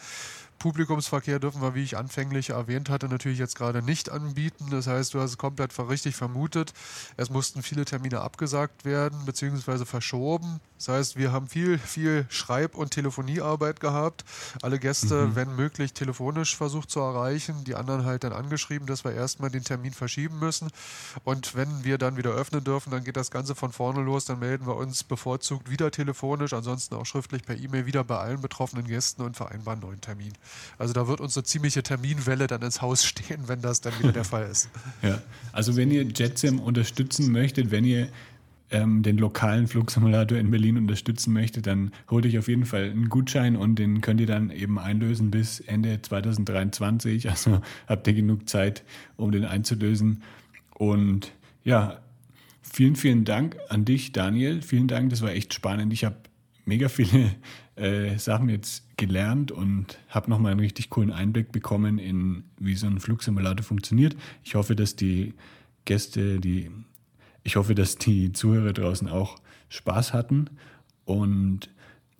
Publikumsverkehr 0.60 1.38
dürfen 1.38 1.62
wir, 1.62 1.74
wie 1.74 1.82
ich 1.82 1.96
anfänglich 1.96 2.50
erwähnt 2.50 2.90
hatte, 2.90 3.08
natürlich 3.08 3.38
jetzt 3.38 3.56
gerade 3.56 3.82
nicht 3.82 4.10
anbieten. 4.10 4.68
Das 4.70 4.86
heißt, 4.86 5.14
du 5.14 5.20
hast 5.20 5.30
es 5.30 5.38
komplett 5.38 5.76
richtig 5.78 6.16
vermutet. 6.16 6.74
Es 7.16 7.30
mussten 7.30 7.62
viele 7.62 7.86
Termine 7.86 8.20
abgesagt 8.20 8.84
werden 8.84 9.24
bzw. 9.24 9.86
verschoben. 9.86 10.60
Das 10.76 10.88
heißt, 10.88 11.16
wir 11.16 11.32
haben 11.32 11.48
viel, 11.48 11.78
viel 11.78 12.26
Schreib- 12.28 12.74
und 12.74 12.90
Telefoniearbeit 12.90 13.69
gehabt. 13.78 14.24
Alle 14.62 14.78
Gäste, 14.78 15.26
mhm. 15.26 15.34
wenn 15.34 15.56
möglich, 15.56 15.92
telefonisch 15.92 16.56
versucht 16.56 16.90
zu 16.90 17.00
erreichen. 17.00 17.64
Die 17.64 17.74
anderen 17.74 18.04
halt 18.04 18.24
dann 18.24 18.32
angeschrieben, 18.32 18.86
dass 18.86 19.04
wir 19.04 19.12
erstmal 19.12 19.50
den 19.50 19.64
Termin 19.64 19.92
verschieben 19.92 20.38
müssen. 20.38 20.70
Und 21.24 21.54
wenn 21.54 21.84
wir 21.84 21.98
dann 21.98 22.16
wieder 22.16 22.30
öffnen 22.30 22.62
dürfen, 22.64 22.90
dann 22.90 23.04
geht 23.04 23.16
das 23.16 23.30
Ganze 23.30 23.54
von 23.54 23.72
vorne 23.72 24.02
los. 24.02 24.24
Dann 24.24 24.38
melden 24.38 24.66
wir 24.66 24.76
uns 24.76 25.02
bevorzugt 25.04 25.68
wieder 25.68 25.90
telefonisch, 25.90 26.52
ansonsten 26.52 26.94
auch 26.94 27.06
schriftlich 27.06 27.42
per 27.42 27.56
E-Mail 27.56 27.86
wieder 27.86 28.04
bei 28.04 28.18
allen 28.18 28.40
betroffenen 28.40 28.86
Gästen 28.86 29.22
und 29.22 29.36
vereinbaren 29.36 29.80
einen 29.80 29.90
neuen 29.90 30.00
Termin. 30.00 30.32
Also 30.78 30.92
da 30.92 31.08
wird 31.08 31.20
uns 31.20 31.36
eine 31.36 31.44
ziemliche 31.44 31.82
Terminwelle 31.82 32.46
dann 32.46 32.62
ins 32.62 32.80
Haus 32.80 33.04
stehen, 33.10 33.48
wenn 33.48 33.60
das 33.60 33.80
dann 33.80 33.98
wieder 33.98 34.12
der 34.12 34.24
Fall 34.24 34.48
ist. 34.48 34.68
Ja, 35.02 35.20
also 35.52 35.76
wenn 35.76 35.90
ihr 35.90 36.02
JetSim 36.02 36.60
unterstützen 36.60 37.32
möchtet, 37.32 37.70
wenn 37.70 37.84
ihr 37.84 38.08
ähm, 38.70 39.02
den 39.02 39.18
lokalen 39.18 39.66
Flugsimulator 39.66 40.38
in 40.38 40.50
Berlin 40.50 40.76
unterstützen 40.76 41.32
möchtet, 41.32 41.66
dann 41.66 41.90
holt 42.10 42.24
euch 42.26 42.38
auf 42.38 42.48
jeden 42.48 42.64
Fall 42.64 42.90
einen 42.90 43.08
Gutschein 43.08 43.56
und 43.56 43.78
den 43.78 44.00
könnt 44.00 44.20
ihr 44.20 44.26
dann 44.26 44.50
eben 44.50 44.78
einlösen 44.78 45.30
bis 45.30 45.60
Ende 45.60 46.00
2023. 46.00 47.28
Also 47.40 47.60
habt 47.86 48.06
ihr 48.06 48.14
genug 48.14 48.48
Zeit, 48.48 48.84
um 49.16 49.32
den 49.32 49.44
einzulösen. 49.44 50.22
Und 50.74 51.32
ja, 51.64 52.00
vielen, 52.62 52.96
vielen 52.96 53.24
Dank 53.24 53.56
an 53.68 53.84
dich, 53.84 54.12
Daniel. 54.12 54.62
Vielen 54.62 54.88
Dank, 54.88 55.10
das 55.10 55.22
war 55.22 55.30
echt 55.30 55.54
spannend. 55.54 55.92
Ich 55.92 56.04
habe 56.04 56.16
mega 56.64 56.88
viele 56.88 57.34
äh, 57.76 58.18
Sachen 58.18 58.48
jetzt 58.48 58.84
gelernt 58.96 59.52
und 59.52 59.98
habe 60.08 60.30
nochmal 60.30 60.52
einen 60.52 60.60
richtig 60.60 60.90
coolen 60.90 61.12
Einblick 61.12 61.52
bekommen 61.52 61.98
in, 61.98 62.44
wie 62.58 62.74
so 62.74 62.86
ein 62.86 63.00
Flugsimulator 63.00 63.64
funktioniert. 63.64 64.16
Ich 64.44 64.54
hoffe, 64.54 64.76
dass 64.76 64.96
die 64.96 65.34
Gäste, 65.84 66.40
die, 66.40 66.70
ich 67.42 67.56
hoffe, 67.56 67.74
dass 67.74 67.96
die 67.96 68.32
Zuhörer 68.32 68.72
draußen 68.72 69.08
auch 69.08 69.38
Spaß 69.68 70.12
hatten. 70.12 70.46
Und 71.04 71.70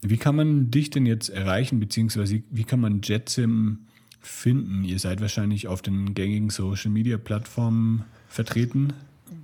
wie 0.01 0.17
kann 0.17 0.37
man 0.37 0.71
dich 0.71 0.91
denn 0.91 1.07
jetzt 1.07 1.29
erreichen, 1.29 1.79
beziehungsweise 1.81 2.43
wie 2.51 2.65
kann 2.65 2.81
man 2.81 3.03
JetSim 3.03 3.81
finden? 4.21 4.85
Ihr 4.85 4.99
seid 4.99 5.21
wahrscheinlich 5.21 5.69
auf 5.69 5.83
den 5.83 6.15
gängigen 6.15 6.51
Social 6.51 6.91
Media 6.91 7.19
Plattformen 7.19 8.05
vertreten. 8.29 8.93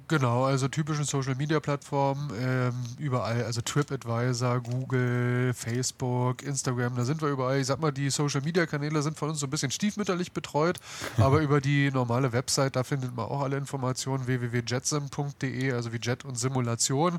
Genau, 0.08 0.44
also 0.44 0.68
typischen 0.68 1.04
Social 1.04 1.34
Media 1.34 1.58
Plattformen, 1.58 2.30
ähm, 2.40 2.74
überall, 2.96 3.42
also 3.42 3.60
TripAdvisor, 3.60 4.60
Google, 4.60 5.52
Facebook, 5.52 6.44
Instagram, 6.44 6.94
da 6.94 7.04
sind 7.04 7.20
wir 7.22 7.28
überall. 7.28 7.58
Ich 7.58 7.66
sag 7.66 7.80
mal, 7.80 7.90
die 7.90 8.08
Social 8.10 8.40
Media 8.40 8.66
Kanäle 8.66 9.02
sind 9.02 9.18
von 9.18 9.30
uns 9.30 9.40
so 9.40 9.48
ein 9.48 9.50
bisschen 9.50 9.72
stiefmütterlich 9.72 10.30
betreut, 10.30 10.78
aber 11.18 11.40
über 11.40 11.60
die 11.60 11.90
normale 11.90 12.32
Website, 12.32 12.76
da 12.76 12.84
findet 12.84 13.16
man 13.16 13.26
auch 13.26 13.40
alle 13.40 13.56
Informationen, 13.56 14.28
www.jetsim.de, 14.28 15.72
also 15.72 15.92
wie 15.92 15.98
Jet 16.00 16.24
und 16.24 16.38
Simulation. 16.38 17.18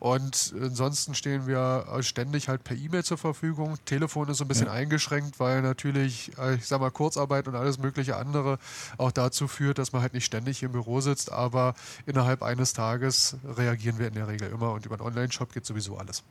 Und 0.00 0.54
ansonsten 0.60 1.14
stehen 1.14 1.46
wir 1.46 1.86
ständig 2.00 2.48
halt 2.48 2.64
per 2.64 2.76
E-Mail 2.76 3.04
zur 3.04 3.18
Verfügung. 3.18 3.76
Telefon 3.84 4.28
ist 4.28 4.38
so 4.38 4.44
ein 4.44 4.48
bisschen 4.48 4.66
ja. 4.66 4.72
eingeschränkt, 4.72 5.38
weil 5.38 5.62
natürlich, 5.62 6.32
äh, 6.36 6.56
ich 6.56 6.66
sag 6.66 6.80
mal, 6.80 6.90
Kurzarbeit 6.90 7.46
und 7.46 7.54
alles 7.54 7.78
mögliche 7.78 8.16
andere 8.16 8.58
auch 8.98 9.12
dazu 9.12 9.46
führt, 9.46 9.78
dass 9.78 9.92
man 9.92 10.02
halt 10.02 10.14
nicht 10.14 10.24
ständig 10.24 10.64
im 10.64 10.72
Büro 10.72 11.00
sitzt, 11.00 11.30
aber 11.30 11.74
innerhalb 12.06 12.23
eines 12.24 12.72
Tages 12.72 13.36
reagieren 13.44 13.98
wir 13.98 14.08
in 14.08 14.14
der 14.14 14.28
Regel 14.28 14.50
immer 14.50 14.72
und 14.72 14.86
über 14.86 14.96
den 14.96 15.06
Online-Shop 15.06 15.52
geht 15.52 15.64
sowieso 15.64 15.96
alles. 15.96 16.22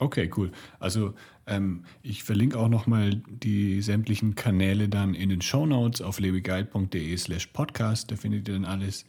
Okay, 0.00 0.30
cool. 0.36 0.50
Also 0.78 1.12
ähm, 1.46 1.84
ich 2.02 2.24
verlinke 2.24 2.58
auch 2.58 2.70
nochmal 2.70 3.20
die 3.28 3.82
sämtlichen 3.82 4.34
Kanäle 4.34 4.88
dann 4.88 5.14
in 5.14 5.28
den 5.28 5.42
Show 5.42 5.66
Notes 5.66 6.00
auf 6.00 6.18
lebegeil.de 6.18 7.16
slash 7.18 7.48
podcast. 7.48 8.10
Da 8.10 8.16
findet 8.16 8.48
ihr 8.48 8.54
dann 8.54 8.64
alles. 8.64 9.04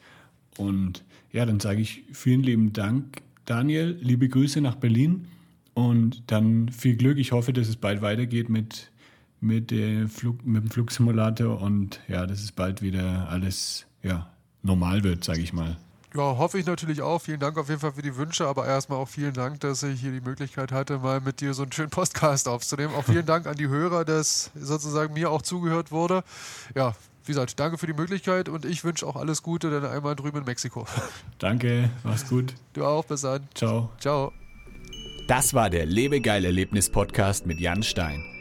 Und 0.58 1.06
ja, 1.32 1.46
dann 1.46 1.62
sage 1.62 1.80
ich 1.80 2.04
vielen 2.12 2.44
lieben 2.44 2.74
Dank, 2.74 3.22
Daniel. 3.46 3.98
Liebe 4.02 4.28
Grüße 4.28 4.60
nach 4.60 4.76
Berlin 4.76 5.28
und 5.74 6.24
dann 6.28 6.68
viel 6.68 6.98
Glück. 6.98 7.18
Ich 7.18 7.32
hoffe, 7.32 7.54
dass 7.54 7.70
es 7.70 7.78
bald 7.78 8.02
weitergeht 8.02 8.50
mit, 8.50 8.92
mit, 9.40 9.72
der 9.72 10.10
Flug, 10.10 10.46
mit 10.46 10.64
dem 10.64 10.72
Flugsimulator 10.72 11.62
und 11.62 12.02
ja, 12.10 12.26
dass 12.28 12.42
es 12.44 12.52
bald 12.52 12.82
wieder 12.82 13.30
alles 13.30 13.86
ja, 14.04 14.30
normal 14.62 15.06
wird, 15.06 15.24
sage 15.24 15.40
ich 15.40 15.54
mal. 15.54 15.78
Ja, 16.14 16.38
hoffe 16.38 16.60
ich 16.60 16.66
natürlich 16.66 17.02
auch. 17.02 17.20
Vielen 17.20 17.40
Dank 17.40 17.58
auf 17.58 17.70
jeden 17.70 17.80
Fall 17.80 17.94
für 17.94 18.02
die 18.02 18.18
Wünsche, 18.18 18.46
aber 18.46 18.68
erstmal 18.68 19.00
auch 19.00 19.08
vielen 19.08 19.34
Dank, 19.34 19.62
dass 19.62 19.82
ich 19.84 20.02
hier 20.02 20.12
die 20.12 20.20
Möglichkeit 20.20 20.72
hatte, 20.74 21.00
mal 21.00 21.22
mit 21.22 21.40
dir 21.40 21.54
so 21.54 21.64
einen 21.64 21.72
schönen 21.72 21.90
Podcast 21.90 22.50
aufzunehmen. 22.50 22.94
Auch 22.96 23.06
vielen 23.06 23.26
Dank 23.26 23.48
an 23.48 23.56
die 23.56 23.70
Hörer, 23.70 24.04
dass 24.04 24.52
sozusagen 24.56 25.14
mir 25.14 25.32
auch 25.32 25.42
zugehört 25.42 25.92
wurde. 25.92 26.24
Ja, 26.76 26.94
wie 27.26 27.32
gesagt, 27.32 27.60
danke 27.60 27.78
für 27.78 27.88
die 27.88 27.94
Möglichkeit 27.94 28.50
und 28.50 28.66
ich 28.66 28.84
wünsche 28.84 29.06
auch 29.08 29.16
alles 29.16 29.42
Gute, 29.42 29.70
dann 29.70 29.86
einmal 29.86 30.16
drüben 30.16 30.40
in 30.40 30.44
Mexiko. 30.44 30.86
Danke, 31.40 31.90
mach's 32.04 32.28
gut. 32.28 32.56
Du 32.74 32.84
auch, 32.84 33.06
bis 33.06 33.22
dann. 33.22 33.48
Ciao. 33.54 33.92
Ciao. 34.00 34.34
Das 35.28 35.54
war 35.54 35.70
der 35.70 35.86
Lebegeil-Erlebnis-Podcast 35.86 37.46
mit 37.46 37.60
Jan 37.60 37.84
Stein. 37.84 38.41